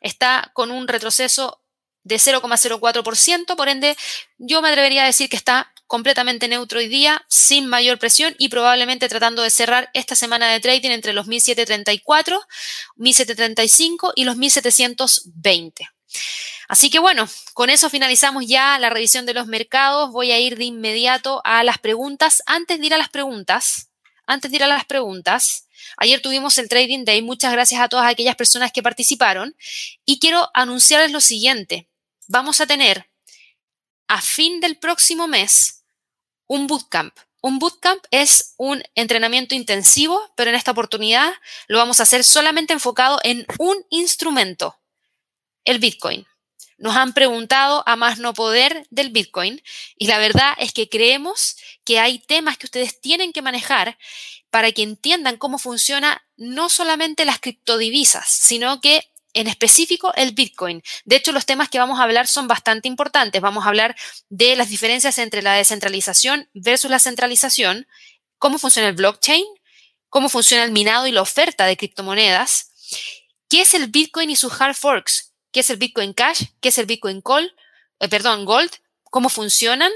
está 0.00 0.50
con 0.54 0.70
un 0.70 0.88
retroceso 0.88 1.60
de 2.04 2.16
0,04%, 2.16 3.56
por 3.56 3.68
ende 3.68 3.96
yo 4.38 4.62
me 4.62 4.68
atrevería 4.68 5.02
a 5.02 5.06
decir 5.06 5.28
que 5.28 5.36
está 5.36 5.72
completamente 5.86 6.48
neutro 6.48 6.78
hoy 6.78 6.88
día, 6.88 7.24
sin 7.28 7.66
mayor 7.66 7.98
presión 7.98 8.34
y 8.38 8.48
probablemente 8.48 9.08
tratando 9.08 9.42
de 9.42 9.50
cerrar 9.50 9.90
esta 9.94 10.14
semana 10.14 10.48
de 10.48 10.60
trading 10.60 10.90
entre 10.90 11.12
los 11.12 11.26
1734, 11.26 12.40
1735 12.96 14.12
y 14.16 14.24
los 14.24 14.36
1720. 14.36 15.93
Así 16.68 16.90
que 16.90 16.98
bueno, 16.98 17.28
con 17.52 17.70
eso 17.70 17.90
finalizamos 17.90 18.46
ya 18.46 18.78
la 18.78 18.90
revisión 18.90 19.26
de 19.26 19.34
los 19.34 19.46
mercados. 19.46 20.10
Voy 20.10 20.32
a 20.32 20.40
ir 20.40 20.56
de 20.56 20.64
inmediato 20.64 21.40
a 21.44 21.62
las 21.62 21.78
preguntas. 21.78 22.42
Antes 22.46 22.80
de 22.80 22.86
ir 22.86 22.94
a 22.94 22.98
las 22.98 23.10
preguntas, 23.10 23.90
antes 24.26 24.50
de 24.50 24.56
ir 24.56 24.64
a 24.64 24.68
las 24.68 24.84
preguntas, 24.84 25.68
ayer 25.96 26.22
tuvimos 26.22 26.56
el 26.58 26.68
Trading 26.68 27.04
Day. 27.04 27.22
Muchas 27.22 27.52
gracias 27.52 27.80
a 27.80 27.88
todas 27.88 28.06
aquellas 28.06 28.36
personas 28.36 28.72
que 28.72 28.82
participaron. 28.82 29.54
Y 30.04 30.18
quiero 30.18 30.50
anunciarles 30.54 31.12
lo 31.12 31.20
siguiente. 31.20 31.88
Vamos 32.28 32.60
a 32.60 32.66
tener 32.66 33.10
a 34.08 34.20
fin 34.20 34.60
del 34.60 34.78
próximo 34.78 35.26
mes 35.26 35.84
un 36.46 36.66
bootcamp. 36.66 37.14
Un 37.42 37.58
bootcamp 37.58 38.02
es 38.10 38.54
un 38.56 38.82
entrenamiento 38.94 39.54
intensivo, 39.54 40.32
pero 40.34 40.48
en 40.50 40.56
esta 40.56 40.70
oportunidad 40.70 41.34
lo 41.66 41.78
vamos 41.78 42.00
a 42.00 42.04
hacer 42.04 42.24
solamente 42.24 42.72
enfocado 42.72 43.20
en 43.22 43.46
un 43.58 43.76
instrumento, 43.90 44.78
el 45.64 45.78
Bitcoin. 45.78 46.26
Nos 46.76 46.96
han 46.96 47.12
preguntado 47.12 47.82
a 47.86 47.96
más 47.96 48.18
no 48.18 48.34
poder 48.34 48.86
del 48.90 49.10
Bitcoin 49.10 49.62
y 49.96 50.06
la 50.06 50.18
verdad 50.18 50.54
es 50.58 50.72
que 50.72 50.88
creemos 50.88 51.56
que 51.84 52.00
hay 52.00 52.18
temas 52.18 52.58
que 52.58 52.66
ustedes 52.66 53.00
tienen 53.00 53.32
que 53.32 53.42
manejar 53.42 53.96
para 54.50 54.72
que 54.72 54.82
entiendan 54.82 55.36
cómo 55.36 55.58
funciona 55.58 56.24
no 56.36 56.68
solamente 56.68 57.24
las 57.24 57.40
criptodivisas, 57.40 58.28
sino 58.28 58.80
que 58.80 59.10
en 59.34 59.48
específico 59.48 60.12
el 60.14 60.32
Bitcoin. 60.32 60.82
De 61.04 61.16
hecho, 61.16 61.32
los 61.32 61.44
temas 61.44 61.68
que 61.68 61.78
vamos 61.78 61.98
a 61.98 62.04
hablar 62.04 62.28
son 62.28 62.46
bastante 62.46 62.88
importantes. 62.88 63.42
Vamos 63.42 63.64
a 63.64 63.68
hablar 63.68 63.96
de 64.28 64.56
las 64.56 64.70
diferencias 64.70 65.18
entre 65.18 65.42
la 65.42 65.54
descentralización 65.54 66.48
versus 66.54 66.90
la 66.90 67.00
centralización, 67.00 67.86
cómo 68.38 68.58
funciona 68.58 68.88
el 68.88 68.94
blockchain, 68.94 69.44
cómo 70.08 70.28
funciona 70.28 70.62
el 70.62 70.70
minado 70.70 71.08
y 71.08 71.12
la 71.12 71.22
oferta 71.22 71.66
de 71.66 71.76
criptomonedas, 71.76 72.70
qué 73.48 73.62
es 73.62 73.74
el 73.74 73.88
Bitcoin 73.88 74.30
y 74.30 74.36
sus 74.36 74.60
hard 74.60 74.76
forks, 74.76 75.33
qué 75.54 75.60
es 75.60 75.70
el 75.70 75.78
Bitcoin 75.78 76.12
Cash, 76.12 76.46
qué 76.60 76.70
es 76.70 76.78
el 76.78 76.86
Bitcoin 76.86 77.22
Call, 77.22 77.54
eh, 78.00 78.08
perdón, 78.08 78.44
Gold, 78.44 78.72
cómo 79.04 79.28
funcionan, 79.28 79.92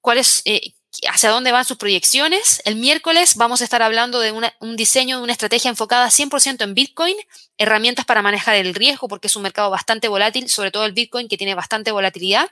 cuál 0.00 0.16
es, 0.16 0.40
eh, 0.46 0.72
hacia 1.08 1.30
dónde 1.30 1.52
van 1.52 1.64
sus 1.64 1.76
proyecciones. 1.76 2.62
El 2.64 2.76
miércoles 2.76 3.36
vamos 3.36 3.60
a 3.60 3.64
estar 3.64 3.82
hablando 3.82 4.20
de 4.20 4.32
un 4.32 4.76
diseño 4.76 5.16
de 5.16 5.22
una 5.22 5.32
estrategia 5.32 5.68
enfocada 5.68 6.08
100% 6.08 6.62
en 6.62 6.74
Bitcoin, 6.74 7.16
herramientas 7.58 8.04
para 8.04 8.22
manejar 8.22 8.56
el 8.56 8.74
riesgo 8.74 9.08
porque 9.08 9.28
es 9.28 9.36
un 9.36 9.42
mercado 9.42 9.70
bastante 9.70 10.08
volátil, 10.08 10.48
sobre 10.48 10.70
todo 10.70 10.84
el 10.84 10.92
Bitcoin 10.92 11.28
que 11.28 11.38
tiene 11.38 11.54
bastante 11.54 11.92
volatilidad, 11.92 12.48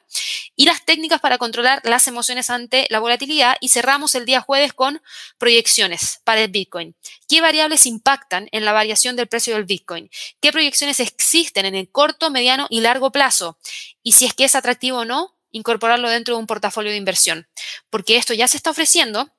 y 0.57 0.65
las 0.65 0.85
técnicas 0.85 1.21
para 1.21 1.39
controlar 1.39 1.81
las 1.85 2.07
emociones 2.07 2.51
ante 2.51 2.87
la 2.91 2.99
volatilidad. 2.99 3.57
Y 3.61 3.69
cerramos 3.69 4.15
el 4.15 4.27
día 4.27 4.41
jueves 4.41 4.73
con 4.73 5.03
proyecciones 5.39 6.21
para 6.25 6.43
el 6.43 6.51
Bitcoin. 6.51 6.95
¿Qué 7.29 7.41
variables 7.41 7.87
impactan 7.87 8.49
en 8.53 8.65
la 8.65 8.73
variación 8.73 9.17
del 9.17 9.29
precio 9.29 9.55
del 9.55 9.65
Bitcoin? 9.65 10.11
¿Qué 10.41 10.53
proyecciones 10.53 11.01
existen 11.01 11.67
en 11.67 11.75
el 11.75 11.91
corto, 11.91 12.31
mediano 12.31 12.67
y 12.71 12.81
largo 12.81 13.13
plazo? 13.13 13.59
Y 14.03 14.13
si 14.13 14.25
es 14.25 14.35
que 14.35 14.45
es 14.45 14.55
atractivo 14.55 14.99
o 14.99 15.05
no 15.05 15.37
incorporarlo 15.51 16.09
dentro 16.09 16.35
de 16.35 16.41
un 16.41 16.47
portafolio 16.47 16.91
de 16.91 16.97
inversión, 16.97 17.49
porque 17.91 18.17
esto 18.17 18.35
ya 18.35 18.49
se 18.49 18.57
está 18.57 18.71
ofreciendo 18.71 19.33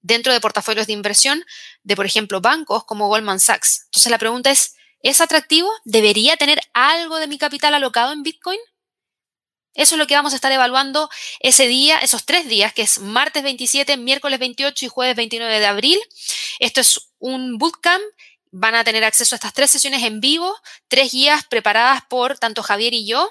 dentro 0.00 0.32
de 0.32 0.40
portafolios 0.40 0.86
de 0.86 0.92
inversión 0.92 1.44
de, 1.82 1.96
por 1.96 2.04
ejemplo, 2.06 2.40
bancos 2.40 2.84
como 2.84 3.08
Goldman 3.08 3.40
Sachs. 3.40 3.86
Entonces 3.86 4.10
la 4.10 4.18
pregunta 4.18 4.50
es, 4.50 4.76
¿es 5.00 5.20
atractivo? 5.20 5.70
¿Debería 5.84 6.36
tener 6.36 6.60
algo 6.74 7.16
de 7.16 7.26
mi 7.26 7.38
capital 7.38 7.74
alocado 7.74 8.12
en 8.12 8.22
Bitcoin? 8.22 8.58
Eso 9.72 9.96
es 9.96 9.98
lo 9.98 10.06
que 10.06 10.14
vamos 10.14 10.32
a 10.32 10.36
estar 10.36 10.52
evaluando 10.52 11.08
ese 11.40 11.66
día, 11.66 11.98
esos 11.98 12.26
tres 12.26 12.46
días, 12.46 12.72
que 12.72 12.82
es 12.82 13.00
martes 13.00 13.42
27, 13.42 13.96
miércoles 13.96 14.38
28 14.38 14.84
y 14.84 14.88
jueves 14.88 15.16
29 15.16 15.58
de 15.58 15.66
abril. 15.66 15.98
Esto 16.60 16.80
es 16.80 17.10
un 17.18 17.58
bootcamp 17.58 18.02
van 18.56 18.76
a 18.76 18.84
tener 18.84 19.02
acceso 19.02 19.34
a 19.34 19.38
estas 19.38 19.52
tres 19.52 19.68
sesiones 19.68 20.04
en 20.04 20.20
vivo, 20.20 20.56
tres 20.94 21.10
guías 21.10 21.44
preparadas 21.44 22.02
por 22.08 22.38
tanto 22.38 22.62
Javier 22.62 22.94
y 22.94 23.04
yo, 23.04 23.28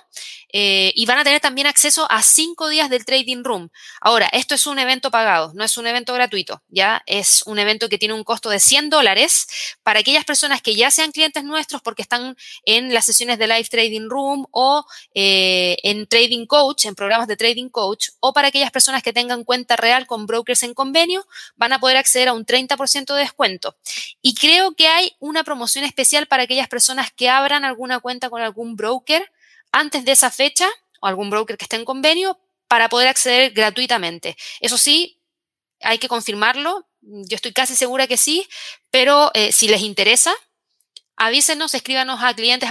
eh, 0.52 0.92
y 0.96 1.06
van 1.06 1.18
a 1.18 1.24
tener 1.24 1.40
también 1.40 1.66
acceso 1.66 2.06
a 2.12 2.22
cinco 2.22 2.68
días 2.68 2.90
del 2.90 3.06
Trading 3.06 3.42
Room. 3.42 3.70
Ahora, 4.02 4.28
esto 4.34 4.54
es 4.54 4.68
un 4.68 4.80
evento 4.80 5.12
pagado, 5.12 5.54
no 5.56 5.64
es 5.64 5.78
un 5.78 5.88
evento 5.88 6.14
gratuito, 6.14 6.62
ya 6.68 7.02
es 7.06 7.42
un 7.46 7.60
evento 7.60 7.88
que 7.88 7.98
tiene 7.98 8.14
un 8.16 8.26
costo 8.26 8.50
de 8.50 8.60
100 8.60 8.90
dólares 8.90 9.48
para 9.82 10.02
aquellas 10.02 10.26
personas 10.26 10.62
que 10.62 10.76
ya 10.76 10.92
sean 10.92 11.14
clientes 11.14 11.46
nuestros 11.46 11.82
porque 11.82 12.02
están 12.02 12.36
en 12.66 12.94
las 12.94 13.06
sesiones 13.06 13.40
de 13.40 13.48
Live 13.48 13.70
Trading 13.70 14.10
Room 14.10 14.46
o 14.52 14.86
eh, 15.16 15.78
en 15.84 16.06
Trading 16.06 16.46
Coach, 16.46 16.86
en 16.86 16.96
programas 16.96 17.30
de 17.30 17.38
Trading 17.38 17.70
Coach, 17.70 18.10
o 18.20 18.34
para 18.34 18.50
aquellas 18.50 18.72
personas 18.72 19.04
que 19.04 19.14
tengan 19.14 19.46
cuenta 19.46 19.78
real 19.78 20.06
con 20.06 20.26
brokers 20.26 20.64
en 20.64 20.74
convenio, 20.74 21.26
van 21.56 21.72
a 21.72 21.80
poder 21.80 21.96
acceder 21.96 22.28
a 22.28 22.34
un 22.34 22.46
30% 22.46 23.14
de 23.16 23.22
descuento. 23.22 23.78
Y 24.22 24.36
creo 24.36 24.76
que 24.76 24.88
hay 24.88 25.16
una 25.20 25.46
promoción 25.46 25.86
especial 25.86 26.28
para 26.28 26.44
aquellas 26.44 26.68
personas 26.68 27.10
que 27.16 27.30
abran 27.30 27.53
alguna 27.66 28.00
cuenta 28.00 28.30
con 28.30 28.42
algún 28.42 28.76
broker 28.76 29.32
antes 29.72 30.06
de 30.06 30.12
esa 30.14 30.32
fecha 30.32 30.68
o 31.02 31.08
algún 31.08 31.30
broker 31.30 31.58
que 31.58 31.66
esté 31.66 31.76
en 31.76 31.86
convenio 31.86 32.40
para 32.68 32.90
poder 32.90 33.08
acceder 33.08 33.52
gratuitamente. 33.52 34.36
Eso 34.60 34.78
sí, 34.78 35.20
hay 35.82 36.00
que 36.00 36.08
confirmarlo. 36.08 36.88
Yo 37.02 37.36
estoy 37.36 37.54
casi 37.54 37.76
segura 37.76 38.08
que 38.08 38.18
sí, 38.18 38.48
pero 38.90 39.32
eh, 39.34 39.52
si 39.52 39.68
les 39.68 39.82
interesa, 39.82 40.34
avísenos, 41.16 41.74
escríbanos 41.74 42.22
a 42.24 42.34
clientes 42.34 42.70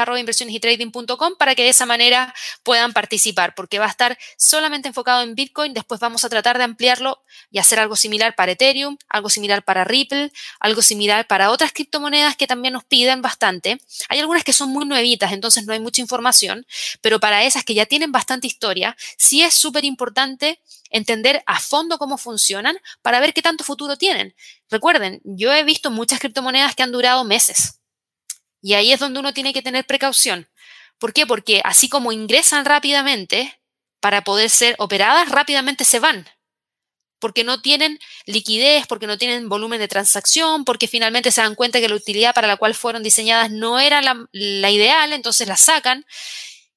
para 1.38 1.54
que 1.54 1.62
de 1.62 1.68
esa 1.68 1.86
manera 1.86 2.34
puedan 2.62 2.92
participar, 2.92 3.54
porque 3.54 3.78
va 3.78 3.86
a 3.86 3.90
estar 3.90 4.18
solamente 4.36 4.88
enfocado 4.88 5.22
en 5.22 5.34
Bitcoin. 5.34 5.74
Después 5.74 6.00
vamos 6.00 6.24
a 6.24 6.28
tratar 6.28 6.58
de 6.58 6.64
ampliarlo 6.64 7.22
y 7.50 7.58
hacer 7.58 7.78
algo 7.78 7.96
similar 7.96 8.34
para 8.34 8.52
Ethereum, 8.52 8.96
algo 9.08 9.28
similar 9.30 9.64
para 9.64 9.84
Ripple, 9.84 10.32
algo 10.60 10.82
similar 10.82 11.26
para 11.26 11.50
otras 11.50 11.72
criptomonedas 11.72 12.36
que 12.36 12.46
también 12.46 12.74
nos 12.74 12.84
piden 12.84 13.22
bastante. 13.22 13.78
Hay 14.08 14.18
algunas 14.18 14.44
que 14.44 14.52
son 14.52 14.70
muy 14.70 14.84
nuevitas, 14.86 15.32
entonces 15.32 15.64
no 15.64 15.72
hay 15.72 15.80
mucha 15.80 16.00
información, 16.00 16.66
pero 17.00 17.20
para 17.20 17.44
esas 17.44 17.64
que 17.64 17.74
ya 17.74 17.86
tienen 17.86 18.12
bastante 18.12 18.46
historia, 18.46 18.96
sí 19.16 19.42
es 19.42 19.54
súper 19.54 19.84
importante 19.84 20.60
entender 20.90 21.42
a 21.46 21.60
fondo 21.60 21.98
cómo 21.98 22.18
funcionan 22.18 22.76
para 23.02 23.20
ver 23.20 23.32
qué 23.32 23.42
tanto 23.42 23.64
futuro 23.64 23.96
tienen. 23.96 24.34
Recuerden, 24.70 25.20
yo 25.24 25.52
he 25.52 25.64
visto 25.64 25.90
muchas 25.90 26.18
criptomonedas 26.18 26.74
que 26.74 26.82
han 26.82 26.92
durado 26.92 27.24
meses 27.24 27.81
y 28.62 28.74
ahí 28.74 28.92
es 28.92 29.00
donde 29.00 29.20
uno 29.20 29.34
tiene 29.34 29.52
que 29.52 29.60
tener 29.60 29.84
precaución. 29.84 30.48
¿Por 30.98 31.12
qué? 31.12 31.26
Porque 31.26 31.60
así 31.64 31.88
como 31.88 32.12
ingresan 32.12 32.64
rápidamente, 32.64 33.60
para 34.00 34.22
poder 34.22 34.50
ser 34.50 34.76
operadas, 34.78 35.28
rápidamente 35.28 35.84
se 35.84 35.98
van. 35.98 36.28
Porque 37.18 37.44
no 37.44 37.60
tienen 37.60 37.98
liquidez, 38.24 38.86
porque 38.86 39.06
no 39.06 39.18
tienen 39.18 39.48
volumen 39.48 39.80
de 39.80 39.88
transacción, 39.88 40.64
porque 40.64 40.88
finalmente 40.88 41.32
se 41.32 41.40
dan 41.40 41.56
cuenta 41.56 41.80
que 41.80 41.88
la 41.88 41.96
utilidad 41.96 42.34
para 42.34 42.48
la 42.48 42.56
cual 42.56 42.74
fueron 42.74 43.02
diseñadas 43.02 43.50
no 43.50 43.80
era 43.80 44.00
la, 44.00 44.70
ideal, 44.70 45.12
entonces 45.12 45.48
la 45.48 45.56
sacan. 45.56 46.06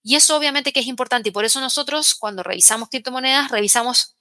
Y 0.03 0.15
eso 0.15 0.35
obviamente 0.35 0.73
que 0.73 0.79
es 0.79 0.87
importante 0.87 1.29
y 1.29 1.31
por 1.31 1.45
eso 1.45 1.59
nosotros 1.59 2.15
cuando 2.15 2.43
revisamos 2.43 2.89
criptomonedas 2.89 3.49
revisamos 3.49 4.15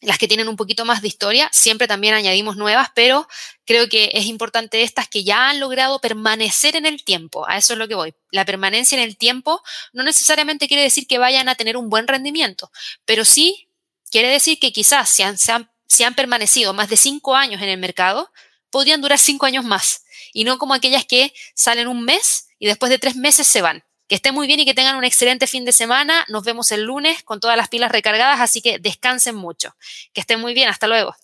las 0.00 0.18
que 0.18 0.28
tienen 0.28 0.48
un 0.48 0.56
poquito 0.56 0.84
más 0.84 1.02
de 1.02 1.08
historia, 1.08 1.50
siempre 1.52 1.88
también 1.88 2.14
añadimos 2.14 2.56
nuevas, 2.56 2.90
pero 2.94 3.26
creo 3.64 3.88
que 3.88 4.10
es 4.14 4.26
importante 4.26 4.82
estas 4.82 5.08
que 5.08 5.24
ya 5.24 5.50
han 5.50 5.58
logrado 5.60 6.00
permanecer 6.00 6.76
en 6.76 6.86
el 6.86 7.02
tiempo. 7.04 7.48
A 7.48 7.56
eso 7.56 7.72
es 7.72 7.78
lo 7.78 7.88
que 7.88 7.96
voy. 7.96 8.14
La 8.30 8.44
permanencia 8.44 8.96
en 8.96 9.02
el 9.02 9.16
tiempo 9.16 9.60
no 9.92 10.04
necesariamente 10.04 10.68
quiere 10.68 10.84
decir 10.84 11.06
que 11.06 11.18
vayan 11.18 11.48
a 11.48 11.56
tener 11.56 11.76
un 11.76 11.90
buen 11.90 12.06
rendimiento, 12.06 12.70
pero 13.04 13.24
sí 13.24 13.68
quiere 14.10 14.28
decir 14.28 14.58
que 14.60 14.72
quizás 14.72 15.08
si 15.08 15.22
han, 15.22 15.36
si 15.36 16.04
han 16.04 16.14
permanecido 16.14 16.72
más 16.74 16.88
de 16.88 16.96
cinco 16.96 17.34
años 17.34 17.60
en 17.60 17.68
el 17.68 17.78
mercado, 17.78 18.30
podrían 18.70 19.00
durar 19.00 19.18
cinco 19.18 19.46
años 19.46 19.64
más 19.64 20.04
y 20.32 20.44
no 20.44 20.58
como 20.58 20.74
aquellas 20.74 21.04
que 21.04 21.32
salen 21.54 21.88
un 21.88 22.04
mes 22.04 22.48
y 22.58 22.66
después 22.66 22.90
de 22.90 22.98
tres 22.98 23.16
meses 23.16 23.46
se 23.46 23.62
van. 23.62 23.84
Que 24.08 24.16
estén 24.16 24.34
muy 24.34 24.46
bien 24.46 24.60
y 24.60 24.64
que 24.64 24.74
tengan 24.74 24.96
un 24.96 25.04
excelente 25.04 25.46
fin 25.46 25.64
de 25.64 25.72
semana. 25.72 26.24
Nos 26.28 26.44
vemos 26.44 26.72
el 26.72 26.82
lunes 26.82 27.22
con 27.22 27.40
todas 27.40 27.56
las 27.56 27.68
pilas 27.68 27.92
recargadas, 27.92 28.40
así 28.40 28.62
que 28.62 28.78
descansen 28.78 29.36
mucho. 29.36 29.76
Que 30.12 30.20
estén 30.20 30.40
muy 30.40 30.54
bien. 30.54 30.68
Hasta 30.68 30.88
luego. 30.88 31.14